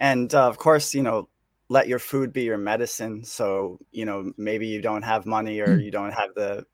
[0.00, 1.28] And uh, of course you know
[1.68, 5.78] let your food be your medicine so you know maybe you don't have money or
[5.78, 6.66] you don't have the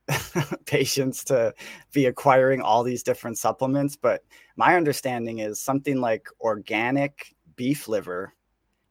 [0.65, 1.53] patience to
[1.93, 4.23] be acquiring all these different supplements but
[4.55, 8.33] my understanding is something like organic beef liver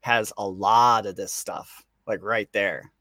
[0.01, 2.93] has a lot of this stuff like right there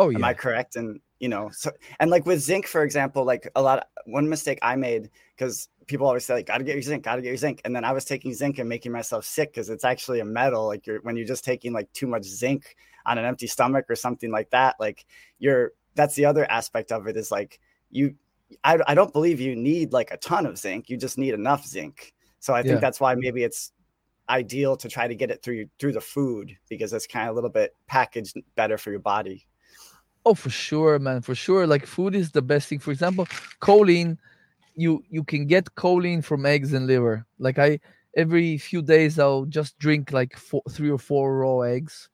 [0.00, 0.76] Oh Am I correct?
[0.76, 3.86] And you know, so and like with zinc, for example, like a lot.
[4.06, 7.28] one mistake I made because people always say like, "Gotta get your zinc, gotta get
[7.28, 10.20] your zinc," and then I was taking zinc and making myself sick because it's actually
[10.20, 10.66] a metal.
[10.66, 13.96] Like you're when you're just taking like too much zinc on an empty stomach or
[13.96, 14.76] something like that.
[14.78, 15.04] Like
[15.38, 17.60] you're that's the other aspect of it is like
[17.90, 18.14] you.
[18.64, 20.88] I I don't believe you need like a ton of zinc.
[20.88, 22.14] You just need enough zinc.
[22.38, 22.80] So I think Yeah.
[22.80, 23.72] that's why maybe it's
[24.28, 27.34] ideal to try to get it through through the food because it's kind of a
[27.34, 29.46] little bit packaged better for your body.
[30.24, 31.66] Oh, for sure, man, for sure.
[31.66, 32.78] Like food is the best thing.
[32.78, 33.26] For example,
[33.60, 34.18] choline,
[34.74, 37.26] you you can get choline from eggs and liver.
[37.38, 37.80] Like I
[38.16, 42.08] every few days I'll just drink like four, three or four raw eggs.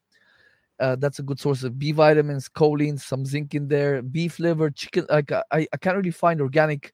[0.79, 4.71] Uh, that's a good source of B vitamins, choline, some zinc in there, beef liver,
[4.71, 5.07] chicken.
[5.09, 6.93] Like I, I can't really find organic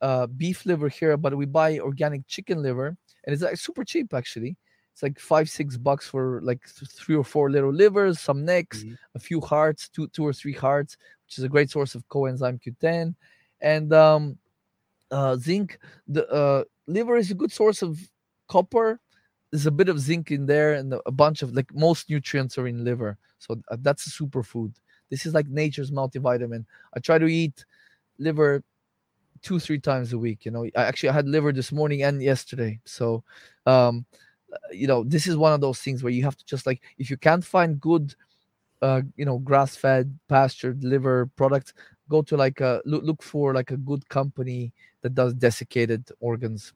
[0.00, 2.88] uh, beef liver here, but we buy organic chicken liver,
[3.24, 4.56] and it's like super cheap actually.
[4.92, 8.84] It's like five six bucks for like th- three or four little livers, some necks,
[8.84, 8.98] Mhm.
[9.14, 10.96] a few hearts, two two or three hearts,
[11.26, 13.14] which is a great source of coenzyme Q10,
[13.60, 14.38] and um,
[15.10, 15.78] uh, zinc.
[16.06, 17.98] The uh, liver is a good source of
[18.48, 19.00] copper.
[19.50, 22.66] There's a bit of zinc in there, and a bunch of like most nutrients are
[22.66, 23.16] in liver.
[23.38, 24.74] So uh, that's a superfood.
[25.10, 26.66] This is like nature's multivitamin.
[26.94, 27.64] I try to eat
[28.18, 28.62] liver
[29.42, 30.44] two three times a week.
[30.44, 32.80] You know, I actually I had liver this morning and yesterday.
[32.84, 33.24] So,
[33.66, 34.04] um,
[34.72, 37.10] you know, this is one of those things where you have to just like if
[37.10, 38.14] you can't find good
[38.82, 41.72] uh, you know, grass-fed, pastured liver products,
[42.08, 44.72] go to like a look, look for like a good company
[45.02, 46.72] that does desiccated organs.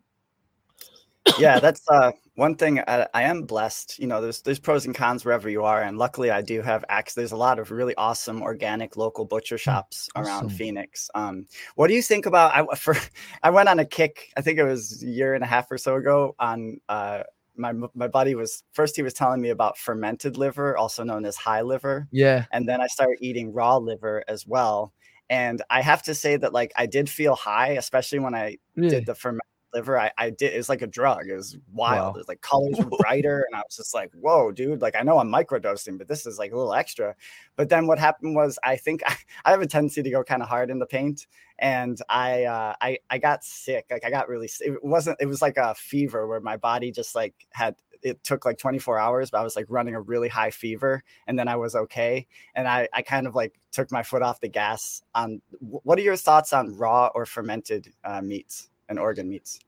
[1.38, 4.94] yeah that's uh one thing I, I am blessed you know there's there's pros and
[4.94, 7.94] cons wherever you are and luckily i do have access there's a lot of really
[7.94, 11.46] awesome organic local butcher shops around phoenix um
[11.76, 12.96] what do you think about i for
[13.42, 15.78] i went on a kick i think it was a year and a half or
[15.78, 17.22] so ago on uh
[17.56, 21.36] my my buddy was first he was telling me about fermented liver also known as
[21.36, 24.92] high liver Yeah, and then I started eating raw liver as well.
[25.30, 28.90] And I have to say that like I did feel high, especially when I really.
[28.90, 29.98] did the fermented liver.
[29.98, 31.28] I, I did it's like a drug.
[31.28, 32.14] It was wild.
[32.14, 32.20] Wow.
[32.20, 34.82] It's like colors were brighter, and I was just like, whoa, dude.
[34.82, 37.14] Like I know I'm microdosing, but this is like a little extra.
[37.56, 40.42] But then what happened was I think I, I have a tendency to go kind
[40.42, 41.26] of hard in the paint.
[41.58, 43.86] And I uh I, I got sick.
[43.90, 44.68] Like I got really sick.
[44.68, 48.44] It wasn't it was like a fever where my body just like had it took
[48.44, 51.56] like 24 hours, but I was like running a really high fever and then I
[51.56, 52.26] was okay.
[52.54, 56.02] And I, I kind of like took my foot off the gas on what are
[56.02, 59.58] your thoughts on raw or fermented uh, meats and organ meats?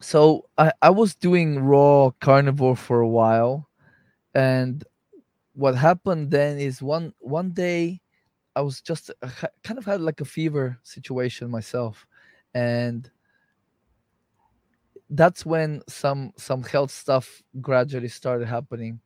[0.00, 3.68] So I, I was doing raw carnivore for a while,
[4.34, 4.84] and
[5.54, 8.00] what happened then is one one day
[8.56, 9.28] I was just I
[9.62, 12.06] kind of had like a fever situation myself,
[12.54, 13.10] and
[15.16, 19.00] that's when some some health stuff gradually started happening,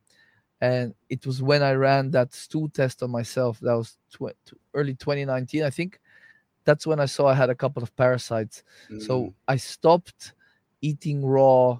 [0.61, 3.59] and it was when I ran that stool test on myself.
[3.61, 4.35] That was tw-
[4.73, 5.99] early 2019, I think.
[6.65, 8.63] That's when I saw I had a couple of parasites.
[8.91, 10.33] Mm, So I stopped
[10.81, 11.79] eating raw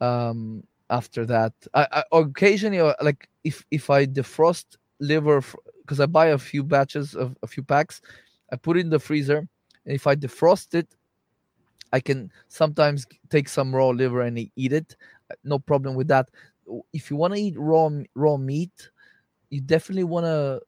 [0.00, 1.54] um, after that.
[1.74, 5.42] I, I occasionally uh, like if if I defrost liver
[5.82, 8.02] because I buy a few batches of a few packs,
[8.52, 10.94] I put it in the freezer, and if I defrost it,
[11.92, 14.96] I can sometimes take some raw liver and eat it.
[15.44, 16.30] No problem with that.
[16.92, 18.90] If you want to eat raw raw meat,
[19.50, 20.60] you definitely want to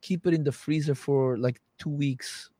[0.00, 2.50] keep it in the freezer for like two weeks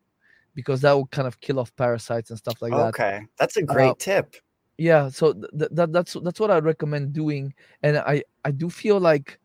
[0.54, 3.62] because that will kind of kill off parasites and stuff like that okay, that's a
[3.62, 4.36] great Uh, tip.
[4.78, 8.70] yeah so th- th- that that's that's what i recommend doing and i i do
[8.70, 9.38] feel like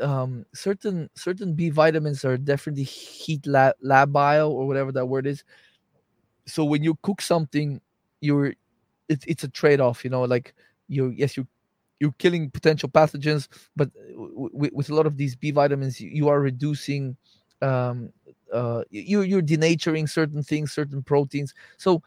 [0.00, 5.44] um certain certain b vitamins are definitely heat la- labile or whatever that word is
[6.46, 7.80] so when you cook something
[8.20, 8.54] you're
[9.08, 10.54] it's it's a trade-off you know like
[10.88, 11.46] you yes you
[12.00, 16.10] you're killing potential pathogens but w- w- with a lot of these b vitamins you,
[16.10, 17.16] you are reducing
[17.62, 18.10] um
[18.52, 22.02] uh you you're denaturing certain things certain proteins so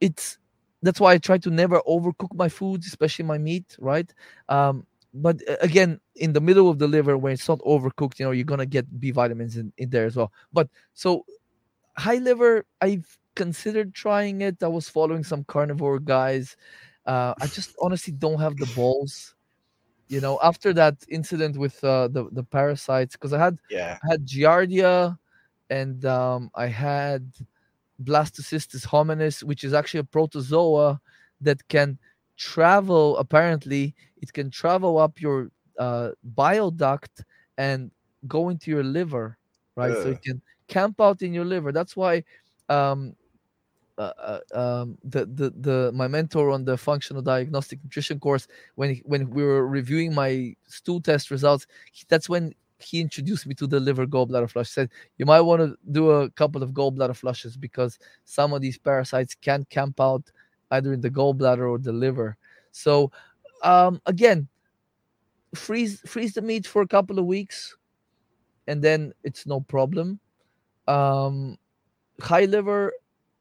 [0.00, 0.38] it's
[0.82, 4.12] that's why I try to never overcook my foods, especially my meat, right?
[4.48, 4.84] Um,
[5.14, 8.32] but uh, again, in the middle of the liver, when it's not overcooked, you know,
[8.32, 10.32] you're gonna get B vitamins in, in there as well.
[10.52, 11.24] But so
[11.96, 14.62] high liver, I've considered trying it.
[14.62, 16.56] I was following some carnivore guys.
[17.06, 19.34] Uh, I just honestly don't have the balls.
[20.08, 23.98] You know, after that incident with uh, the the parasites, because I had Yeah.
[24.04, 25.18] I had Giardia,
[25.70, 27.32] and um, I had
[28.02, 31.00] Blastocystis hominis, which is actually a protozoa
[31.40, 31.98] that can
[32.36, 33.16] travel.
[33.18, 37.24] Apparently, it can travel up your uh, bile duct
[37.58, 37.90] and
[38.26, 39.38] go into your liver,
[39.76, 39.96] right?
[39.96, 40.10] So Ugh.
[40.10, 40.42] it can
[40.72, 41.70] camp out in your liver.
[41.70, 42.24] That's why
[42.68, 43.14] um,
[43.98, 48.96] uh, uh, um, the, the the my mentor on the functional diagnostic nutrition course when
[49.04, 53.66] when we were reviewing my stool test results, he, that's when he introduced me to
[53.66, 54.70] the liver gallbladder flush.
[54.70, 54.88] Said
[55.18, 59.34] you might want to do a couple of gallbladder flushes because some of these parasites
[59.34, 60.24] can camp out
[60.70, 62.38] either in the gallbladder or the liver.
[62.72, 63.12] So
[63.62, 64.48] um, again,
[65.54, 67.76] freeze freeze the meat for a couple of weeks,
[68.66, 70.18] and then it's no problem.
[70.88, 71.58] Um,
[72.20, 72.92] high liver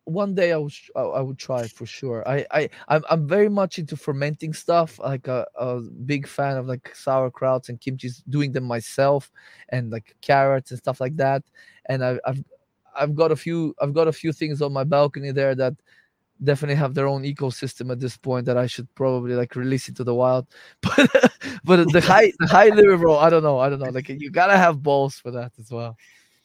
[0.05, 2.27] one day I would I would try for sure.
[2.27, 4.99] I I I'm, I'm very much into fermenting stuff.
[4.99, 9.31] Like a, a big fan of like sauerkrauts and kimchi's, doing them myself,
[9.69, 11.43] and like carrots and stuff like that.
[11.85, 12.43] And I, I've
[12.95, 15.75] I've got a few I've got a few things on my balcony there that
[16.43, 20.03] definitely have their own ecosystem at this point that I should probably like release into
[20.03, 20.47] the wild.
[21.63, 23.89] But but the high the high liver, bro, I don't know, I don't know.
[23.91, 25.95] Like you gotta have balls for that as well.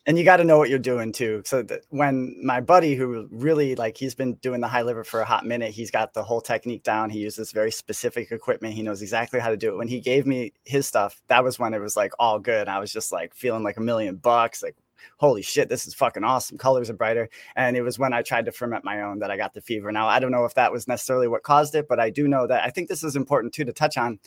[0.06, 1.42] And you got to know what you're doing too.
[1.44, 5.24] So when my buddy, who really like, he's been doing the high liver for a
[5.24, 7.10] hot minute, he's got the whole technique down.
[7.10, 8.74] He uses very specific equipment.
[8.74, 9.76] He knows exactly how to do it.
[9.76, 12.68] When he gave me his stuff, that was when it was like all good.
[12.68, 14.76] I was just like feeling like a million bucks, like
[15.18, 16.56] holy shit, this is fucking awesome.
[16.56, 17.28] Colors are brighter.
[17.56, 19.90] And it was when I tried to ferment my own that I got the fever.
[19.90, 22.46] Now I don't know if that was necessarily what caused it, but I do know
[22.46, 24.20] that I think this is important too to touch on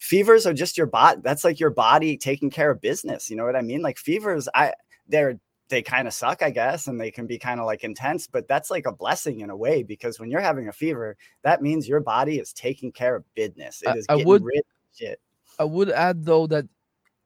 [0.00, 3.44] fevers are just your body that's like your body taking care of business you know
[3.44, 4.72] what i mean like fevers i
[5.10, 5.38] they're
[5.68, 8.48] they kind of suck i guess and they can be kind of like intense but
[8.48, 11.86] that's like a blessing in a way because when you're having a fever that means
[11.88, 14.64] your body is taking care of business I- it is I getting would- rid of
[14.94, 15.20] shit
[15.58, 16.66] I would add though that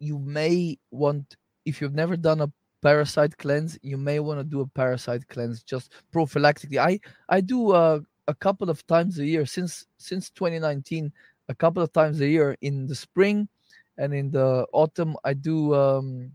[0.01, 2.52] you may want if you've never done a
[2.82, 6.77] parasite cleanse, you may want to do a parasite cleanse just prophylactically.
[6.78, 11.11] I I do uh, a couple of times a year since since 2019,
[11.48, 13.48] a couple of times a year in the spring
[13.97, 15.16] and in the autumn.
[15.24, 16.32] I do um,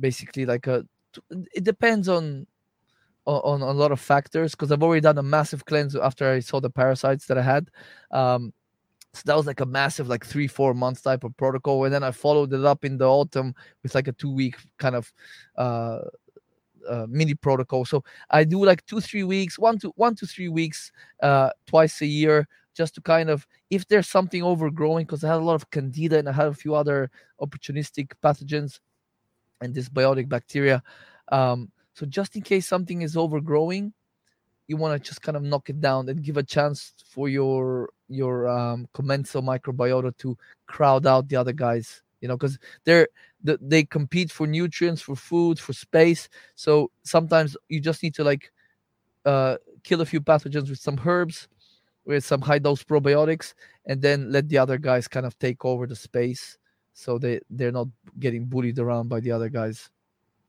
[0.00, 0.84] basically like a.
[1.52, 2.46] It depends on
[3.26, 6.60] on, a lot of factors because I've already done a massive cleanse after I saw
[6.60, 7.70] the parasites that I had.
[8.10, 8.52] Um,
[9.12, 11.84] so that was like a massive, like three, four months type of protocol.
[11.84, 14.94] And then I followed it up in the autumn with like a two week kind
[14.94, 15.12] of
[15.56, 15.98] uh,
[16.88, 17.84] uh, mini protocol.
[17.84, 22.00] So I do like two, three weeks, one to one to three weeks, uh, twice
[22.02, 22.46] a year,
[22.76, 26.18] just to kind of if there's something overgrowing, because I had a lot of candida
[26.18, 27.10] and I had a few other
[27.40, 28.78] opportunistic pathogens
[29.60, 30.82] and dysbiotic bacteria.
[31.30, 33.92] Um, so just in case something is overgrowing,
[34.68, 37.90] you want to just kind of knock it down and give a chance for your
[38.08, 42.02] your um, commensal microbiota to crowd out the other guys.
[42.20, 43.08] You know, because they're
[43.42, 46.28] they compete for nutrients, for food, for space.
[46.54, 48.52] So sometimes you just need to like
[49.24, 51.48] uh, kill a few pathogens with some herbs,
[52.04, 53.54] with some high dose probiotics,
[53.86, 56.58] and then let the other guys kind of take over the space,
[56.92, 57.88] so they they're not
[58.18, 59.90] getting bullied around by the other guys.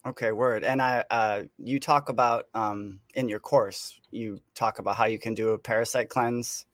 [0.06, 4.96] okay word and i uh you talk about um in your course you talk about
[4.96, 6.66] how you can do a parasite cleanse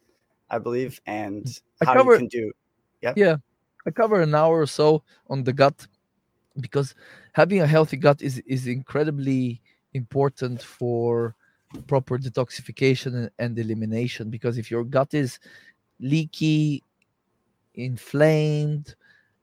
[0.49, 2.52] i believe and I how cover- you can do
[3.02, 3.35] Yeah, yeah.
[3.85, 5.88] I cover an hour or so on the gut
[6.60, 6.95] because
[7.34, 9.61] having a healthy gut is is incredibly
[9.94, 11.35] important for
[11.88, 15.39] proper detoxification and, and elimination because if your gut is
[15.99, 16.84] leaky
[17.76, 18.95] inflamed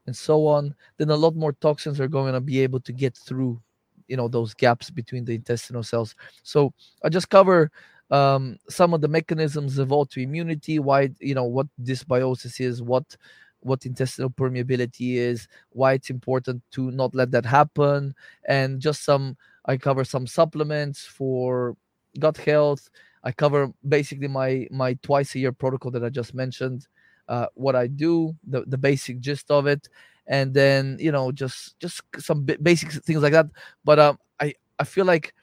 [0.06, 3.16] and so on then a lot more toxins are going to be able to get
[3.16, 3.60] through
[4.08, 6.72] you know those gaps between the intestinal cells so
[7.04, 7.70] i just cover
[8.10, 13.16] um, some of the mechanisms of autoimmunity why you know what dysbiosis is what
[13.64, 18.14] what intestinal permeability is, why it's important to not let that happen,
[18.48, 19.36] and just some.
[19.66, 21.74] I cover some supplements for
[22.18, 22.90] gut health.
[23.24, 26.86] I cover basically my my twice a year protocol that I just mentioned,
[27.28, 29.88] uh, what I do, the the basic gist of it,
[30.26, 33.46] and then you know just just some ba- basic things like that.
[33.84, 35.34] But um, I I feel like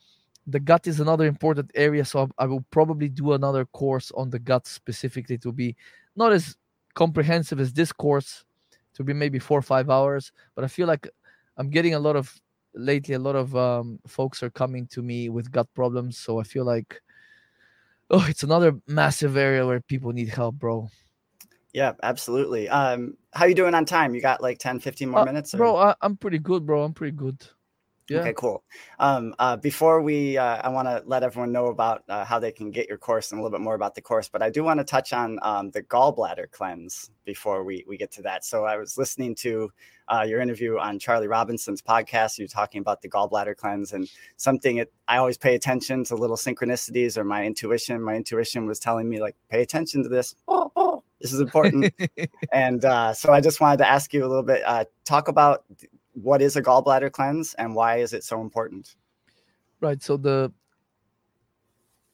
[0.48, 4.40] the gut is another important area, so I will probably do another course on the
[4.40, 5.76] gut specifically to be
[6.16, 6.58] not as
[6.94, 8.44] comprehensive as this course
[8.94, 11.08] to be maybe four or five hours but i feel like
[11.58, 12.34] i'm getting a lot of
[12.74, 16.44] lately a lot of um, folks are coming to me with gut problems so i
[16.44, 17.02] feel like
[18.10, 20.90] oh it's another massive area where people need help bro
[21.74, 25.26] yeah absolutely um how you doing on time you got like 10 15 more Uh,
[25.26, 27.38] minutes or- bro I, i'm pretty good bro i'm pretty good
[28.10, 28.22] Yeah.
[28.22, 28.62] Okay, cool.
[29.00, 32.52] Um, uh, before we, uh, I want to let everyone know about uh, how they
[32.52, 34.66] can get your course and a little bit more about the course, but I do
[34.66, 38.44] want to touch on um, the gallbladder cleanse before we, we get to that.
[38.44, 39.72] So I was listening to
[40.10, 42.38] uh, your interview on Charlie Robinson's podcast.
[42.38, 46.36] You're talking about the gallbladder cleanse and something it, I always pay attention to little
[46.36, 48.02] synchronicities or my intuition.
[48.02, 50.36] My intuition was telling me like, pay attention to this.
[50.50, 51.94] Oh, oh, this is important.
[52.52, 55.64] and uh, so I just wanted to ask you a little bit, uh, talk about
[56.14, 58.96] what is a gallbladder cleanse and why is it so important?
[59.80, 60.02] Right.
[60.02, 60.52] So the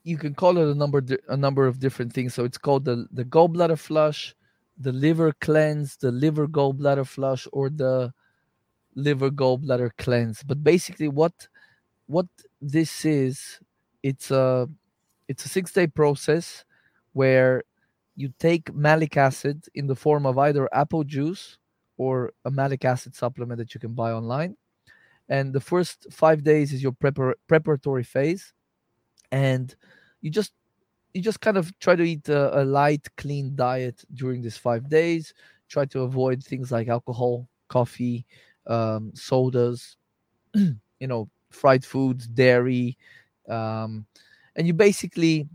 [0.04, 2.34] you can call it a number a number of different things.
[2.34, 4.36] So it's called the the gallbladder flush,
[4.78, 8.14] the liver cleanse, the liver gallbladder flush, or the
[8.96, 10.44] liver gallbladder cleanse.
[10.44, 11.34] But basically, what
[12.06, 12.28] what
[12.62, 13.60] this is,
[14.02, 14.70] it's a
[15.28, 16.64] it's a six day process
[17.12, 17.64] where
[18.18, 21.60] you take malic acid in the form of either apple juice
[21.98, 24.58] or a malic acid supplement that you can buy online.
[25.30, 28.54] And the first five days is your prepar- preparatory phase,
[29.32, 29.76] and
[30.22, 30.54] you just
[31.14, 34.90] you just kind of try to eat a, a light, clean diet during these five
[34.90, 35.34] days.
[35.70, 38.26] Try to avoid things like alcohol, coffee,
[38.68, 39.98] um, sodas,
[40.54, 42.98] you know, fried foods, dairy,
[43.50, 44.06] um,
[44.56, 45.48] and you basically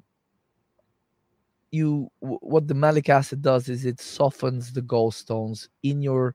[1.72, 6.34] you what the malic acid does is it softens the gallstones in your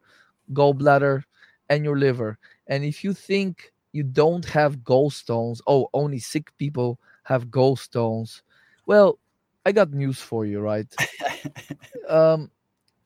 [0.53, 1.23] gallbladder
[1.69, 2.37] and your liver.
[2.67, 8.41] And if you think you don't have gallstones oh only sick people have gallstones
[8.85, 9.19] well
[9.65, 10.93] i got news for you right?
[12.09, 12.51] Um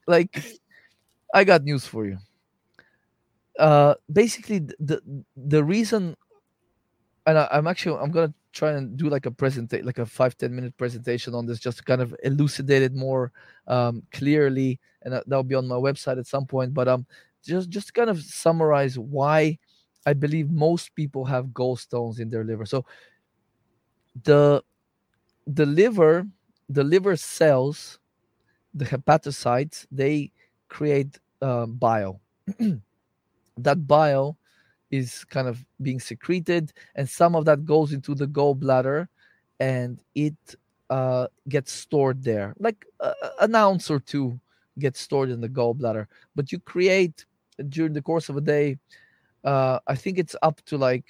[0.08, 0.44] like
[1.34, 2.18] i got news for you.
[3.60, 5.02] Uh basically the
[5.36, 6.16] the reason
[7.32, 10.38] and I, i'm actually i'm gonna try and do like a presentation like a five
[10.38, 13.32] ten minute presentation on this just to kind of elucidate it more
[13.68, 14.80] um, clearly.
[15.04, 16.74] And that, that'll be on my website at some point.
[16.74, 17.06] But um
[17.46, 19.58] just just kind of summarize why
[20.06, 22.66] i believe most people have gallstones in their liver.
[22.66, 22.86] So
[24.24, 24.64] the
[25.48, 26.28] the liver
[26.70, 28.00] the liver cells
[28.74, 30.32] the hepatocytes they
[30.70, 32.22] create um, bile.
[33.58, 34.38] That bile
[34.92, 39.08] is kind of being secreted and some of that goes into the gallbladder
[39.60, 40.36] and it
[40.90, 42.54] uh, gets stored there.
[42.60, 44.40] Like a, an ounce or two
[44.80, 46.08] gets stored in the gallbladder.
[46.36, 47.26] But you create
[47.70, 48.78] during the course of a day
[49.44, 51.06] uh, i think it's up to like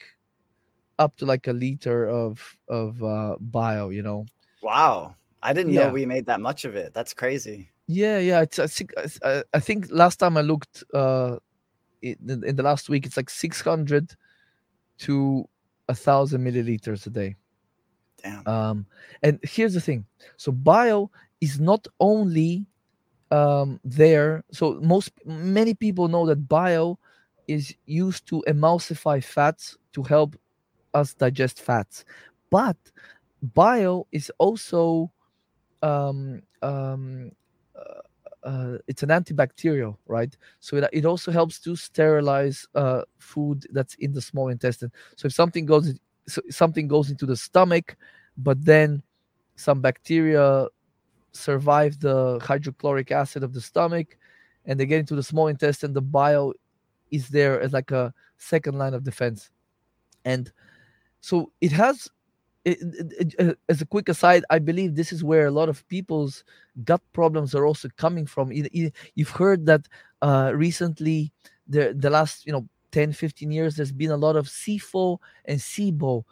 [0.99, 4.25] up to like a liter of of uh, bile you know?
[4.61, 5.15] Wow.
[5.41, 5.87] I didn't Yeah.
[5.87, 6.93] know we made that much of it.
[6.93, 7.69] That's crazy.
[7.87, 8.41] Yeah, yeah.
[8.41, 8.93] It's I think
[9.23, 11.37] I, I think last time I looked uh
[12.01, 14.15] in, in the last week, it's like six hundred
[14.99, 15.47] to
[15.89, 17.35] a thousand milliliters a day.
[18.21, 18.85] damn Um,
[19.23, 20.05] and here's the thing:
[20.37, 21.11] so bile
[21.41, 22.65] is not only
[23.31, 24.43] um there.
[24.51, 26.99] So most many people know that bile
[27.47, 30.35] is used to emulsify fats to help
[30.93, 32.05] us digest fats,
[32.49, 32.77] but
[33.53, 35.11] bile is also
[35.81, 37.31] um um
[37.75, 38.01] uh,
[38.43, 40.35] uh, it's an antibacterial, right?
[40.59, 44.91] So it, it also helps to sterilize uh, food that's in the small intestine.
[45.15, 47.97] So if something goes, so something goes into the stomach,
[48.37, 49.03] but then
[49.55, 50.67] some bacteria
[51.33, 54.17] survive the hydrochloric acid of the stomach,
[54.65, 56.53] and they get into the small intestine, the bile
[57.11, 59.49] is there as like a second line of defense,
[60.25, 60.51] and
[61.21, 62.09] so it has.
[62.63, 65.69] It, it- it- uh, as a quick aside, I believe this is where a lot
[65.69, 66.43] of people's
[66.83, 68.51] gut problems are also coming from.
[68.51, 69.87] You- you- You've heard that
[70.21, 71.31] uh, recently,
[71.67, 75.59] the the last you know 10, 15 years, there's been a lot of SIFO and
[75.59, 76.23] SIBO,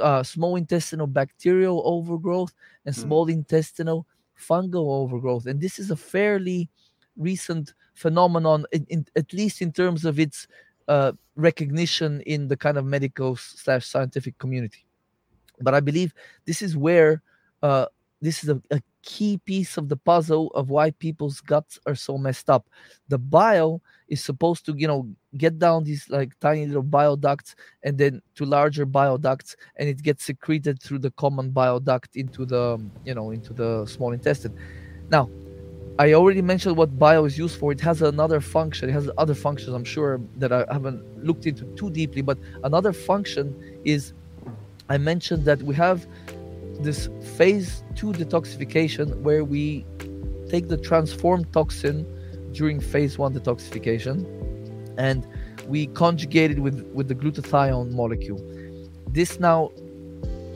[0.00, 2.54] uh, small intestinal bacterial overgrowth
[2.86, 3.00] and Hmm.
[3.02, 4.06] small intestinal
[4.38, 6.68] fungal overgrowth, and this is a fairly
[7.16, 10.46] recent phenomenon, in, in, at least in terms of its
[10.88, 14.83] uh, recognition in the kind of medical slash scientific community.
[15.60, 16.14] But I believe
[16.44, 17.22] this is where
[17.62, 17.86] uh,
[18.20, 22.16] this is a, a key piece of the puzzle of why people's guts are so
[22.16, 22.68] messed up.
[23.08, 25.06] The bile is supposed to, you know,
[25.36, 29.88] get down these like tiny little bile ducts and then to larger bile ducts, and
[29.88, 34.12] it gets secreted through the common bile duct into the, you know, into the small
[34.12, 34.56] intestine.
[35.10, 35.28] Now,
[35.98, 37.70] I already mentioned what bile is used for.
[37.70, 38.88] It has another function.
[38.88, 39.74] It has other functions.
[39.74, 43.54] I'm sure that I haven't looked into too deeply, but another function
[43.84, 44.12] is
[44.88, 46.06] I mentioned that we have
[46.80, 49.86] this phase two detoxification where we
[50.48, 52.06] take the transformed toxin
[52.52, 54.26] during phase one detoxification
[54.98, 55.26] and
[55.66, 58.40] we conjugate it with, with the glutathione molecule.
[59.08, 59.70] This now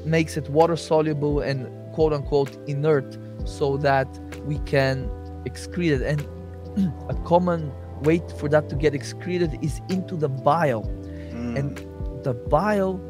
[0.04, 4.06] makes it water soluble and quote unquote inert so that
[4.44, 5.08] we can
[5.46, 6.02] excrete it.
[6.02, 6.20] And
[7.08, 7.72] a common
[8.02, 10.84] way for that to get excreted is into the bile
[11.38, 11.58] Mm.
[11.58, 13.00] and the bile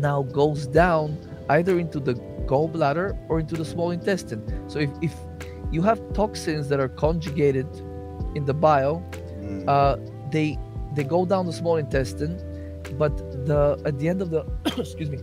[0.00, 1.18] now goes down
[1.50, 2.14] either into the
[2.46, 4.42] gallbladder or into the small intestine.
[4.68, 5.14] So if, if
[5.70, 7.66] you have toxins that are conjugated
[8.34, 9.02] in the bile,
[9.38, 9.64] Mm.
[9.68, 9.96] uh,
[10.30, 10.58] they
[10.94, 12.36] they go down the small intestine,
[12.98, 13.16] but
[13.46, 14.44] the at the end of the
[14.76, 15.18] excuse me,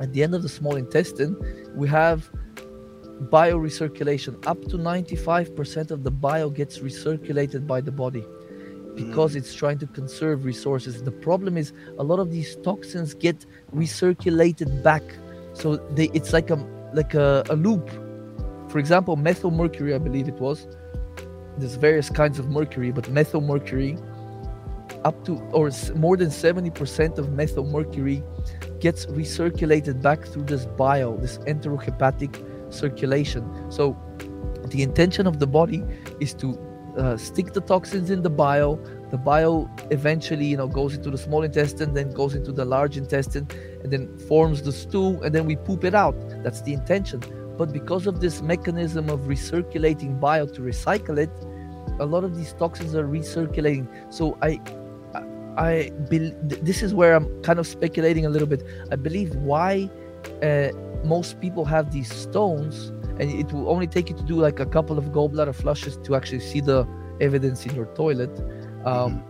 [0.00, 1.36] at the end of the small intestine,
[1.76, 2.30] we have
[3.30, 4.34] bile recirculation.
[4.46, 8.24] Up to 95% of the bile gets recirculated by the body
[8.94, 9.36] because mm.
[9.36, 11.02] it's trying to conserve resources.
[11.02, 15.02] The problem is a lot of these toxins get recirculated back.
[15.54, 16.56] So they it's like a
[16.92, 17.88] like a, a loop.
[18.68, 20.66] For example, methyl mercury, I believe it was.
[21.58, 23.98] There's various kinds of mercury, but methyl mercury
[25.04, 28.22] up to or more than 70% of methyl mercury
[28.80, 32.32] gets recirculated back through this bile, this enterohepatic
[32.72, 33.44] circulation.
[33.70, 33.96] So
[34.66, 35.84] the intention of the body
[36.20, 36.58] is to
[36.96, 38.76] uh, stick the toxins in the bile.
[39.10, 42.96] The bile eventually, you know, goes into the small intestine, then goes into the large
[42.96, 43.46] intestine,
[43.82, 46.14] and then forms the stool, and then we poop it out.
[46.42, 47.20] That's the intention.
[47.58, 51.30] But because of this mechanism of recirculating bile to recycle it,
[52.00, 53.86] a lot of these toxins are recirculating.
[54.12, 54.60] So I,
[55.14, 55.22] I,
[55.56, 58.64] I bel this is where I'm kind of speculating a little bit.
[58.90, 59.90] I believe why
[60.42, 60.68] uh,
[61.04, 64.66] most people have these stones, and it will only take you to do like a
[64.66, 66.86] couple of gallbladder flushes to actually see the
[67.20, 68.32] evidence in your toilet.
[68.84, 69.22] Um,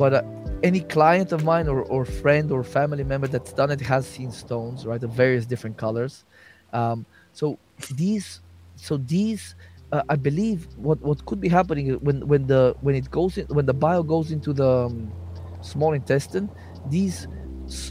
[0.00, 0.22] But uh,
[0.62, 4.30] any client of mine or, or friend or family member that's done it has seen
[4.32, 6.24] stones, right, of various different colors.
[6.72, 7.58] Um, so
[8.00, 8.40] these,
[8.76, 9.56] so these,
[9.92, 13.44] uh, I believe what what could be happening when when the when it goes in
[13.56, 15.12] when the bile goes into the um,
[15.60, 16.48] small intestine,
[16.88, 17.28] these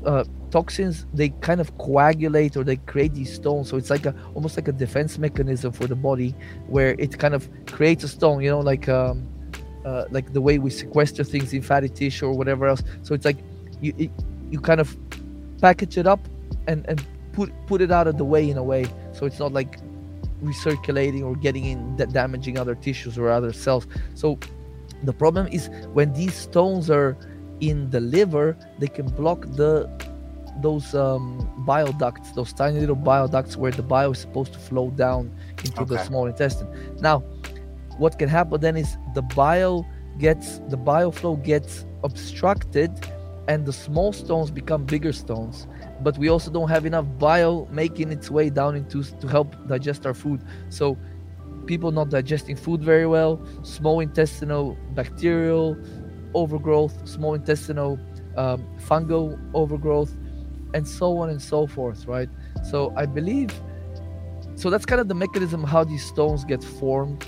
[0.06, 3.69] uh, toxins they kind of coagulate or they create these stones.
[3.69, 6.35] So it's like a almost like a defense mechanism for the body
[6.67, 8.41] where it kind of creates a stone.
[8.41, 9.27] You know, like um,
[9.85, 12.84] uh, like the way we sequester things in fatty tissue or whatever else.
[13.03, 13.38] So it's like
[13.81, 14.11] you it,
[14.49, 14.95] you kind of
[15.61, 16.19] package it up
[16.67, 18.85] and and put put it out of the way in a way.
[19.13, 19.80] So it's not like
[20.43, 23.88] recirculating or getting in damaging other tissues or other cells.
[24.15, 24.39] So
[25.03, 27.17] the problem is when these stones are
[27.61, 29.89] in the liver, they can block the
[30.61, 34.60] those um, bile ducts, those tiny little bile ducts where the bile is supposed to
[34.60, 35.31] flow down
[35.64, 36.68] into the small intestine.
[36.99, 37.19] Now,
[37.98, 39.86] what can happen then is the bile
[40.18, 42.91] gets the bile flow gets obstructed
[43.48, 45.68] and the small stones become bigger stones.
[46.02, 50.06] But we also don't have enough bile making its way down into to help digest
[50.06, 50.41] our food.
[50.69, 50.98] So
[51.65, 55.77] people not digesting food very well small intestinal bacterial
[56.34, 57.99] overgrowth small intestinal
[58.38, 60.15] um, fungal overgrowth
[60.74, 62.30] and so on and so forth right?
[62.70, 63.52] So i believe
[64.56, 67.26] so that's kind of the mechanism how these stones get formed.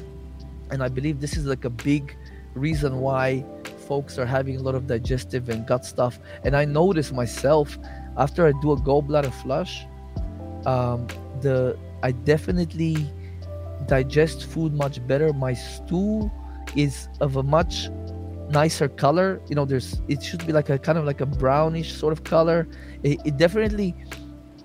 [0.69, 2.15] And i believe this is like a big
[2.55, 3.45] reason why
[3.87, 6.19] folks are having a lot of digestive and gut stuff.
[6.43, 7.77] And i notice myself.
[8.17, 9.85] After i do a gallbladder flush
[10.65, 11.07] um,
[11.41, 13.09] the i definitely
[13.87, 15.33] digest food much better.
[15.33, 16.31] My stool
[16.75, 17.89] is of a much
[18.49, 19.41] nicer color.
[19.47, 22.23] You know there's it should be like a kind of like a brownish sort of
[22.23, 22.67] color
[23.03, 23.95] it, it definitely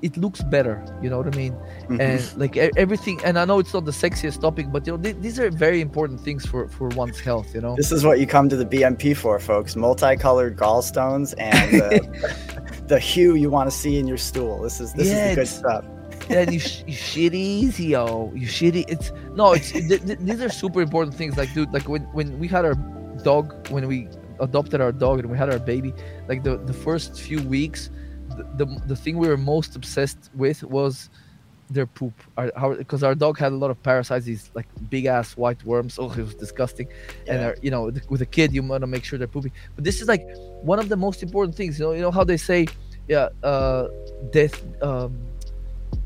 [0.02, 1.54] it looks better you know what i mean
[1.88, 2.00] Mhm.
[2.00, 5.16] and like everything and i know it's not the sexiest topic but you know th-
[5.22, 8.26] these are very important things for for one's health you know This is what you
[8.26, 9.74] come to the BNP for, folks.
[9.74, 11.90] Multicolored gallstones and the,
[12.92, 14.60] the hue you want to see in your stool.
[14.66, 15.84] This is this Yeah, is the good stuff.
[16.28, 19.08] and you, sh- you shit easy yo you shitty it's
[19.40, 22.46] no it's th- th- these are super important things like dude like when when we
[22.56, 22.76] had our
[23.30, 23.44] dog
[23.74, 23.98] when we
[24.46, 25.90] adopted our dog and we had our baby
[26.30, 27.80] like the the first few weeks
[28.56, 31.10] the the, thing we were most obsessed with was
[31.70, 32.12] their poop.
[32.36, 35.98] Our, because our dog had a lot of parasites these like big ass white worms.
[35.98, 36.88] Oh it was disgusting.
[37.26, 39.52] And our, you know th- with a kid you want to make sure they're pooping.
[39.74, 40.24] But this is like
[40.62, 42.66] one of the most important things you know you know how they say
[43.08, 43.88] yeah uh
[44.30, 45.18] death um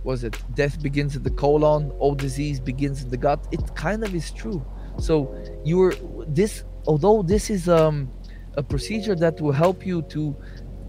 [0.02, 0.34] was it?
[0.54, 3.46] Death begins in the colon all disease begins in the gut.
[3.52, 4.64] It kind of is true.
[4.98, 5.34] So
[5.64, 5.94] you're
[6.26, 8.10] this although this is um
[8.56, 10.34] a procedure that will help you to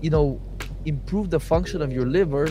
[0.02, 0.42] you know
[0.86, 2.48] improve the function of your liver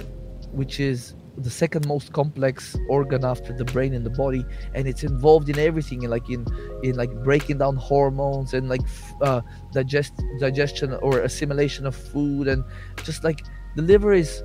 [0.52, 4.44] which is the second most complex organ after the brain in the body
[4.74, 6.44] and it's involved in everything like in
[6.82, 8.80] in like breaking down hormones and like
[9.22, 9.40] uh
[9.72, 12.64] digest digestion or assimilation of food and
[13.04, 13.42] just like
[13.76, 14.42] the liver is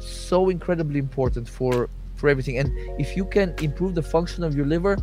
[0.00, 1.88] so incredibly important for
[2.22, 2.58] for everything.
[2.58, 4.96] And if you can improve the function of your liver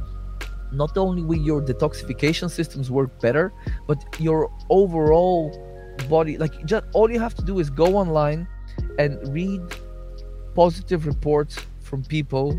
[0.71, 3.51] not only will your detoxification systems work better
[3.87, 5.43] but your overall
[6.07, 8.47] body like just all you have to do is go online
[8.97, 9.61] and read
[10.55, 12.57] positive reports from people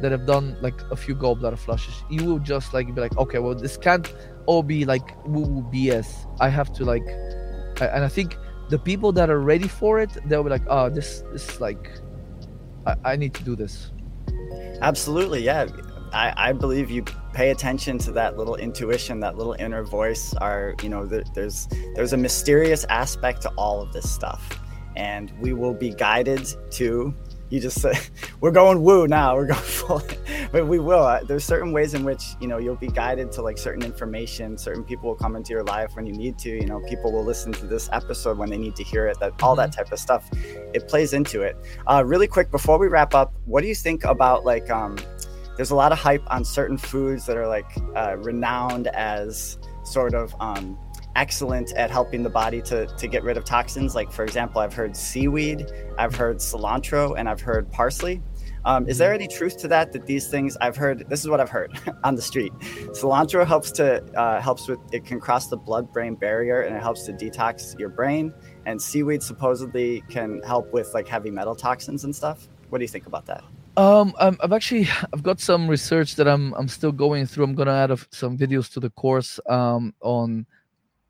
[0.00, 3.38] that have done like a few gallbladder flushes you will just like be like okay
[3.38, 4.14] well this can't
[4.46, 7.06] all be like woo woo bs i have to like
[7.80, 8.36] and i think
[8.68, 11.90] the people that are ready for it, they'll be like, oh, this, this is like,
[12.86, 13.90] I, I need to do this.
[14.80, 15.66] Absolutely, yeah.
[16.12, 17.04] I, I believe you
[17.38, 20.34] pay attention to that little intuition, that little inner voice.
[20.34, 24.58] Are you know, there, there's there's a mysterious aspect to all of this stuff,
[24.96, 27.14] and we will be guided to
[27.50, 27.92] you just say
[28.40, 30.02] we're going woo now we're going full
[30.52, 33.40] but we will uh, there's certain ways in which you know you'll be guided to
[33.40, 36.66] like certain information certain people will come into your life when you need to you
[36.66, 39.56] know people will listen to this episode when they need to hear it that all
[39.56, 39.78] that mm-hmm.
[39.78, 40.28] type of stuff
[40.74, 41.56] it plays into it
[41.86, 44.96] uh, really quick before we wrap up what do you think about like um,
[45.58, 47.66] there's a lot of hype on certain foods that are like
[47.96, 50.78] uh, renowned as sort of um,
[51.16, 53.96] excellent at helping the body to, to get rid of toxins.
[53.96, 55.66] Like, for example, I've heard seaweed,
[55.98, 58.22] I've heard cilantro, and I've heard parsley.
[58.64, 59.90] Um, is there any truth to that?
[59.92, 61.08] That these things I've heard.
[61.08, 62.52] This is what I've heard on the street.
[62.92, 67.02] Cilantro helps to uh, helps with it can cross the blood-brain barrier and it helps
[67.06, 68.32] to detox your brain.
[68.64, 72.48] And seaweed supposedly can help with like heavy metal toxins and stuff.
[72.68, 73.42] What do you think about that?
[73.78, 77.44] Um, I've actually I've got some research that I'm I'm still going through.
[77.44, 80.46] I'm gonna add some videos to the course um, on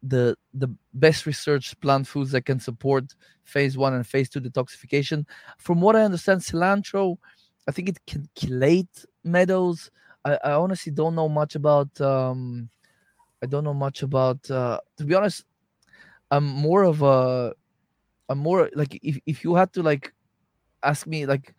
[0.02, 3.14] the the best researched plant foods that can support
[3.44, 5.24] phase one and phase two detoxification.
[5.56, 7.16] From what I understand, cilantro,
[7.66, 9.90] I think it can chelate metals.
[10.26, 11.98] I, I honestly don't know much about.
[12.02, 12.68] Um,
[13.42, 14.50] I don't know much about.
[14.50, 15.46] Uh, to be honest,
[16.30, 17.54] I'm more of a.
[18.28, 20.12] I'm more like if if you had to like
[20.82, 21.54] ask me like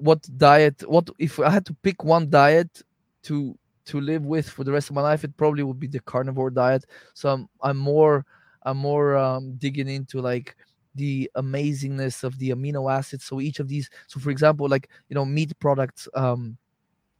[0.00, 2.82] what diet what if I had to pick one diet
[3.24, 3.56] to
[3.86, 6.50] to live with for the rest of my life, it probably would be the carnivore
[6.50, 6.84] diet.
[7.14, 8.24] So I'm I'm more
[8.62, 10.56] I'm more um, digging into like
[10.94, 13.24] the amazingness of the amino acids.
[13.24, 16.08] So each of these, so for example, like you know meat products.
[16.14, 16.56] Um,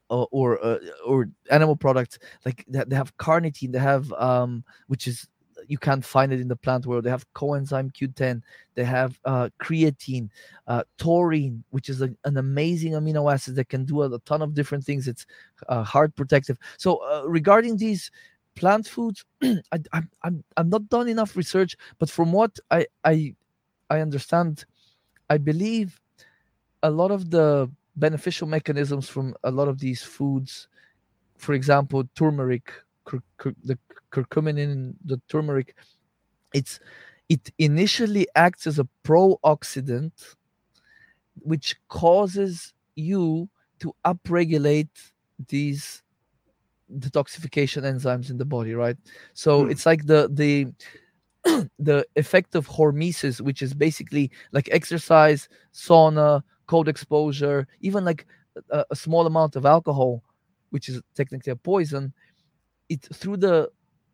[0.09, 5.29] or or, uh, or animal products like they, have carnitine they have um which is
[5.71, 7.05] you can't find it in the plant world.
[7.05, 8.43] They have coenzyme Q10,
[8.75, 10.29] they have uh, creatine,
[10.67, 14.43] uh, taurine, which is a, an amazing amino acid that can do a, a ton
[14.43, 15.07] of different things.
[15.07, 15.27] It's
[15.69, 16.59] uh, heart protective.
[16.77, 18.11] So uh, regarding these
[18.57, 23.37] plant foods, I, I'm, I'm I'm not done enough research, but from what I I
[23.91, 24.65] I understand,
[25.29, 26.01] I believe
[26.83, 30.67] a lot of the beneficial mechanisms from a lot of these foods,
[31.37, 32.73] for example, turmeric,
[33.65, 33.79] the
[34.13, 35.77] curcumin in the turmeric,
[36.55, 36.81] it's
[37.29, 40.13] it initially acts as a pro-oxidant,
[41.37, 44.89] which causes you to upregulate
[45.49, 46.03] these
[46.99, 48.97] detoxification enzymes in the body, right?
[49.33, 49.71] So mm.
[49.71, 50.67] it's like the the
[51.79, 58.27] the effect of hormesis, which is basically like exercise, sauna, cold exposure, even like
[58.71, 60.23] a, a small amount of alcohol,
[60.71, 62.13] which is technically a poison.
[62.91, 63.71] It through the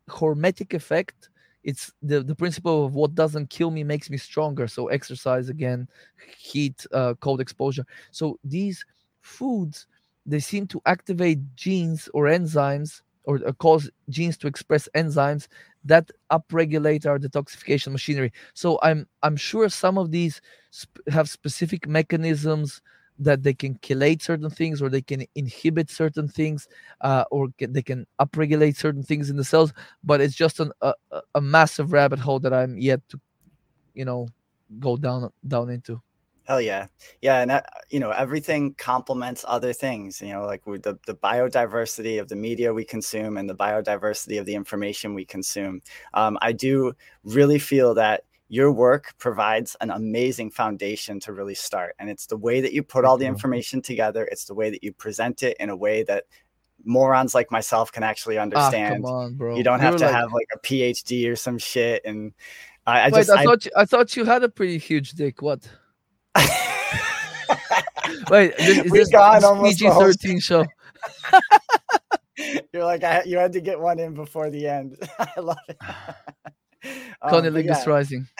[0.09, 1.29] hormetic effect
[1.63, 4.67] it's the, the principle of what doesn't kill me makes me stronger.
[4.69, 5.89] So exercise again
[6.37, 7.85] heat uh, cold exposure.
[8.11, 8.85] So these
[9.21, 9.87] foods
[10.25, 15.47] they seem to activate genes or enzymes or uh, cause genes to express enzymes
[15.83, 18.31] that upregulate our detoxification machinery.
[18.53, 20.41] So i'm i'm sure some of these
[20.71, 22.81] sp- have specific mechanisms
[23.19, 26.67] that they can chelate certain things or they can inhibit certain things
[27.01, 29.73] uh, or can, they can upregulate certain things in the cells
[30.03, 30.93] but it's just an, a,
[31.35, 33.19] a massive rabbit hole that i'm yet to
[33.93, 34.27] you know
[34.79, 36.01] go down down into
[36.47, 36.87] Hell yeah,
[37.21, 40.21] yeah, and that, you know everything complements other things.
[40.21, 44.39] You know, like with the the biodiversity of the media we consume and the biodiversity
[44.39, 45.81] of the information we consume.
[46.13, 46.93] Um, I do
[47.25, 51.95] really feel that your work provides an amazing foundation to really start.
[51.99, 54.83] And it's the way that you put all the information together, it's the way that
[54.83, 56.25] you present it in a way that
[56.85, 59.03] morons like myself can actually understand.
[59.05, 59.57] Ah, come on, bro.
[59.57, 60.15] You don't have You're to like...
[60.15, 62.03] have like a PhD or some shit.
[62.05, 62.33] And
[62.85, 65.11] I, I Wait, just I, I thought you, I thought you had a pretty huge
[65.11, 65.41] dick.
[65.41, 65.69] What?
[68.29, 70.65] Wait, is, is this PG thirteen show?
[72.73, 74.97] You're like I, you had to get one in before the end.
[75.19, 75.77] I love it.
[77.29, 77.83] Connie um, yeah.
[77.85, 78.27] Rising.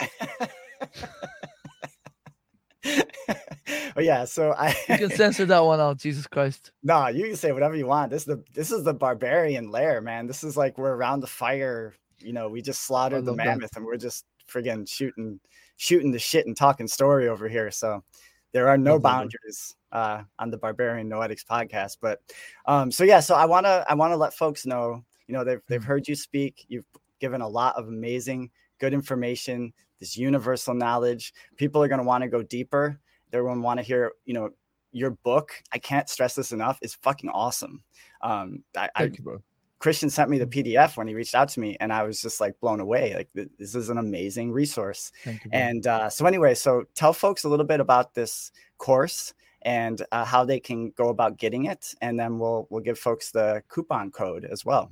[3.95, 5.97] but yeah, so I you can censor that one out.
[5.97, 6.71] Jesus Christ.
[6.83, 8.11] No, nah, you can say whatever you want.
[8.11, 10.27] This is the this is the barbarian lair, man.
[10.27, 11.95] This is like we're around the fire.
[12.19, 13.77] You know, we just slaughtered the mammoth, that.
[13.77, 15.39] and we're just friggin' shooting
[15.75, 17.69] shooting the shit and talking story over here.
[17.71, 18.03] So
[18.51, 21.97] there are no boundaries uh, on the Barbarian Noetics podcast.
[22.01, 22.19] But
[22.65, 25.03] um, so yeah, so I wanna I wanna let folks know.
[25.27, 25.87] You know, they've they've mm-hmm.
[25.87, 26.65] heard you speak.
[26.67, 26.85] You've
[27.19, 31.33] given a lot of amazing, good information, this universal knowledge.
[31.55, 32.99] People are going to want to go deeper.
[33.31, 34.49] They're going to want to hear, you know,
[34.91, 35.51] your book.
[35.71, 36.79] I can't stress this enough.
[36.81, 37.83] It's fucking awesome.
[38.21, 39.43] Um, I, Thank I, you, bro.
[39.79, 42.41] Christian sent me the PDF when he reached out to me, and I was just
[42.41, 43.13] like blown away.
[43.15, 45.11] Like this is an amazing resource.
[45.23, 50.01] You, and uh, so anyway, so tell folks a little bit about this course and
[50.11, 53.61] uh, how they can go about getting it, and then we'll we'll give folks the
[53.69, 54.91] coupon code as well.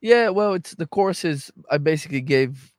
[0.00, 2.72] Yeah, well, it's the course is I basically gave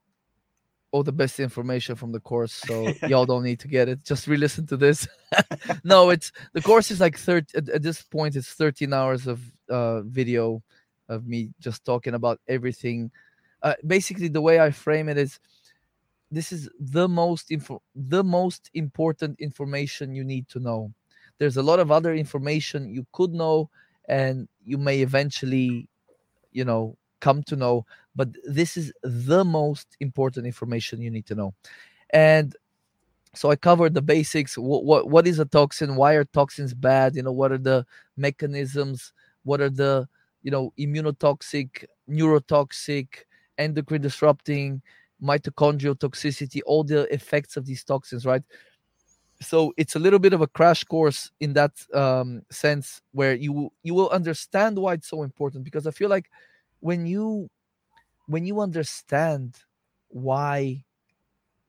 [0.91, 4.03] all the best information from the course, so y'all don't need to get it.
[4.03, 5.07] Just re-listen to this.
[5.83, 9.41] no, it's the course is like 30 at, at this point it's 13 hours of
[9.69, 10.63] uh, video
[11.09, 13.11] of me just talking about everything.
[13.61, 15.39] Uh, basically, the way I frame it is,
[16.31, 20.93] this is the most info, the most important information you need to know.
[21.39, 23.69] There's a lot of other information you could know,
[24.07, 25.89] and you may eventually,
[26.51, 27.85] you know, come to know.
[28.15, 31.53] But this is the most important information you need to know,
[32.11, 32.55] and
[33.35, 34.57] so I covered the basics.
[34.57, 35.95] What, what what is a toxin?
[35.95, 37.15] Why are toxins bad?
[37.15, 37.85] You know, what are the
[38.17, 39.13] mechanisms?
[39.43, 40.07] What are the
[40.43, 43.07] you know immunotoxic neurotoxic
[43.57, 44.81] endocrine disrupting
[45.21, 48.43] mitochondrial toxicity all the effects of these toxins right
[49.41, 53.71] so it's a little bit of a crash course in that um, sense where you
[53.83, 56.29] you will understand why it's so important because i feel like
[56.80, 57.49] when you
[58.27, 59.56] when you understand
[60.10, 60.84] why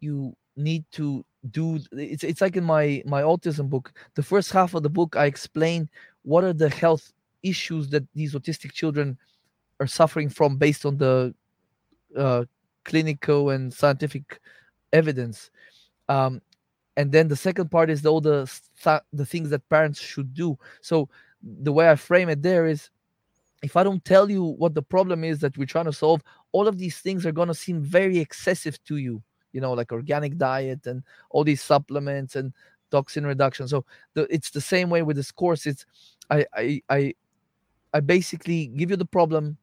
[0.01, 4.75] you need to do it's it's like in my my autism book the first half
[4.75, 5.89] of the book i explain
[6.23, 7.13] what are the health
[7.43, 9.17] issues that these autistic children
[9.79, 11.35] are suffering from based on the
[12.17, 12.45] uh,
[12.85, 14.41] clinical and scientific
[14.93, 15.51] evidence.
[16.09, 16.43] Um,
[16.97, 18.51] and then the second part is all the
[19.13, 20.59] the things that parents should do.
[20.81, 21.09] So
[21.43, 22.91] the way I frame it there is,
[23.63, 26.23] if I don't tell you what the problem is that we're trying to solve,
[26.53, 29.23] all of these things are gonna seem very excessive to you.
[29.53, 32.53] You know, like organic diet and all these supplements and
[32.91, 33.69] toxin reduction.
[33.69, 33.85] So
[34.15, 35.67] the, it's the same way with this course.
[35.67, 35.85] It's
[36.31, 37.15] I I I
[37.93, 39.57] I basically give you the problem.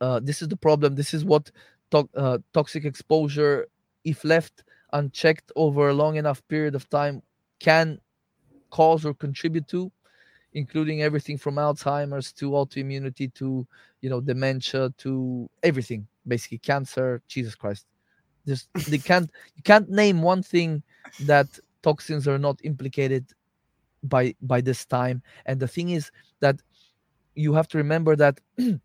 [0.00, 0.94] Uh, this is the problem.
[0.94, 1.50] This is what
[1.90, 3.66] to- uh, toxic exposure,
[4.04, 7.22] if left unchecked over a long enough period of time,
[7.60, 8.00] can
[8.70, 9.90] cause or contribute to,
[10.54, 13.66] including everything from Alzheimer's to autoimmunity to
[14.00, 17.22] you know dementia to everything, basically cancer.
[17.28, 17.86] Jesus Christ,
[18.46, 20.82] just they can't you can't name one thing
[21.20, 21.46] that
[21.82, 23.26] toxins are not implicated
[24.02, 25.22] by by this time.
[25.46, 26.10] And the thing is
[26.40, 26.60] that
[27.34, 28.40] you have to remember that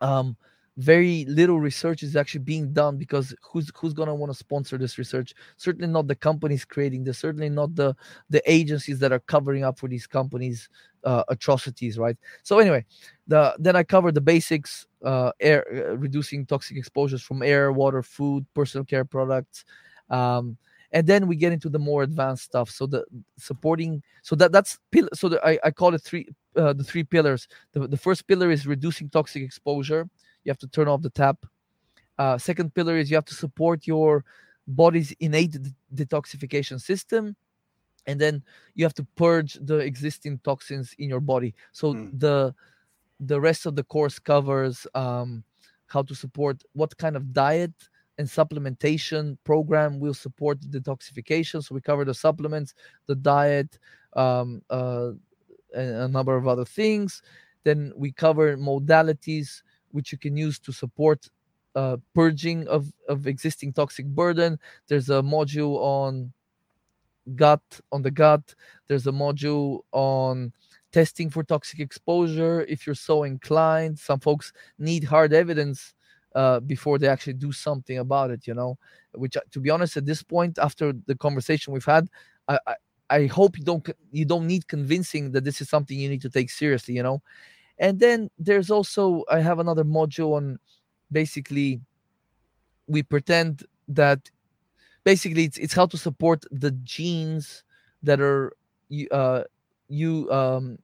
[0.00, 0.36] um,
[0.76, 4.98] very little research is actually being done because who's who's gonna want to sponsor this
[4.98, 5.34] research?
[5.56, 7.18] Certainly not the companies creating this.
[7.18, 7.94] Certainly not the
[8.28, 10.68] the agencies that are covering up for these companies'
[11.04, 12.16] uh, atrocities, right?
[12.42, 12.84] So anyway,
[13.26, 18.02] the then I covered the basics: uh, air uh, reducing toxic exposures from air, water,
[18.02, 19.64] food, personal care products.
[20.10, 20.58] Um,
[20.92, 23.04] and then we get into the more advanced stuff so the
[23.38, 24.78] supporting so that that's
[25.14, 27.48] so the, I, I call it three uh, the three pillars.
[27.72, 30.08] The, the first pillar is reducing toxic exposure.
[30.46, 31.44] You have to turn off the tap.
[32.18, 34.24] Uh, second pillar is you have to support your
[34.68, 35.58] body's innate
[35.92, 37.34] detoxification system,
[38.06, 38.42] and then
[38.76, 41.52] you have to purge the existing toxins in your body.
[41.72, 42.18] So mm.
[42.18, 42.54] the
[43.18, 45.42] the rest of the course covers um,
[45.88, 47.72] how to support what kind of diet
[48.18, 51.62] and supplementation program will support detoxification.
[51.64, 52.74] So we cover the supplements,
[53.06, 53.78] the diet,
[54.14, 55.10] um, uh,
[55.74, 57.20] a number of other things.
[57.64, 59.62] Then we cover modalities
[59.96, 61.20] which you can use to support
[61.74, 64.58] uh, purging of, of existing toxic burden.
[64.88, 66.32] There's a module on
[67.34, 67.62] gut,
[67.92, 68.54] on the gut.
[68.86, 70.52] There's a module on
[70.92, 73.98] testing for toxic exposure if you're so inclined.
[73.98, 75.94] Some folks need hard evidence
[76.34, 78.78] uh, before they actually do something about it, you know.
[79.12, 82.08] Which, to be honest, at this point, after the conversation we've had,
[82.48, 82.58] I,
[83.08, 86.30] I hope you don't you don't need convincing that this is something you need to
[86.30, 87.22] take seriously, you know.
[87.78, 90.58] And then there's also I have another module on
[91.12, 91.80] basically
[92.86, 94.30] we pretend that
[95.04, 97.64] basically it's, it's how to support the genes
[98.02, 98.52] that are
[99.10, 99.42] uh
[99.88, 100.78] you um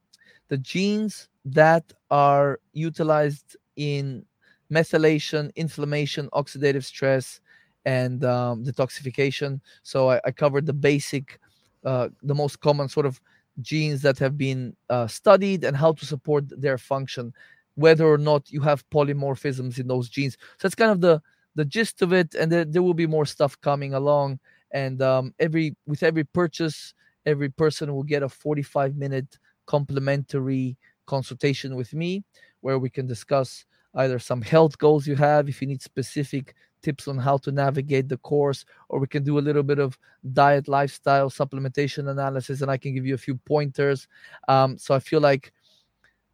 [0.49, 4.25] the genes that are utilized in
[4.71, 7.41] methylation, inflammation, oxidative stress,
[7.87, 9.61] and um, detoxification.
[9.83, 11.41] So I, I covered the basic
[11.85, 13.21] uh, the most common sort of
[13.61, 17.33] genes that have been uh, studied and how to support their function,
[17.75, 20.35] whether or not you have polymorphisms in those genes.
[20.59, 21.21] So that's kind of the
[21.55, 24.41] the gist of it, and there, there will be more stuff coming along.
[24.71, 26.95] And um, every with every purchase,
[27.27, 32.25] every person will get a 45 minute complimentary consultation with me,
[32.63, 33.67] where we can discuss
[33.97, 38.09] either some health goals you have, if you need specific tips on how to navigate
[38.09, 39.99] the course, or we can do a little bit of
[40.33, 44.09] diet, lifestyle, supplementation analysis, and I can give you a few pointers.
[44.49, 45.53] Um, so I feel like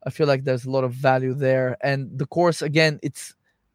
[0.06, 1.76] I feel like there's a lot of value there.
[1.82, 3.34] And the course, again, it's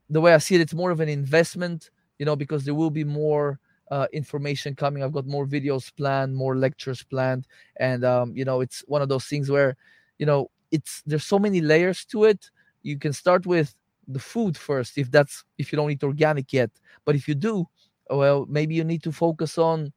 [0.10, 2.90] the way I see it, it's more of an investment, you know, because there will
[2.90, 3.60] be more
[3.92, 5.04] uh, information coming.
[5.04, 7.48] I've got more videos planned, more lectures planned,
[7.78, 9.76] and um, you know, it's one of those things where,
[10.18, 12.50] you know, it's there's so many layers to it.
[12.82, 13.76] You can start with
[14.08, 16.72] the food first, if that's if you don't eat organic yet.
[17.06, 17.68] But if you do,
[18.10, 19.94] well, maybe you need to focus on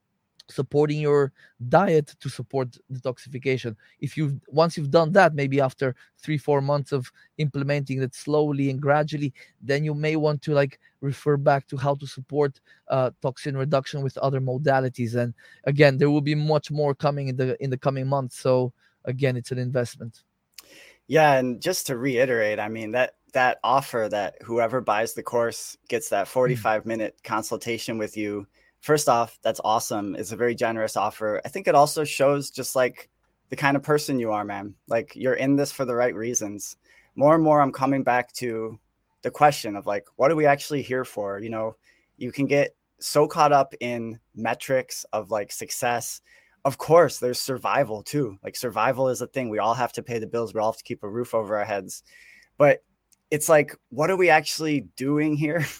[0.48, 1.32] supporting your
[1.68, 3.76] diet to support detoxification.
[4.00, 8.70] If you've once you've done that maybe after three four months of implementing it slowly
[8.70, 13.10] and gradually then you may want to like refer back to how to support uh,
[13.22, 15.14] toxin reduction with other modalities.
[15.16, 15.34] And
[15.64, 18.38] again there will be much more coming in the in the coming months.
[18.38, 18.72] So
[19.04, 20.22] again it's an investment.
[21.08, 25.76] Yeah and just to reiterate i mean that that offer that whoever buys the course
[25.88, 26.32] gets that hmm.
[26.32, 28.46] 45 minute consultation with you
[28.86, 30.14] first off, that's awesome.
[30.14, 31.40] It's a very generous offer.
[31.44, 33.10] I think it also shows just like
[33.48, 34.74] the kind of person you are, man.
[34.88, 36.76] Like you're in this for the right reasons.
[37.16, 38.78] More and more, I'm coming back to
[39.22, 41.40] the question of like, what are we actually here for?
[41.40, 41.76] You know,
[42.16, 46.20] you can get so caught up in metrics of like success.
[46.64, 48.38] Of course, there's survival too.
[48.44, 49.48] Like survival is a thing.
[49.48, 50.54] We all have to pay the bills.
[50.54, 52.04] We all have to keep a roof over our heads.
[52.56, 52.84] But
[53.30, 55.64] it's like, what are we actually doing here?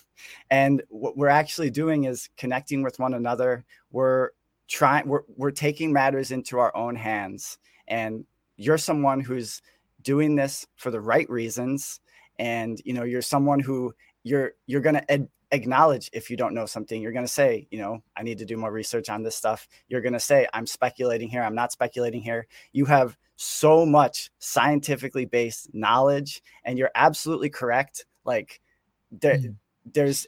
[0.51, 3.64] And what we're actually doing is connecting with one another.
[3.93, 4.31] We're
[4.66, 7.59] trying, we're, we're taking matters into our own hands.
[7.86, 8.24] And
[8.56, 9.60] you're someone who's
[10.02, 12.01] doing this for the right reasons.
[12.39, 13.94] And, you know, you're someone who
[14.24, 17.78] you're, you're going to acknowledge if you don't know something you're going to say you
[17.78, 19.68] know i need to do more research on this stuff.
[19.89, 22.47] You're going to say i'm speculating here i'm not speculating here.
[22.73, 28.60] You have so much scientifically based knowledge and you're absolutely correct like
[29.10, 29.55] there, mm
[29.94, 30.27] there's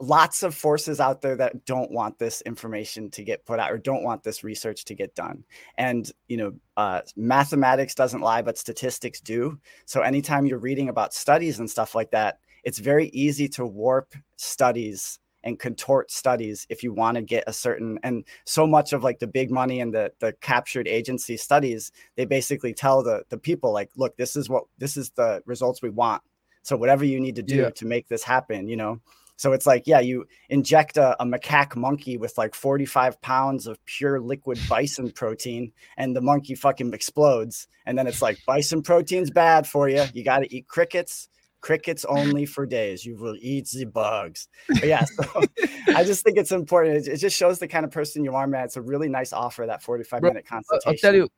[0.00, 3.78] lots of forces out there that don't want this information to get put out or
[3.78, 5.44] don't want this research to get done.
[5.78, 9.58] And you know uh, mathematics doesn't lie but statistics do.
[9.86, 14.14] So anytime you're reading about studies and stuff like that it's very easy to warp
[14.36, 19.04] studies and contort studies if you want to get a certain and so much of
[19.04, 23.36] like the big money and the the captured agency studies they basically tell the the
[23.36, 26.22] people like look this is what this is the results we want
[26.64, 27.70] so whatever you need to do yeah.
[27.70, 29.00] to make this happen, you know.
[29.36, 33.84] So it's like, yeah, you inject a, a, macaque monkey with like 45 pounds of
[33.84, 37.68] pure liquid bison protein, and the monkey fucking explodes.
[37.84, 40.04] And then it's like, bison protein's bad for you.
[40.14, 41.28] You got to eat crickets.
[41.64, 43.06] Crickets only for days.
[43.06, 44.48] You will eat the bugs.
[44.68, 45.24] But yeah, so
[45.96, 47.08] I just think it's important.
[47.08, 48.66] It, just shows the kind of person you are, man.
[48.66, 50.90] It's a really nice offer, that 45 bro, minute consultation.
[50.90, 51.30] I'll tell you,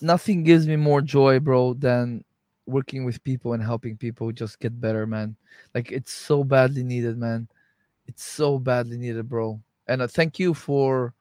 [0.00, 2.24] nothing gives me more joy, bro, than
[2.64, 5.36] working with people and helping people just get better, man.
[5.74, 7.46] Like it's so badly needed, man.
[8.06, 9.60] It's so badly needed, bro.
[9.86, 11.12] And uh, thank you for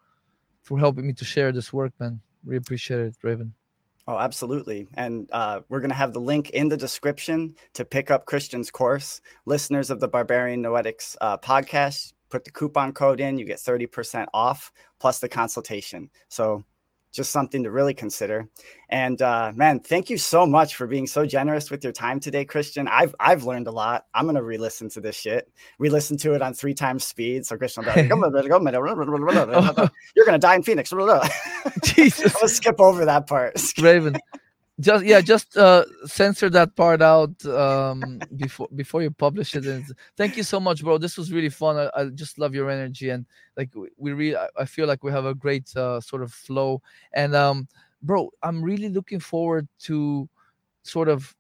[0.61, 2.21] for helping me to share this work, man.
[2.45, 3.53] We appreciate it, Raven.
[4.07, 4.87] Oh, absolutely.
[4.95, 8.71] And uh, we're going to have the link in the description to pick up Christian's
[8.71, 9.21] course.
[9.45, 14.25] Listeners of the Barbarian Noetics uh, podcast, put the coupon code in, you get 30%
[14.33, 16.09] off plus the consultation.
[16.29, 16.63] So
[17.11, 18.47] just something to really consider.
[18.89, 22.45] And uh, man, thank you so much for being so generous with your time today,
[22.45, 22.87] Christian.
[22.87, 24.05] I've I've learned a lot.
[24.13, 25.51] I'm gonna re-listen to this shit.
[25.79, 27.45] Re-listen to it on three times speed.
[27.45, 28.09] So Christian, like,
[30.15, 30.91] you're gonna die in Phoenix.
[31.83, 33.53] Jesus, Let's skip over that part.
[33.79, 34.15] Raven,
[34.81, 39.85] just yeah just uh censor that part out um before before you publish it and
[40.17, 40.97] thank you so much bro.
[40.97, 41.77] This was really fun.
[41.77, 43.25] I, I just love your energy and
[43.57, 46.81] like we really i feel like we have a great uh, sort of flow.
[47.13, 47.67] And um
[48.01, 50.27] bro i'm really looking forward to
[50.83, 51.35] sort of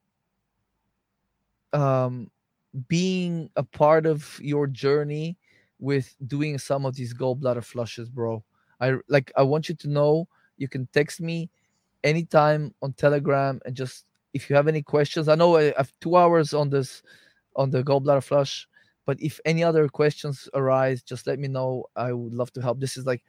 [1.73, 2.29] um
[2.87, 5.37] being a part of your journey
[5.79, 8.43] with doing some of these gallbladder flushes bro.
[8.79, 10.27] I like i want you to know
[10.57, 11.49] you can text me
[12.03, 15.27] anytime on Telegram and just if you have any questions.
[15.27, 17.03] I know I have two hours on this
[17.55, 18.67] on the gallbladder flush,
[19.05, 21.85] but if any other questions arise, just let me know.
[21.95, 22.79] I would love to help.
[22.79, 23.23] This is like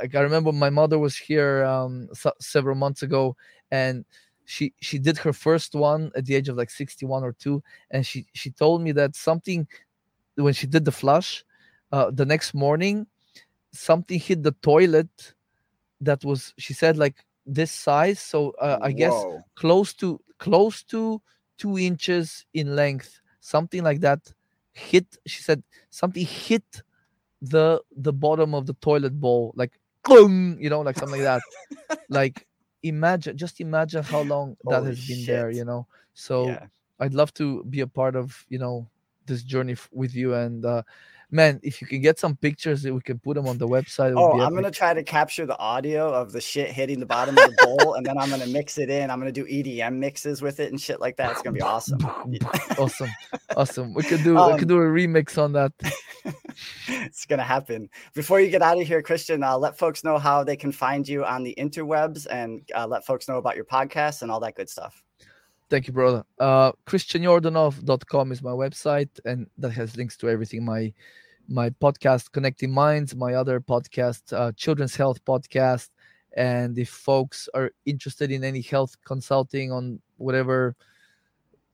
[0.00, 2.08] like I remember my mother was here um,
[2.40, 3.36] several months ago
[3.70, 4.04] and
[4.44, 8.04] she she did her first one at the age of like 61 or 2 and
[8.04, 9.66] she she told me that something
[10.34, 11.44] when she did the flush
[11.92, 13.06] uh, the next morning
[13.72, 15.34] something hit the toilet
[16.00, 19.14] that was she said like this size so uh, i guess
[19.54, 21.20] close to close to
[21.58, 24.20] two inches in length something like that
[24.72, 26.82] hit she said something hit
[27.42, 29.72] the the bottom of the toilet bowl like
[30.04, 32.46] boom you know like something like that like
[32.82, 35.26] imagine just imagine how long that Holy has been shit.
[35.26, 36.66] there you know so yeah.
[37.00, 38.88] i'd love to be a part of you know
[39.26, 40.82] this journey f- with you and uh
[41.32, 44.12] man, if you can get some pictures, we can put them on the website.
[44.16, 47.44] Oh, I'm gonna try to capture the audio of the shit hitting the bottom of
[47.44, 49.10] the bowl, and then I'm gonna mix it in.
[49.10, 51.32] I'm gonna do EDM mixes with it and shit like that.
[51.32, 51.98] It's gonna be awesome.
[52.78, 53.10] awesome,
[53.56, 53.94] awesome.
[53.94, 55.72] We could do um, we could do a remix on that.
[56.86, 57.88] it's gonna happen.
[58.14, 61.08] Before you get out of here, Christian, uh, let folks know how they can find
[61.08, 64.54] you on the interwebs, and uh, let folks know about your podcast and all that
[64.54, 65.02] good stuff.
[65.70, 66.22] Thank you, brother.
[66.38, 70.66] Uh, ChristianYordanov.com is my website, and that has links to everything.
[70.66, 70.92] My
[71.52, 75.90] my podcast, Connecting Minds, my other podcast, uh, Children's Health Podcast.
[76.34, 80.74] And if folks are interested in any health consulting on whatever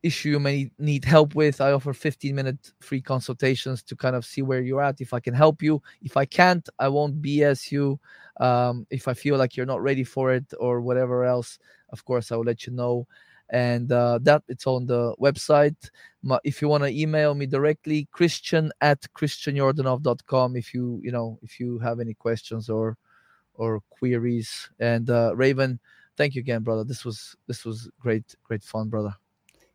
[0.02, 4.24] issue you may need help with, I offer 15 minute free consultations to kind of
[4.24, 5.00] see where you're at.
[5.00, 8.00] If I can help you, if I can't, I won't BS you.
[8.40, 11.58] Um, if I feel like you're not ready for it or whatever else,
[11.90, 13.06] of course, I will let you know
[13.50, 15.90] and uh, that it's on the website.
[16.44, 21.60] If you want to email me directly christian at christianyordanov.com if you you know if
[21.60, 22.96] you have any questions or
[23.54, 24.70] or queries.
[24.78, 25.80] And uh, raven
[26.16, 26.84] thank you again brother.
[26.84, 29.14] This was this was great great fun brother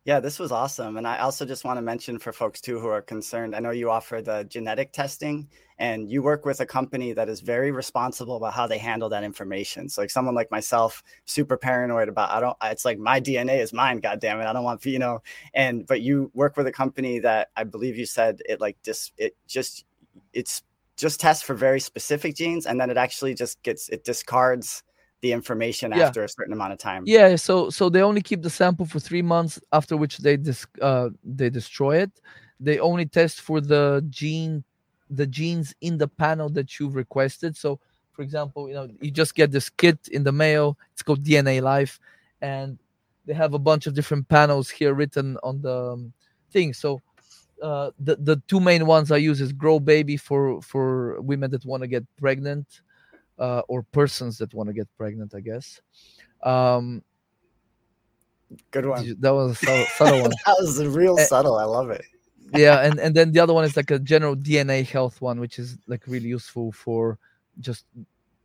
[0.04, 0.98] yeah, this was awesome.
[0.98, 3.70] And I also just want to mention for folks too who are concerned, I know
[3.70, 5.48] you offer the genetic testing
[5.78, 9.24] and you work with a company that is very responsible about how they handle that
[9.24, 9.88] information.
[9.88, 13.72] So like someone like myself, super paranoid about I don't it's like my DNA is
[13.72, 14.44] mine, god damn it.
[14.44, 15.22] I don't want you know,
[15.54, 19.10] and but you work with a company that I believe you said it like dis
[19.16, 19.86] it just
[20.34, 20.62] it's
[20.98, 24.82] just tests for very specific genes and then it actually just gets it discards
[25.24, 26.06] the information yeah.
[26.06, 27.02] after a certain amount of time.
[27.06, 30.66] Yeah, so so they only keep the sample for three months, after which they dis-
[30.82, 32.12] uh, they destroy it.
[32.60, 34.64] They only test for the gene,
[35.08, 37.56] the genes in the panel that you've requested.
[37.56, 37.80] So,
[38.12, 40.76] for example, you know, you just get this kit in the mail.
[40.92, 41.98] It's called DNA Life,
[42.42, 42.78] and
[43.24, 46.12] they have a bunch of different panels here written on the um,
[46.52, 46.74] thing.
[46.74, 47.00] So.
[47.62, 51.64] Uh, the the two main ones I use is Grow Baby for for women that
[51.64, 52.66] want to get pregnant,
[53.38, 55.80] uh, or persons that want to get pregnant, I guess.
[56.42, 57.02] Um,
[58.70, 59.16] Good one.
[59.20, 60.30] That was a subtle, subtle one.
[60.46, 61.56] that was real uh, subtle.
[61.56, 62.04] I love it.
[62.54, 65.58] yeah, and and then the other one is like a general DNA health one, which
[65.58, 67.18] is like really useful for
[67.60, 67.86] just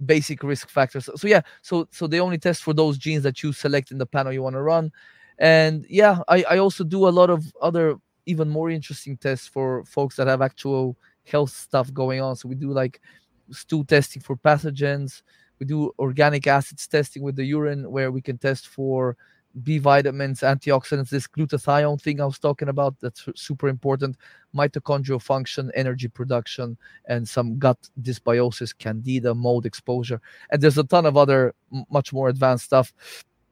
[0.05, 1.09] basic risk factors.
[1.15, 4.05] So yeah, so so they only test for those genes that you select in the
[4.05, 4.91] panel you want to run,
[5.37, 9.83] and yeah, I I also do a lot of other even more interesting tests for
[9.85, 10.95] folks that have actual
[11.25, 12.35] health stuff going on.
[12.35, 13.01] So we do like
[13.51, 15.21] stool testing for pathogens.
[15.59, 19.17] We do organic acids testing with the urine, where we can test for
[19.63, 22.95] B vitamins, antioxidants, this glutathione thing I was talking about.
[23.01, 24.15] That's super important.
[24.55, 30.21] Mitochondrial function, energy production, and some gut dysbiosis, candida, mold exposure.
[30.51, 31.53] And there's a ton of other
[31.89, 32.93] much more advanced stuff.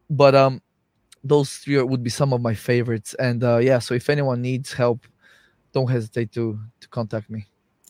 [0.10, 0.61] But um,
[1.24, 3.14] those three would be some of my favorites.
[3.15, 5.07] And uh, yeah, so if anyone needs help,
[5.74, 7.48] don't hesitate to to contact me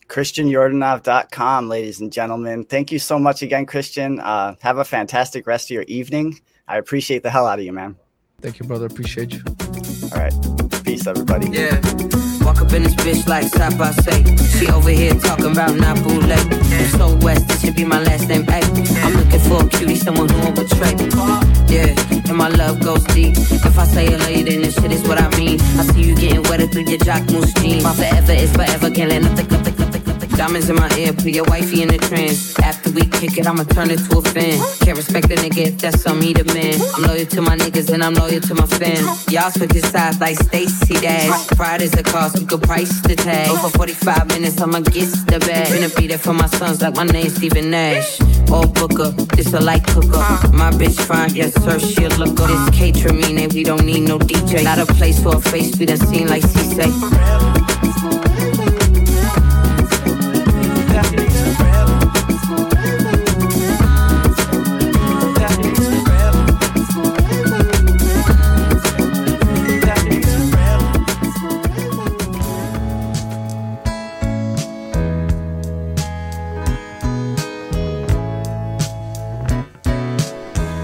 [0.07, 5.67] christianyordanov.com ladies and gentlemen thank you so much again christian uh, have a fantastic rest
[5.67, 7.95] of your evening i appreciate the hell out of you man
[8.41, 9.41] thank you brother appreciate you
[10.13, 10.33] all right
[10.83, 11.81] peace everybody yeah
[12.47, 14.23] Walk up in this bitch like stop, I say.
[14.57, 16.39] She over here talking about not bootleg.
[16.95, 18.45] So West, this should be my last name.
[18.47, 18.61] Ay.
[19.03, 20.95] I'm looking for a cutie, someone who won't betray.
[21.67, 23.35] Yeah, and my love goes deep.
[23.35, 25.59] If I say it later, then this shit is what I mean.
[25.59, 27.83] I see you getting wetter through your jock moose jeans.
[27.83, 29.86] My forever is forever, can't let nothing, nothing, nothing.
[30.37, 32.57] Diamonds in my ear, put your wifey in the trance.
[32.59, 34.59] After we kick it, I'ma turn it to a fan.
[34.85, 36.79] Can't respect a nigga if that's on me, the man.
[36.93, 39.01] I'm loyal to my niggas and I'm loyal to my fans.
[39.33, 41.47] Y'all switch sides like Stacy Dash.
[41.57, 43.49] Pride is a cost, we could price the tag.
[43.49, 45.73] Over 45 minutes, I'ma get the bag.
[45.73, 48.21] Finna be there for my sons like my name's Stephen Nash.
[48.51, 50.21] All booker, this a light cooker.
[50.53, 52.45] My bitch fine, yes sir, she a looker.
[52.45, 54.63] This K-Tramine, we don't need no DJ.
[54.63, 58.26] Not a place for a face we done seen like C-Say.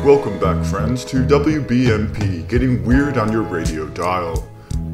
[0.03, 4.45] Welcome back, friends, to WBNP, getting weird on your radio dial.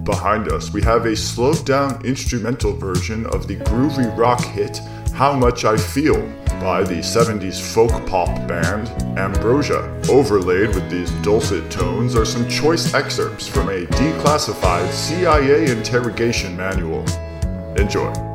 [0.04, 4.78] Behind us, we have a slowed down instrumental version of the groovy rock hit
[5.16, 6.22] How Much I Feel
[6.62, 8.88] by the 70s folk pop band
[9.18, 10.00] Ambrosia.
[10.10, 17.04] Overlaid with these dulcet tones are some choice excerpts from a declassified CIA interrogation manual.
[17.78, 18.29] Enjoy.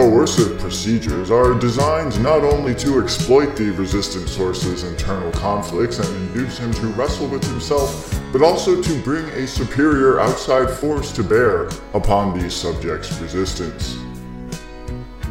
[0.00, 6.56] Coercive procedures are designed not only to exploit the resistant source's internal conflicts and induce
[6.56, 11.68] him to wrestle with himself, but also to bring a superior outside force to bear
[11.92, 13.98] upon the subject's resistance.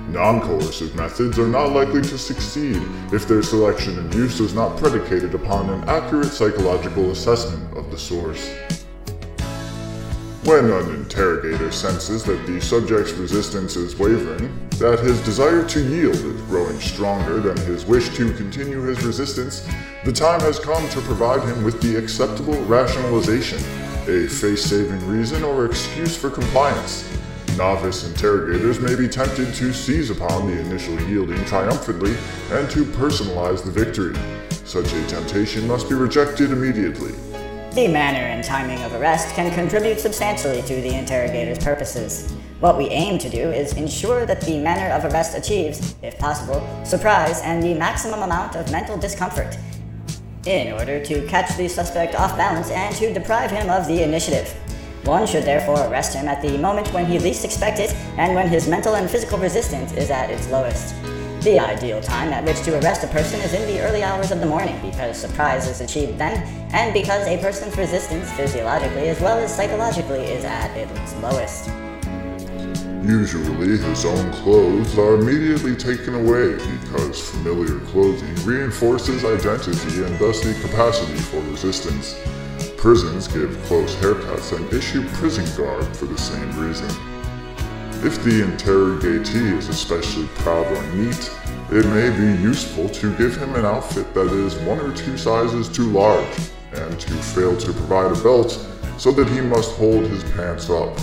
[0.10, 2.80] Non coercive methods are not likely to succeed
[3.12, 7.98] if their selection and use is not predicated upon an accurate psychological assessment of the
[7.98, 8.48] source.
[10.46, 16.16] When an interrogator senses that the subject's resistance is wavering, that his desire to yield
[16.16, 19.68] is growing stronger than his wish to continue his resistance,
[20.06, 23.58] the time has come to provide him with the acceptable rationalization,
[24.08, 27.06] a face saving reason or excuse for compliance.
[27.58, 32.16] Novice interrogators may be tempted to seize upon the initial yielding triumphantly
[32.52, 34.16] and to personalize the victory.
[34.64, 37.12] Such a temptation must be rejected immediately.
[37.74, 42.34] The manner and timing of arrest can contribute substantially to the interrogator's purposes.
[42.60, 46.68] What we aim to do is ensure that the manner of arrest achieves, if possible,
[46.84, 49.56] surprise and the maximum amount of mental discomfort,
[50.48, 54.52] in order to catch the suspect off balance and to deprive him of the initiative.
[55.04, 58.48] One should therefore arrest him at the moment when he least expects it and when
[58.48, 60.96] his mental and physical resistance is at its lowest.
[61.42, 64.42] The ideal time at which to arrest a person is in the early hours of
[64.42, 66.44] the morning because surprise is achieved then,
[66.74, 71.70] and because a person's resistance physiologically as well as psychologically is at its lowest.
[73.08, 80.42] Usually, his own clothes are immediately taken away because familiar clothing reinforces identity and thus
[80.42, 82.20] the capacity for resistance.
[82.76, 86.90] Prisons give close haircuts and issue prison garb for the same reason.
[88.02, 91.30] If the interrogatee is especially proud or neat,
[91.70, 95.68] it may be useful to give him an outfit that is one or two sizes
[95.68, 96.38] too large,
[96.72, 98.52] and to fail to provide a belt
[98.98, 100.96] so that he must hold his pants up.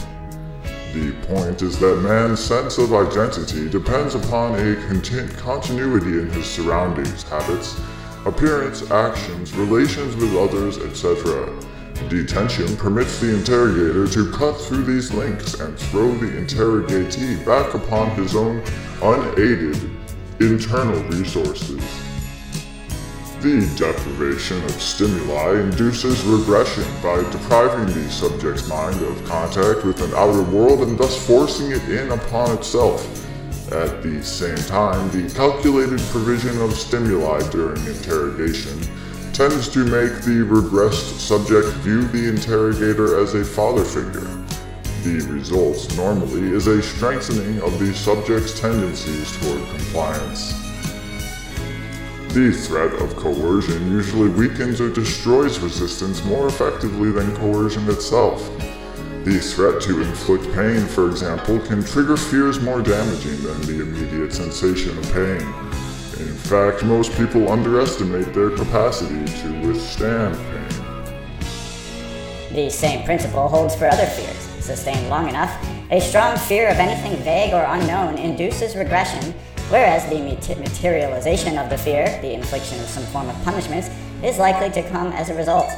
[0.94, 6.46] The point is that man's sense of identity depends upon a content continuity in his
[6.46, 7.78] surroundings, habits,
[8.24, 11.46] appearance, actions, relations with others, etc.
[12.08, 18.10] Detention permits the interrogator to cut through these links and throw the interrogatee back upon
[18.10, 18.62] his own
[19.02, 19.90] unaided
[20.38, 21.82] internal resources.
[23.40, 30.14] The deprivation of stimuli induces regression by depriving the subject's mind of contact with an
[30.14, 33.04] outer world and thus forcing it in upon itself.
[33.72, 38.80] At the same time, the calculated provision of stimuli during interrogation
[39.36, 44.26] tends to make the regressed subject view the interrogator as a father figure.
[45.04, 50.54] The result normally is a strengthening of the subject's tendencies toward compliance.
[52.32, 58.42] The threat of coercion usually weakens or destroys resistance more effectively than coercion itself.
[59.24, 64.32] The threat to inflict pain, for example, can trigger fears more damaging than the immediate
[64.32, 65.65] sensation of pain.
[66.18, 70.66] In fact, most people underestimate their capacity to withstand pain.
[72.54, 74.38] The same principle holds for other fears.
[74.64, 75.54] Sustained long enough,
[75.90, 79.34] a strong fear of anything vague or unknown induces regression,
[79.68, 80.18] whereas the
[80.58, 83.90] materialization of the fear, the infliction of some form of punishment,
[84.24, 85.70] is likely to come as a result.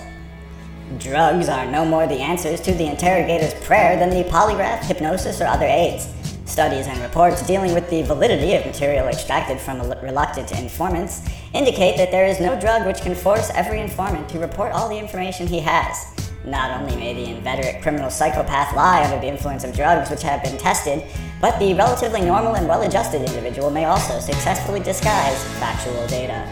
[0.98, 5.46] Drugs are no more the answers to the interrogator's prayer than the polygraph, hypnosis, or
[5.46, 6.08] other aids.
[6.48, 11.20] Studies and reports dealing with the validity of material extracted from reluctant informants
[11.52, 14.98] indicate that there is no drug which can force every informant to report all the
[14.98, 16.06] information he has.
[16.46, 20.42] Not only may the inveterate criminal psychopath lie under the influence of drugs which have
[20.42, 21.04] been tested,
[21.38, 26.48] but the relatively normal and well adjusted individual may also successfully disguise factual data.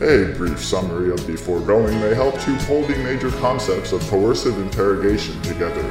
[0.00, 4.58] A brief summary of the foregoing may help to pull the major concepts of coercive
[4.58, 5.84] interrogation together.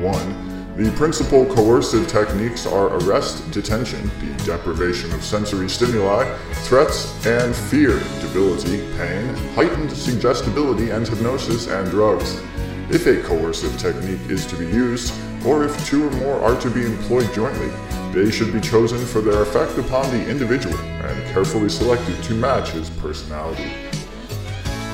[0.00, 0.49] 1
[0.80, 6.24] the principal coercive techniques are arrest, detention, the deprivation of sensory stimuli,
[6.64, 12.40] threats, and fear, debility, pain, heightened suggestibility, and hypnosis and drugs.
[12.88, 15.12] If a coercive technique is to be used,
[15.44, 17.68] or if two or more are to be employed jointly,
[18.14, 22.70] they should be chosen for their effect upon the individual and carefully selected to match
[22.70, 23.70] his personality.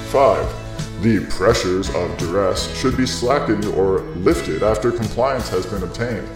[0.09, 0.66] 5.
[1.03, 6.27] The pressures of duress should be slackened or lifted after compliance has been obtained,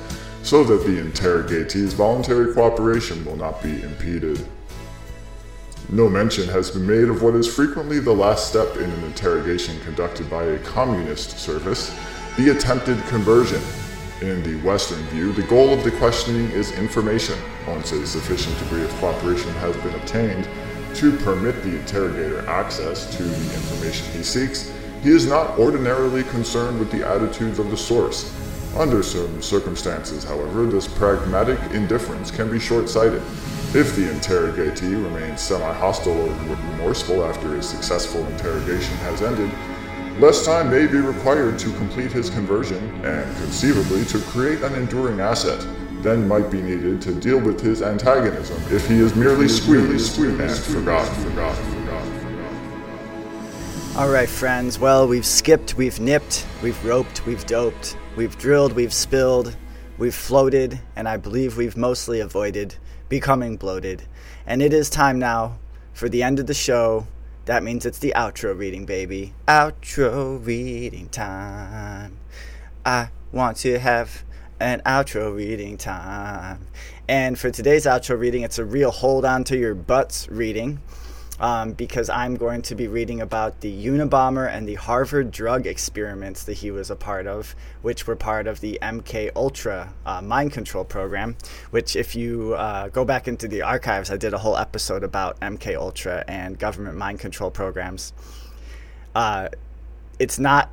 [0.42, 4.46] so that the interrogatee's voluntary cooperation will not be impeded.
[5.88, 9.80] No mention has been made of what is frequently the last step in an interrogation
[9.80, 11.96] conducted by a communist service
[12.36, 13.60] the attempted conversion.
[14.20, 17.36] In the Western view, the goal of the questioning is information.
[17.66, 20.48] Once a sufficient degree of cooperation has been obtained,
[20.96, 24.72] to permit the interrogator access to the information he seeks,
[25.02, 28.36] he is not ordinarily concerned with the attitudes of the source.
[28.76, 33.22] Under certain circumstances, however, this pragmatic indifference can be short sighted.
[33.74, 39.50] If the interrogatee remains semi hostile or remorseful after his successful interrogation has ended,
[40.20, 45.20] less time may be required to complete his conversion and conceivably to create an enduring
[45.20, 45.66] asset
[46.02, 50.50] then might be needed to deal with his antagonism if he is merely squeezed and
[50.50, 53.96] forgotten, forgotten, forgotten, forgotten.
[53.96, 54.78] All right, friends.
[54.78, 59.56] Well, we've skipped, we've nipped, we've roped, we've doped, we've drilled, we've spilled,
[59.98, 62.76] we've floated, and I believe we've mostly avoided
[63.08, 64.04] becoming bloated.
[64.46, 65.58] And it is time now
[65.92, 67.06] for the end of the show.
[67.44, 69.34] That means it's the outro reading, baby.
[69.48, 72.16] Outro reading time.
[72.86, 74.24] I want to have
[74.60, 76.66] an outro reading time.
[77.08, 80.80] And for today's outro reading, it's a real hold on to your butts reading.
[81.40, 86.42] Um, because I'm going to be reading about the Unabomber and the Harvard drug experiments
[86.42, 90.52] that he was a part of, which were part of the MK Ultra uh, mind
[90.52, 91.36] control program.
[91.70, 95.40] Which, if you uh, go back into the archives, I did a whole episode about
[95.40, 98.12] MK Ultra and government mind control programs.
[99.14, 99.48] Uh,
[100.18, 100.70] it's not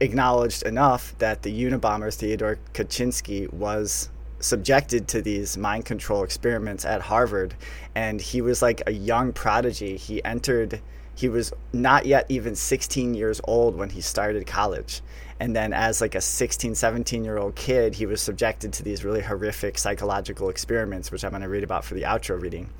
[0.00, 4.08] acknowledged enough that the Unabomber Theodore Kaczynski was
[4.40, 7.54] subjected to these mind control experiments at Harvard
[7.94, 9.96] and he was like a young prodigy.
[9.96, 10.80] He entered
[11.14, 15.02] he was not yet even 16 years old when he started college.
[15.38, 19.04] And then as like a 16 17 year old kid he was subjected to these
[19.04, 22.70] really horrific psychological experiments which i'm going to read about for the outro reading.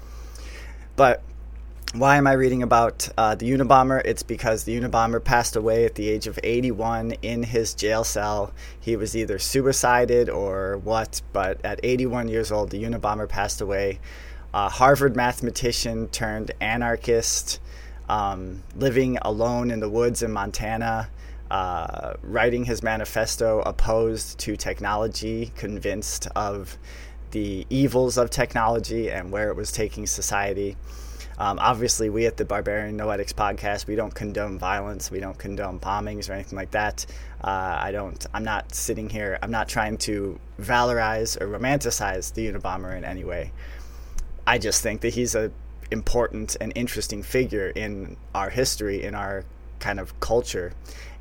[0.97, 1.23] But
[1.95, 4.01] why am I reading about uh, the Unabomber?
[4.05, 8.53] It's because the Unabomber passed away at the age of 81 in his jail cell.
[8.79, 13.99] He was either suicided or what, but at 81 years old, the Unabomber passed away.
[14.55, 17.59] A Harvard mathematician turned anarchist,
[18.09, 21.11] um, living alone in the woods in Montana,
[21.51, 26.79] uh, writing his manifesto opposed to technology, convinced of
[27.33, 30.77] the evils of technology and where it was taking society.
[31.41, 35.81] Um, obviously, we at the Barbarian Noetics podcast, we don't condone violence, we don't condone
[35.81, 37.07] bombings or anything like that.
[37.43, 38.27] Uh, I don't.
[38.35, 39.39] I'm not sitting here.
[39.41, 43.53] I'm not trying to valorize or romanticize the Unabomber in any way.
[44.47, 45.51] I just think that he's a
[45.91, 49.45] important and interesting figure in our history, in our
[49.79, 50.75] kind of culture,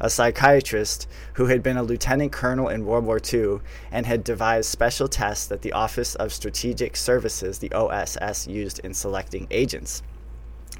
[0.00, 3.60] a psychiatrist who had been a lieutenant colonel in World War II
[3.92, 8.94] and had devised special tests that the Office of Strategic Services, the OSS, used in
[8.94, 10.02] selecting agents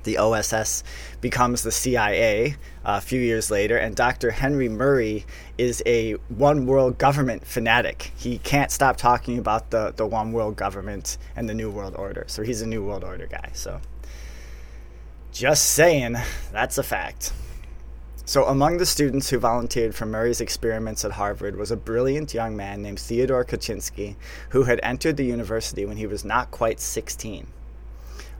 [0.09, 0.83] the OSS
[1.21, 4.31] becomes the CIA uh, a few years later, and Dr.
[4.31, 5.27] Henry Murray
[5.59, 8.13] is a one world government fanatic.
[8.17, 12.25] He can't stop talking about the, the one world government and the New World Order.
[12.27, 13.51] So he's a New World Order guy.
[13.53, 13.83] So
[15.31, 16.17] just saying,
[16.53, 17.35] that's a fact.
[18.25, 22.57] So, among the students who volunteered for Murray's experiments at Harvard was a brilliant young
[22.57, 24.17] man named Theodore Kaczynski,
[24.51, 27.47] who had entered the university when he was not quite 16.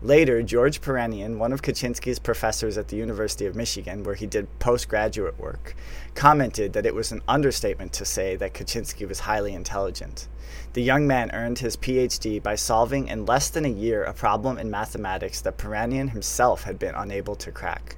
[0.01, 4.59] Later, George Piranian, one of Kaczynski's professors at the University of Michigan, where he did
[4.61, 5.75] postgraduate work,
[6.15, 10.29] commented that it was an understatement to say that Kaczynski was highly intelligent.
[10.75, 14.57] The young man earned his PhD by solving in less than a year a problem
[14.57, 17.97] in mathematics that Piranian himself had been unable to crack.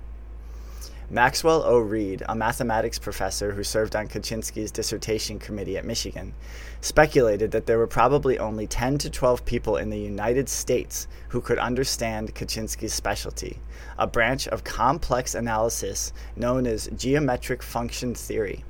[1.13, 1.77] Maxwell O.
[1.77, 6.35] Reade, a mathematics professor who served on Kaczynski's dissertation committee at Michigan,
[6.81, 11.41] speculated that there were probably only 10 to 12 people in the United States who
[11.41, 13.59] could understand Kaczynski's specialty,
[13.99, 18.63] a branch of complex analysis known as geometric function theory.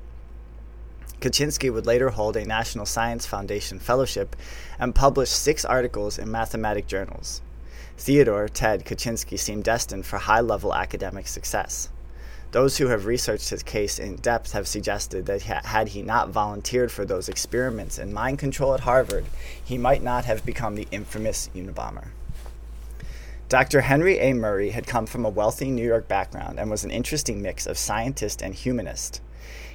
[1.20, 4.34] Kaczynski would later hold a National Science Foundation fellowship
[4.78, 7.42] and publish six articles in mathematic journals.
[7.98, 11.90] Theodore Ted Kaczynski seemed destined for high level academic success.
[12.52, 16.90] Those who have researched his case in depth have suggested that had he not volunteered
[16.90, 19.26] for those experiments in mind control at Harvard,
[19.64, 22.08] he might not have become the infamous Unabomber.
[23.48, 23.82] Dr.
[23.82, 24.32] Henry A.
[24.32, 27.78] Murray had come from a wealthy New York background and was an interesting mix of
[27.78, 29.20] scientist and humanist.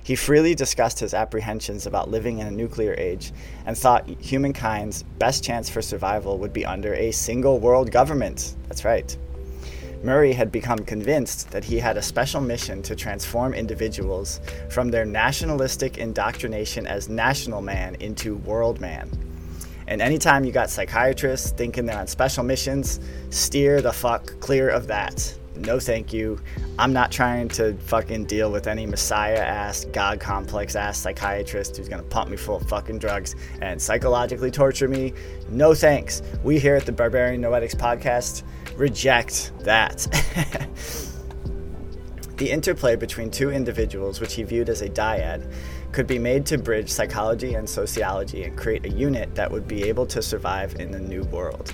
[0.04, 3.32] He freely discussed his apprehensions about living in a nuclear age
[3.66, 8.56] and thought humankind's best chance for survival would be under a single world government.
[8.68, 9.18] That's right.
[10.06, 15.04] Murray had become convinced that he had a special mission to transform individuals from their
[15.04, 19.10] nationalistic indoctrination as national man into world man.
[19.88, 23.00] And anytime you got psychiatrists thinking they're on special missions,
[23.32, 26.40] steer the fuck clear of that no thank you.
[26.78, 31.90] I'm not trying to fucking deal with any messiah ass, God complex ass psychiatrist who's
[31.90, 35.14] gonna pump me full of fucking drugs and psychologically torture me.
[35.50, 36.22] No thanks.
[36.44, 38.44] We here at the Barbarian Noetics podcast
[38.76, 40.08] reject that.
[42.38, 45.52] the interplay between two individuals, which he viewed as a dyad,
[45.92, 49.84] could be made to bridge psychology and sociology and create a unit that would be
[49.84, 51.74] able to survive in the new world.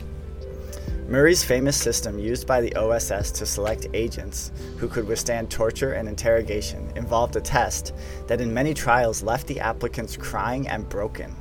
[1.12, 6.08] Murray's famous system used by the OSS to select agents who could withstand torture and
[6.08, 7.94] interrogation involved a test
[8.28, 11.36] that in many trials left the applicants crying and broken.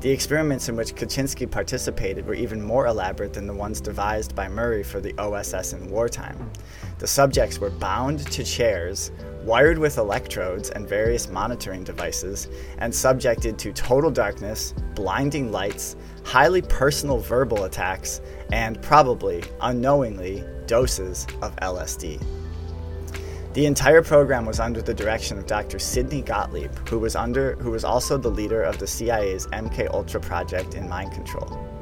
[0.00, 4.48] The experiments in which Kaczynski participated were even more elaborate than the ones devised by
[4.48, 6.50] Murray for the OSS in wartime.
[6.98, 9.10] The subjects were bound to chairs,
[9.46, 15.94] wired with electrodes and various monitoring devices, and subjected to total darkness, blinding lights,
[16.24, 22.20] highly personal verbal attacks, and probably, unknowingly, doses of LSD.
[23.54, 25.78] The entire program was under the direction of Dr.
[25.78, 30.20] Sidney Gottlieb, who was under who was also the leader of the CIA's MK Ultra
[30.20, 31.75] project in mind control.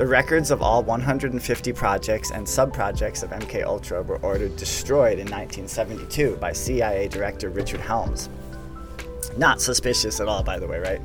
[0.00, 5.26] The records of all 150 projects and subprojects of MK Ultra were ordered destroyed in
[5.26, 8.30] 1972 by CIA Director Richard Helms.
[9.36, 11.02] Not suspicious at all, by the way, right?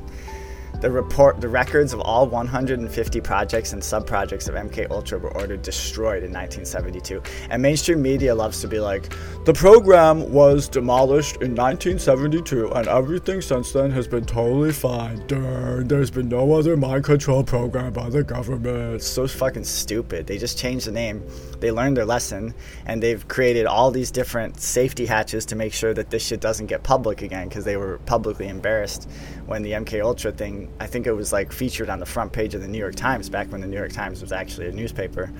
[0.86, 5.62] The report, the records of all 150 projects and subprojects of MK Ultra were ordered
[5.62, 7.20] destroyed in 1972.
[7.50, 9.12] And mainstream media loves to be like,
[9.46, 15.26] the program was demolished in 1972, and everything since then has been totally fine.
[15.26, 18.94] there's been no other mind control program by the government.
[18.94, 20.28] It's so fucking stupid.
[20.28, 21.20] They just changed the name.
[21.58, 22.54] They learned their lesson,
[22.86, 26.66] and they've created all these different safety hatches to make sure that this shit doesn't
[26.66, 29.10] get public again because they were publicly embarrassed
[29.46, 32.54] when the MK Ultra thing I think it was like featured on the front page
[32.54, 35.30] of the New York Times back when the New York Times was actually a newspaper.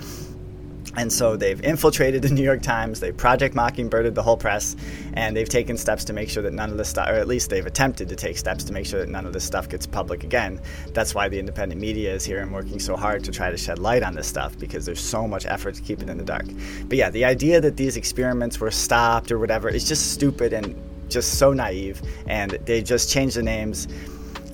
[0.96, 4.76] And so they've infiltrated the New York Times, they Project Mockingbirded the whole press,
[5.12, 7.50] and they've taken steps to make sure that none of this stuff, or at least
[7.50, 10.24] they've attempted to take steps to make sure that none of this stuff gets public
[10.24, 10.58] again.
[10.94, 13.78] That's why the independent media is here and working so hard to try to shed
[13.78, 16.46] light on this stuff because there's so much effort to keep it in the dark.
[16.88, 20.74] But yeah, the idea that these experiments were stopped or whatever is just stupid and
[21.08, 23.88] just so naive, and they just changed the names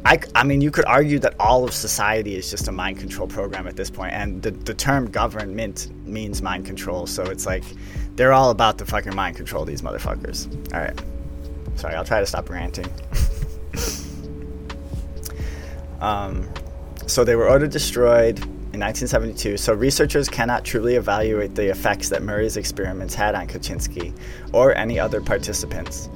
[0.04, 3.28] I, I mean, you could argue that all of society is just a mind control
[3.28, 7.62] program at this point, and the, the term government means mind control, so it's like
[8.16, 10.48] they're all about the fucking mind control, these motherfuckers.
[10.74, 11.00] All right.
[11.76, 12.86] Sorry, I'll try to stop ranting.
[16.00, 16.48] um,
[17.06, 22.22] so they were ordered destroyed in 1972, so researchers cannot truly evaluate the effects that
[22.22, 24.12] Murray's experiments had on Kaczynski
[24.52, 26.08] or any other participants.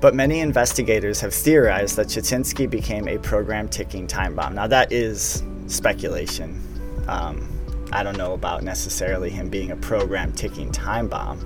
[0.00, 4.54] But many investigators have theorized that Kaczynski became a program ticking time bomb.
[4.54, 6.58] Now, that is speculation.
[7.06, 7.46] Um,
[7.92, 11.38] I don't know about necessarily him being a program ticking time bomb.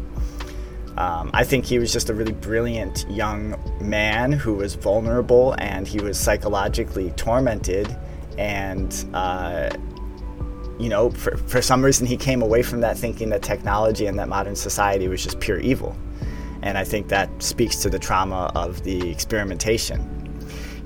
[0.97, 5.89] Um, I think he was just a really brilliant young man who was vulnerable and
[5.89, 7.97] he was psychologically tormented.
[8.39, 9.71] And, uh,
[10.79, 14.17] you know, for, for some reason, he came away from that thinking that technology and
[14.21, 15.97] that modern society was just pure evil.
[16.65, 20.01] And I think that speaks to the trauma of the experimentation.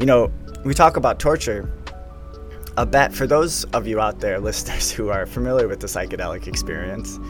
[0.01, 0.33] You know,
[0.65, 1.71] we talk about torture.
[2.77, 6.49] A bet for those of you out there, listeners, who are familiar with the psychedelic
[6.49, 7.21] experience,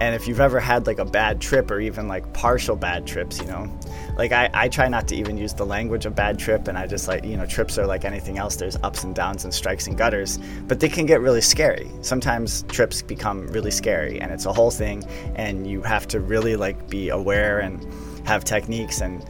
[0.00, 3.38] and if you've ever had like a bad trip or even like partial bad trips,
[3.38, 3.70] you know,
[4.16, 6.86] like I, I try not to even use the language of bad trip and I
[6.86, 8.56] just like, you know, trips are like anything else.
[8.56, 11.90] There's ups and downs and strikes and gutters, but they can get really scary.
[12.00, 15.04] Sometimes trips become really scary and it's a whole thing
[15.34, 17.86] and you have to really like be aware and
[18.26, 19.22] have techniques and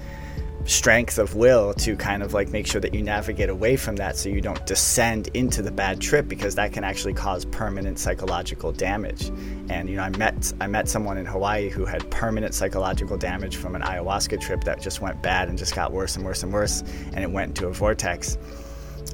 [0.70, 4.16] strength of will to kind of like make sure that you navigate away from that
[4.16, 8.70] so you don't descend into the bad trip because that can actually cause permanent psychological
[8.72, 9.30] damage.
[9.68, 13.56] And you know i met i met someone in hawaii who had permanent psychological damage
[13.56, 16.52] from an ayahuasca trip that just went bad and just got worse and worse and
[16.52, 16.82] worse
[17.12, 18.36] and it went into a vortex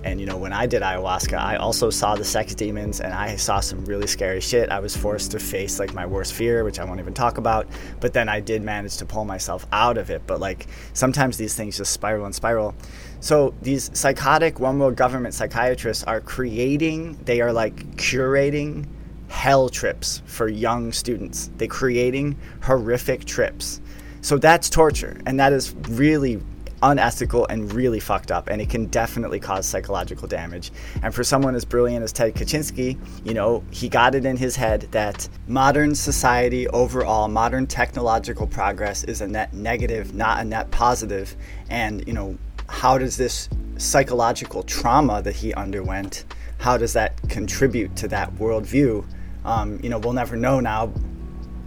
[0.06, 3.34] and you know, when I did ayahuasca, I also saw the sex demons and I
[3.34, 4.70] saw some really scary shit.
[4.70, 7.66] I was forced to face like my worst fear, which I won't even talk about.
[7.98, 10.22] But then I did manage to pull myself out of it.
[10.26, 12.74] But like sometimes these things just spiral and spiral.
[13.18, 18.86] So these psychotic one world government psychiatrists are creating, they are like curating
[19.28, 21.50] hell trips for young students.
[21.56, 23.80] They're creating horrific trips.
[24.20, 25.20] So that's torture.
[25.26, 26.40] And that is really
[26.82, 30.72] unethical and really fucked up, and it can definitely cause psychological damage.
[31.02, 34.56] And for someone as brilliant as Ted Kaczynski, you know, he got it in his
[34.56, 40.70] head that modern society overall, modern technological progress is a net negative, not a net
[40.70, 41.34] positive.
[41.70, 42.38] And, you know,
[42.68, 46.24] how does this psychological trauma that he underwent,
[46.58, 49.06] how does that contribute to that worldview?
[49.44, 50.92] Um, you know, we'll never know now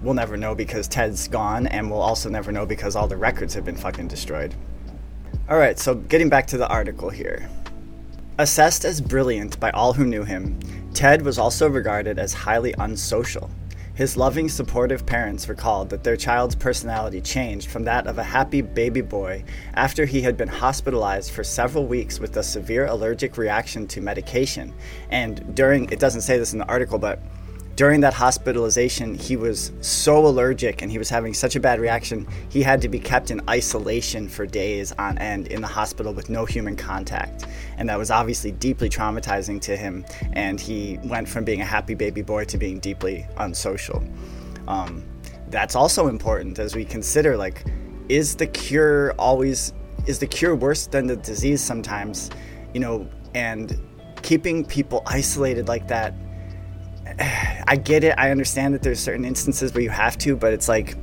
[0.01, 3.53] we'll never know because Ted's gone, and we'll also never know because all the records
[3.53, 4.55] have been fucking destroyed.
[5.49, 7.49] Alright, so getting back to the article here.
[8.37, 10.59] Assessed as brilliant by all who knew him,
[10.93, 13.49] Ted was also regarded as highly unsocial.
[13.95, 18.61] His loving, supportive parents recalled that their child's personality changed from that of a happy
[18.61, 23.87] baby boy after he had been hospitalized for several weeks with a severe allergic reaction
[23.87, 24.71] to medication.
[25.09, 27.23] And during, it doesn't say this in the article, but
[27.79, 32.27] during that hospitalization, he was so allergic and he was having such a bad reaction,
[32.49, 36.29] he had to be kept in isolation for days on end in the hospital with
[36.29, 37.47] no human contact.
[37.77, 40.03] And that was obviously deeply traumatizing to him.
[40.33, 44.03] And he went from being a happy baby boy to being deeply unsocial.
[44.67, 45.01] Um,
[45.47, 47.63] that's also important as we consider like,
[48.09, 49.71] is the cure always,
[50.05, 52.29] is the cure worse than the disease sometimes?
[52.73, 53.79] You know, and
[54.21, 56.13] keeping people isolated like that
[57.19, 58.15] I get it.
[58.17, 60.95] I understand that there's certain instances where you have to, but it's like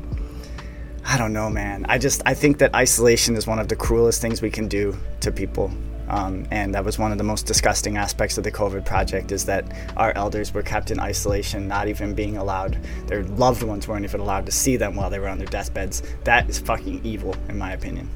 [1.09, 1.87] I don't know, man.
[1.89, 4.97] I just I think that isolation is one of the cruelest things we can do
[5.21, 5.71] to people.
[6.09, 9.45] Um, and that was one of the most disgusting aspects of the COVID project is
[9.47, 9.65] that
[9.97, 12.79] our elders were kept in isolation, not even being allowed.
[13.07, 16.03] Their loved ones weren't even allowed to see them while they were on their deathbeds.
[16.25, 18.09] That is fucking evil, in my opinion.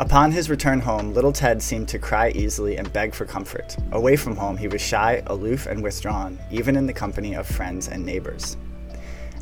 [0.00, 3.76] Upon his return home, little Ted seemed to cry easily and beg for comfort.
[3.92, 7.86] Away from home, he was shy, aloof, and withdrawn, even in the company of friends
[7.86, 8.56] and neighbors.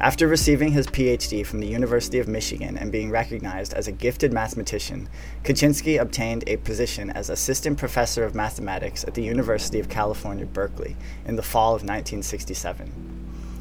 [0.00, 4.32] After receiving his PhD from the University of Michigan and being recognized as a gifted
[4.32, 5.08] mathematician,
[5.44, 10.96] Kaczynski obtained a position as assistant professor of mathematics at the University of California, Berkeley,
[11.24, 12.90] in the fall of 1967.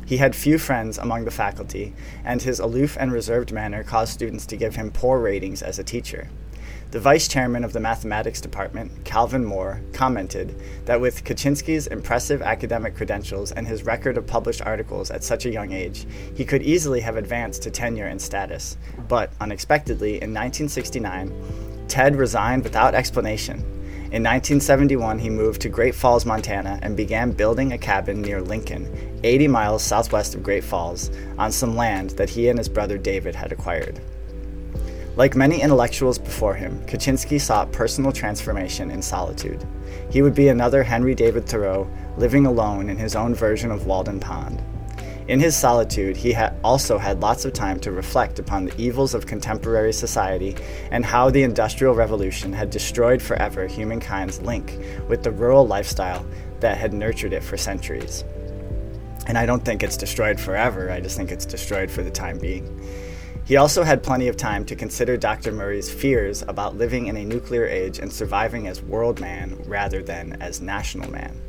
[0.08, 1.94] He had few friends among the faculty,
[2.26, 5.84] and his aloof and reserved manner caused students to give him poor ratings as a
[5.84, 6.30] teacher.
[6.90, 12.96] The vice chairman of the mathematics department, Calvin Moore, commented that with Kaczynski's impressive academic
[12.96, 17.02] credentials and his record of published articles at such a young age, he could easily
[17.02, 18.78] have advanced to tenure and status.
[19.10, 21.34] But unexpectedly, in 1969,
[21.90, 23.58] Ted resigned without explanation.
[24.10, 29.20] In 1971, he moved to Great Falls, Montana, and began building a cabin near Lincoln,
[29.26, 33.36] 80 miles southwest of Great Falls, on some land that he and his brother David
[33.36, 34.00] had acquired.
[35.18, 39.66] Like many intellectuals before him, Kaczynski sought personal transformation in solitude.
[40.12, 44.20] He would be another Henry David Thoreau, living alone in his own version of Walden
[44.20, 44.62] Pond.
[45.28, 49.26] In his solitude, he also had lots of time to reflect upon the evils of
[49.26, 50.56] contemporary society
[50.92, 54.78] and how the Industrial Revolution had destroyed forever humankind's link
[55.10, 56.28] with the rural lifestyle
[56.60, 58.24] that had nurtured it for centuries.
[59.26, 62.38] And I don't think it's destroyed forever, I just think it's destroyed for the time
[62.38, 62.88] being.
[63.48, 65.54] He also had plenty of time to consider Dr.
[65.54, 70.34] Murray's fears about living in a nuclear age and surviving as world man rather than
[70.42, 71.42] as national man.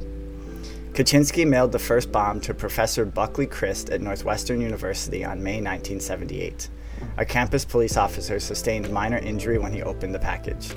[0.93, 6.69] Kaczynski mailed the first bomb to Professor Buckley Crist at Northwestern University on May 1978.
[7.17, 10.69] A campus police officer sustained minor injury when he opened the package.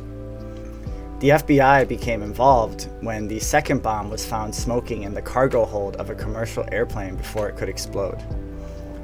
[1.19, 5.97] The FBI became involved when the second bomb was found smoking in the cargo hold
[5.97, 8.19] of a commercial airplane before it could explode.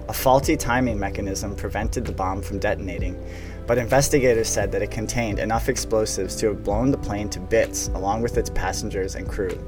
[0.10, 3.22] A faulty timing mechanism prevented the bomb from detonating,
[3.66, 7.90] but investigators said that it contained enough explosives to have blown the plane to bits
[7.90, 9.60] along with its passengers and crew.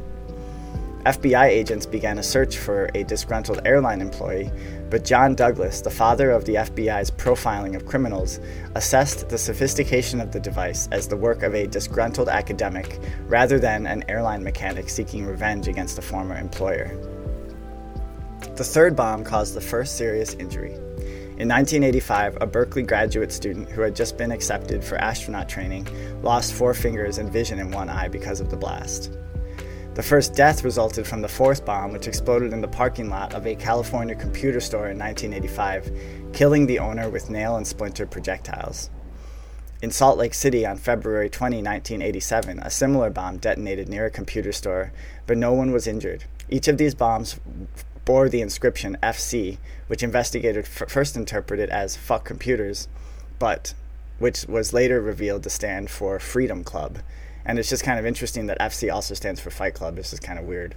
[1.05, 4.51] FBI agents began a search for a disgruntled airline employee,
[4.89, 8.39] but John Douglas, the father of the FBI's profiling of criminals,
[8.75, 13.87] assessed the sophistication of the device as the work of a disgruntled academic rather than
[13.87, 16.97] an airline mechanic seeking revenge against a former employer.
[18.59, 20.73] The third bomb caused the first serious injury.
[20.73, 25.87] In 1985, a Berkeley graduate student who had just been accepted for astronaut training
[26.21, 29.13] lost four fingers and vision in one eye because of the blast.
[29.93, 33.47] The first death resulted from the fourth bomb, which exploded in the parking lot of
[33.47, 38.89] a California computer store in 1985, killing the owner with nail and splinter projectiles.
[39.81, 44.51] In Salt Lake City on February 20, 1987, a similar bomb detonated near a computer
[44.51, 44.91] store,
[45.27, 46.25] but no one was injured.
[46.49, 47.39] Each of these bombs
[48.09, 52.87] bore the inscription FC, which investigators f- first interpreted as fuck computers,
[53.37, 53.75] but
[54.17, 56.97] which was later revealed to stand for Freedom Club.
[57.45, 59.95] And it's just kind of interesting that FC also stands for Fight Club.
[59.95, 60.73] This is kind of weird.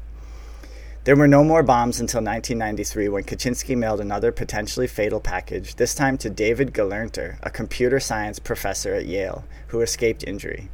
[1.04, 5.94] There were no more bombs until 1993 when Kaczynski mailed another potentially fatal package, this
[5.94, 10.68] time to David Gelernter, a computer science professor at Yale, who escaped injury.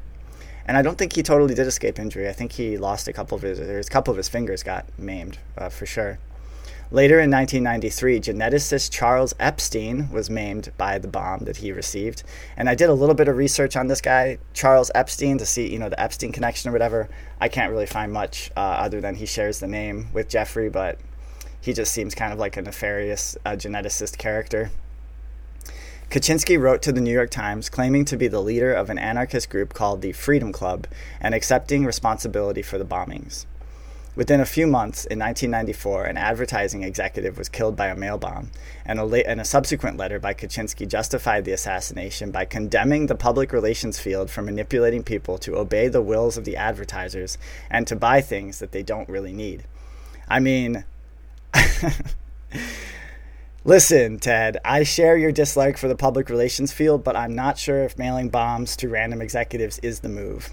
[0.66, 2.28] And I don't think he totally did escape injury.
[2.28, 4.86] I think he lost a couple of his, or a couple of his fingers got
[4.98, 6.18] maimed uh, for sure.
[6.91, 12.23] Later in 1993, geneticist Charles Epstein was maimed by the bomb that he received.
[12.57, 15.70] And I did a little bit of research on this guy, Charles Epstein, to see,
[15.70, 17.10] you know, the Epstein connection or whatever.
[17.42, 20.99] I can't really find much uh, other than he shares the name with Jeffrey, but
[21.60, 24.70] he just seems kind of like a nefarious uh, geneticist character.
[26.08, 29.50] Kaczynski wrote to the New York Times claiming to be the leader of an anarchist
[29.50, 30.86] group called the Freedom Club
[31.20, 33.44] and accepting responsibility for the bombings.
[34.18, 38.50] Within a few months, in 1994, an advertising executive was killed by a mail bomb,
[38.84, 43.14] and a, la- and a subsequent letter by Kaczynski justified the assassination by condemning the
[43.14, 47.38] public relations field for manipulating people to obey the wills of the advertisers
[47.70, 49.62] and to buy things that they don't really need.
[50.28, 50.82] I mean,
[53.64, 57.84] listen, Ted, I share your dislike for the public relations field, but I'm not sure
[57.84, 60.50] if mailing bombs to random executives is the move.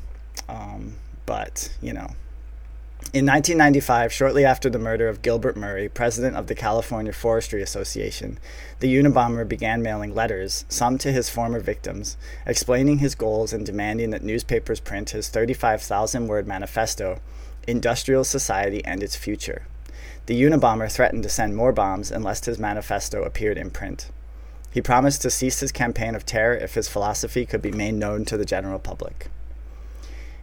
[0.47, 2.09] Um, but, you know.
[3.15, 8.37] In 1995, shortly after the murder of Gilbert Murray, president of the California Forestry Association,
[8.81, 14.09] the Unabomber began mailing letters, some to his former victims, explaining his goals and demanding
[14.09, 17.21] that newspapers print his 35,000 word manifesto,
[17.65, 19.65] Industrial Society and Its Future.
[20.25, 24.11] The Unabomber threatened to send more bombs unless his manifesto appeared in print.
[24.71, 28.25] He promised to cease his campaign of terror if his philosophy could be made known
[28.25, 29.29] to the general public.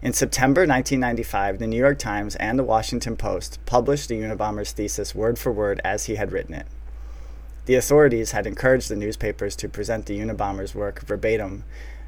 [0.03, 5.15] In September 1995, the New York Times and the Washington Post published the Unabomber's thesis
[5.15, 6.67] word for word as he had written it.
[7.67, 11.63] The authorities had encouraged the newspapers to present the Unabomber's work verbatim,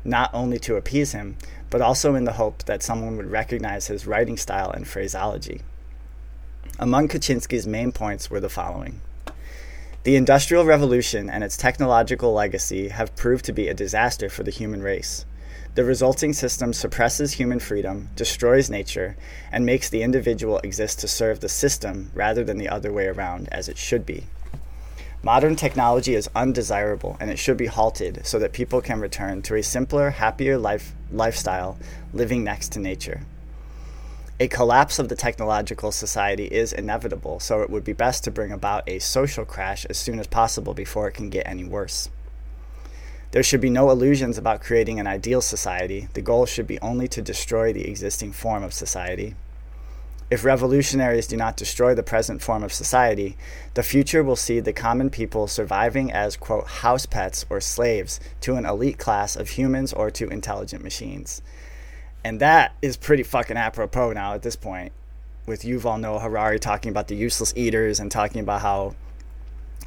[0.04, 1.36] not only to appease him,
[1.70, 5.60] but also in the hope that someone would recognize his writing style and phraseology.
[6.80, 9.02] Among Kaczynski's main points were the following.
[10.02, 14.50] The Industrial Revolution and its technological legacy have proved to be a disaster for the
[14.50, 15.26] human race.
[15.74, 19.16] The resulting system suppresses human freedom, destroys nature,
[19.50, 23.48] and makes the individual exist to serve the system rather than the other way around,
[23.50, 24.24] as it should be.
[25.24, 29.56] Modern technology is undesirable and it should be halted so that people can return to
[29.56, 31.76] a simpler, happier life, lifestyle
[32.12, 33.22] living next to nature.
[34.38, 38.52] A collapse of the technological society is inevitable, so it would be best to bring
[38.52, 42.10] about a social crash as soon as possible before it can get any worse.
[43.34, 46.06] There should be no illusions about creating an ideal society.
[46.12, 49.34] The goal should be only to destroy the existing form of society.
[50.30, 53.36] If revolutionaries do not destroy the present form of society,
[53.74, 58.54] the future will see the common people surviving as, quote, house pets or slaves to
[58.54, 61.42] an elite class of humans or to intelligent machines.
[62.22, 64.92] And that is pretty fucking apropos now at this point,
[65.44, 68.94] with Yuval Noah Harari talking about the useless eaters and talking about how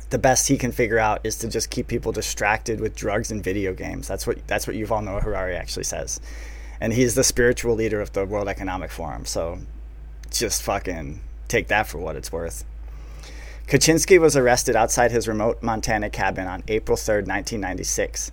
[0.09, 3.43] the best he can figure out is to just keep people distracted with drugs and
[3.43, 4.07] video games.
[4.07, 6.19] That's what that's what Yuval Noah Harari actually says,
[6.79, 9.25] and he's the spiritual leader of the World Economic Forum.
[9.25, 9.59] So,
[10.29, 12.63] just fucking take that for what it's worth.
[13.67, 18.31] Kaczynski was arrested outside his remote Montana cabin on April 3, 1996.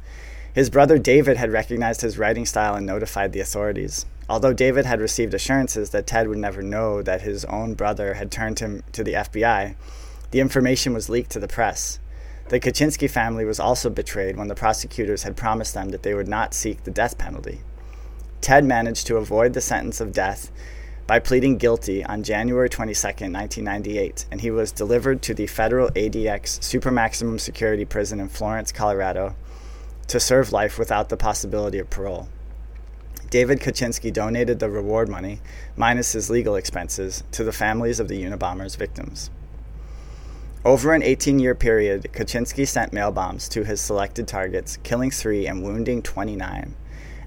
[0.54, 4.06] His brother David had recognized his writing style and notified the authorities.
[4.28, 8.30] Although David had received assurances that Ted would never know that his own brother had
[8.30, 9.74] turned him to the FBI,
[10.34, 12.00] the information was leaked to the press.
[12.48, 16.26] The Kaczynski family was also betrayed when the prosecutors had promised them that they would
[16.26, 17.60] not seek the death penalty.
[18.40, 20.50] Ted managed to avoid the sentence of death
[21.06, 26.60] by pleading guilty on January 22, 1998, and he was delivered to the federal ADX
[26.64, 29.36] super maximum security prison in Florence, Colorado,
[30.08, 32.26] to serve life without the possibility of parole.
[33.30, 35.38] David Kaczynski donated the reward money,
[35.76, 39.30] minus his legal expenses, to the families of the Unabomber's victims.
[40.66, 45.46] Over an 18 year period, Kaczynski sent mail bombs to his selected targets, killing three
[45.46, 46.74] and wounding 29.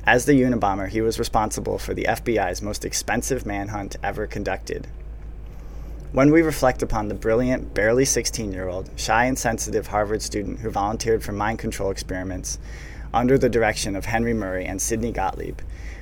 [0.05, 4.87] As the Unabomber, he was responsible for the FBI's most expensive manhunt ever conducted.
[6.13, 10.61] When we reflect upon the brilliant, barely 16 year old, shy and sensitive Harvard student
[10.61, 12.57] who volunteered for mind control experiments
[13.13, 15.59] under the direction of Henry Murray and Sidney Gottlieb,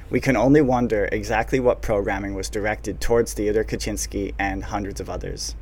[0.10, 5.10] we can only wonder exactly what programming was directed towards Theodore Kaczynski and hundreds of
[5.10, 5.54] others.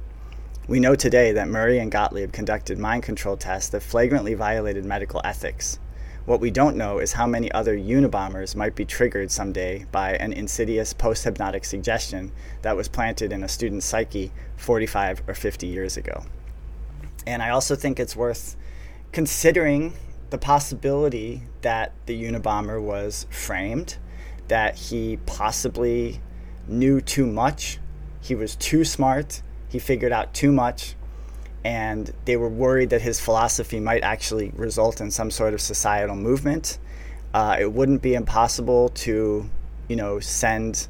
[0.65, 5.19] We know today that Murray and Gottlieb conducted mind control tests that flagrantly violated medical
[5.25, 5.77] ethics.
[6.25, 10.31] What we don't know is how many other Unabombers might be triggered someday by an
[10.31, 15.97] insidious post hypnotic suggestion that was planted in a student's psyche 45 or 50 years
[15.97, 16.23] ago.
[17.27, 18.55] And I also think it's worth
[19.11, 19.91] considering
[20.29, 23.97] the possibility that the Unabomber was framed
[24.47, 26.21] that he possibly
[26.69, 27.79] knew too much.
[28.21, 29.41] He was too smart.
[29.73, 30.95] He figured out too much.
[31.65, 36.15] And they were worried that his philosophy might actually result in some sort of societal
[36.15, 36.77] movement.
[37.33, 39.49] Uh, it wouldn't be impossible to,
[39.87, 40.87] you know, send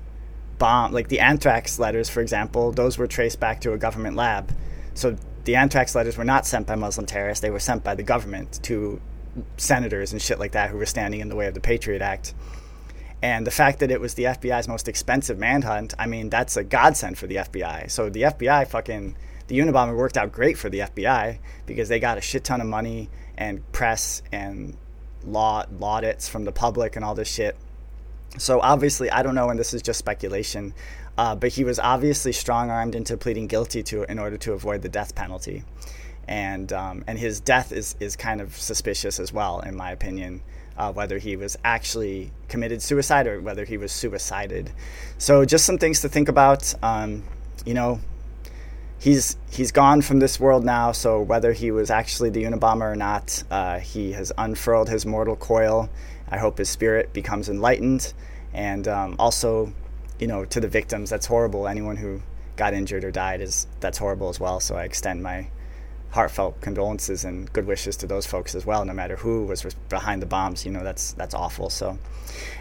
[0.57, 2.73] bomb like the anthrax letters, for example.
[2.73, 4.53] Those were traced back to a government lab.
[4.95, 8.03] So the anthrax letters were not sent by Muslim terrorists; they were sent by the
[8.03, 8.99] government to
[9.55, 12.33] senators and shit like that who were standing in the way of the Patriot Act.
[13.23, 16.63] And the fact that it was the FBI's most expensive manhunt, I mean, that's a
[16.63, 17.89] godsend for the FBI.
[17.89, 19.15] So the FBI fucking,
[19.47, 22.67] the Unabomber worked out great for the FBI because they got a shit ton of
[22.67, 24.75] money and press and
[25.23, 27.55] law laudits from the public and all this shit.
[28.37, 30.73] So obviously, I don't know, and this is just speculation,
[31.17, 34.81] uh, but he was obviously strong armed into pleading guilty to in order to avoid
[34.81, 35.63] the death penalty.
[36.27, 40.41] And, um, and his death is, is kind of suspicious as well, in my opinion
[40.77, 44.71] uh, whether he was actually committed suicide or whether he was suicided.
[45.17, 46.73] So just some things to think about.
[46.83, 47.23] Um,
[47.65, 47.99] you know,
[48.99, 50.91] he's he's gone from this world now.
[50.91, 55.35] So whether he was actually the Unabomber or not, uh, he has unfurled his mortal
[55.35, 55.89] coil.
[56.29, 58.13] I hope his spirit becomes enlightened,
[58.53, 59.71] and um, also,
[60.19, 61.67] you know, to the victims, that's horrible.
[61.67, 62.21] Anyone who
[62.55, 64.59] got injured or died is that's horrible as well.
[64.59, 65.47] So I extend my
[66.13, 68.85] heartfelt condolences and good wishes to those folks as well.
[68.85, 71.71] No matter who was behind the bombs, you know that's that's awful.
[71.71, 71.97] So,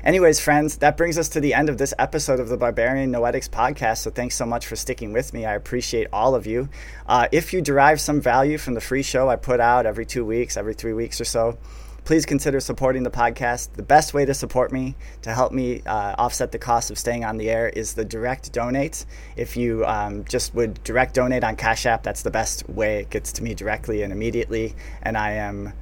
[0.05, 3.51] anyways, friends, that brings us to the end of this episode of the Barbarian Noetics
[3.51, 3.99] podcast.
[3.99, 5.45] So thanks so much for sticking with me.
[5.45, 6.71] I appreciate all of you.
[7.07, 10.25] Uh, if you derive some value from the free show I put out every two
[10.25, 11.59] weeks, every three weeks or so
[12.05, 13.73] please consider supporting the podcast.
[13.75, 17.25] The best way to support me to help me uh, offset the cost of staying
[17.25, 19.07] on the air is the direct donate.
[19.37, 23.01] If you um, just would direct donate on Cash App, that's the best way.
[23.01, 24.75] It gets to me directly and immediately.
[25.03, 25.73] And I am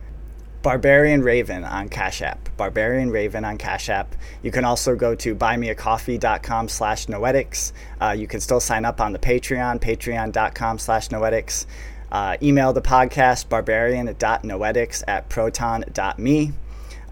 [0.62, 2.50] Barbarian Raven on Cash App.
[2.58, 4.14] Barbarian Raven on Cash App.
[4.42, 7.72] You can also go to buymeacoffee.com slash noetics.
[8.00, 11.64] Uh, you can still sign up on the Patreon, patreon.com slash noetics.
[12.10, 16.52] Uh, email the podcast, barbarian.noetics at proton.me.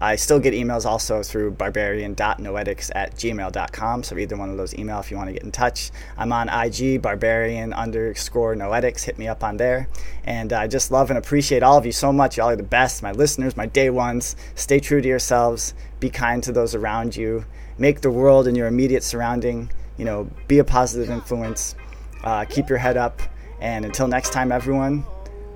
[0.01, 4.03] I still get emails also through barbarian.noetics at gmail.com.
[4.03, 5.91] So either one of those email if you want to get in touch.
[6.17, 9.03] I'm on IG, barbarian underscore noetics.
[9.03, 9.89] Hit me up on there.
[10.23, 12.37] And I just love and appreciate all of you so much.
[12.37, 14.37] Y'all are the best, my listeners, my day ones.
[14.55, 15.73] Stay true to yourselves.
[15.99, 17.45] Be kind to those around you.
[17.77, 21.75] Make the world and your immediate surrounding, you know, be a positive influence.
[22.23, 23.21] Uh, keep your head up
[23.61, 25.03] and until next time, everyone,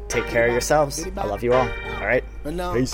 [0.07, 1.05] take care of yourselves.
[1.17, 1.67] I love you all.
[1.99, 2.23] All right.
[2.75, 2.93] Peace.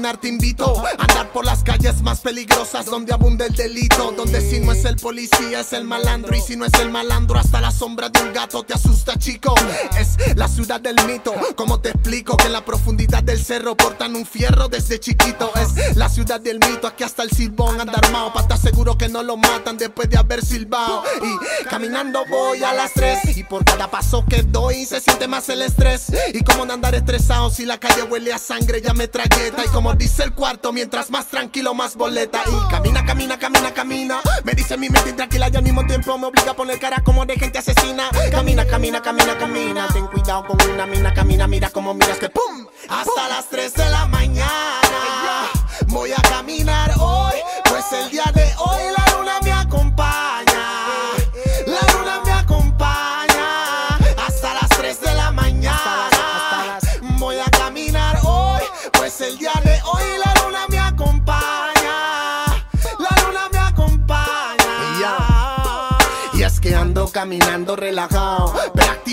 [0.00, 4.12] Te invito a andar por las calles más peligrosas donde abunda el delito.
[4.16, 7.38] Donde si no es el policía es el malandro y si no es el malandro
[7.38, 9.54] hasta la sombra de un gato te asusta chico.
[9.98, 11.34] Es la ciudad del mito.
[11.54, 15.52] Como te explico que en la profundidad del cerro portan un fierro desde chiquito.
[15.56, 16.86] Es la ciudad del mito.
[16.86, 20.16] Aquí hasta el silbón anda armado para estar seguro que no lo matan después de
[20.16, 21.04] haber silbado.
[21.22, 25.46] Y caminando voy a las tres y por cada paso que doy se siente más
[25.50, 26.06] el estrés.
[26.32, 29.89] Y como no andar estresado si la calle huele a sangre ya me trayeta como
[29.94, 32.42] dice el cuarto, mientras más tranquilo, más boleta.
[32.46, 34.20] Y camina, camina, camina, camina.
[34.44, 37.26] Me dice mi mente intranquila y al mismo tiempo me obliga a poner cara como
[37.26, 38.10] de gente asesina.
[38.30, 39.88] Camina, camina, camina, camina.
[39.88, 42.66] Ten cuidado con una mina, camina, mira como miras que pum.
[42.88, 45.50] Hasta las 3 de la mañana.
[45.88, 48.29] Voy a caminar hoy, pues el día
[67.10, 68.52] caminando relajado.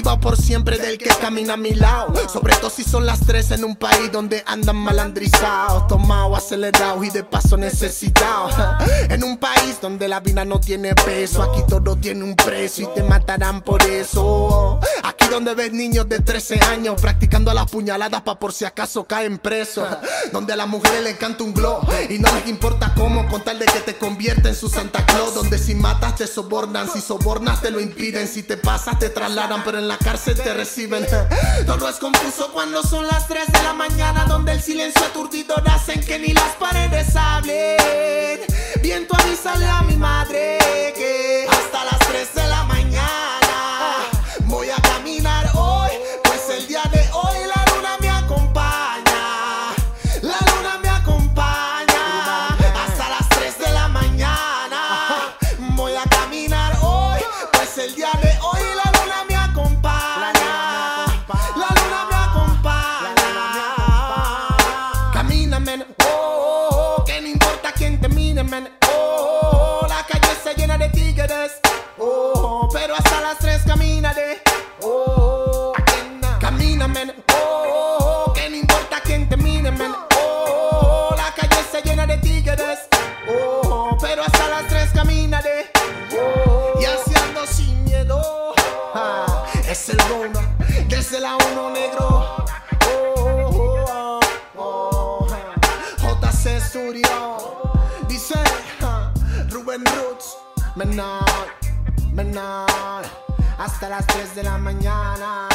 [0.03, 2.13] Por siempre del que camina a mi lado.
[2.29, 5.87] Sobre todo si son las tres en un país donde andan malandrizados.
[5.87, 8.49] Tomado, acelerado y de paso necesitado.
[9.09, 11.41] En un país donde la vida no tiene peso.
[11.41, 14.79] Aquí todo tiene un precio y te matarán por eso.
[15.03, 19.05] Aquí donde ves niños de 13 años practicando a las puñaladas pa' por si acaso
[19.05, 19.87] caen presos.
[20.31, 23.59] Donde a las mujeres les encanta un glow y no les importa cómo con tal
[23.59, 25.33] de que te convierta en su Santa Claus.
[25.33, 29.63] Donde si matas te sobornan, si sobornas te lo impiden, si te pasas te trasladan,
[29.63, 31.05] pero la cárcel te reciben.
[31.65, 36.01] Todo es confuso cuando son las 3 de la mañana, donde el silencio aturdido hacen
[36.01, 38.41] que ni las paredes hablen.
[38.81, 40.57] Viento avísale a mi madre
[40.95, 43.46] que hasta las 3 de la mañana
[89.77, 90.39] ah, es el bono,
[90.87, 92.45] desde la uno negro,
[92.87, 94.19] oh, oh,
[94.55, 95.27] oh, oh,
[96.21, 98.35] JC Studio, dice
[98.81, 99.11] ah,
[99.49, 100.37] Rubén Roots,
[100.75, 101.23] menor,
[102.11, 103.05] menor,
[103.57, 105.47] hasta las 3 de la mañana.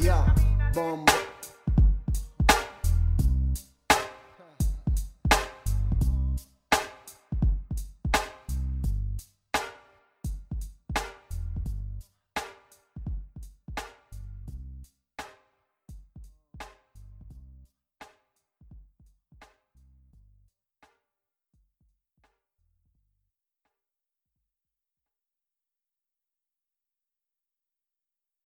[0.00, 0.34] Yeah,
[0.74, 1.31] bombo.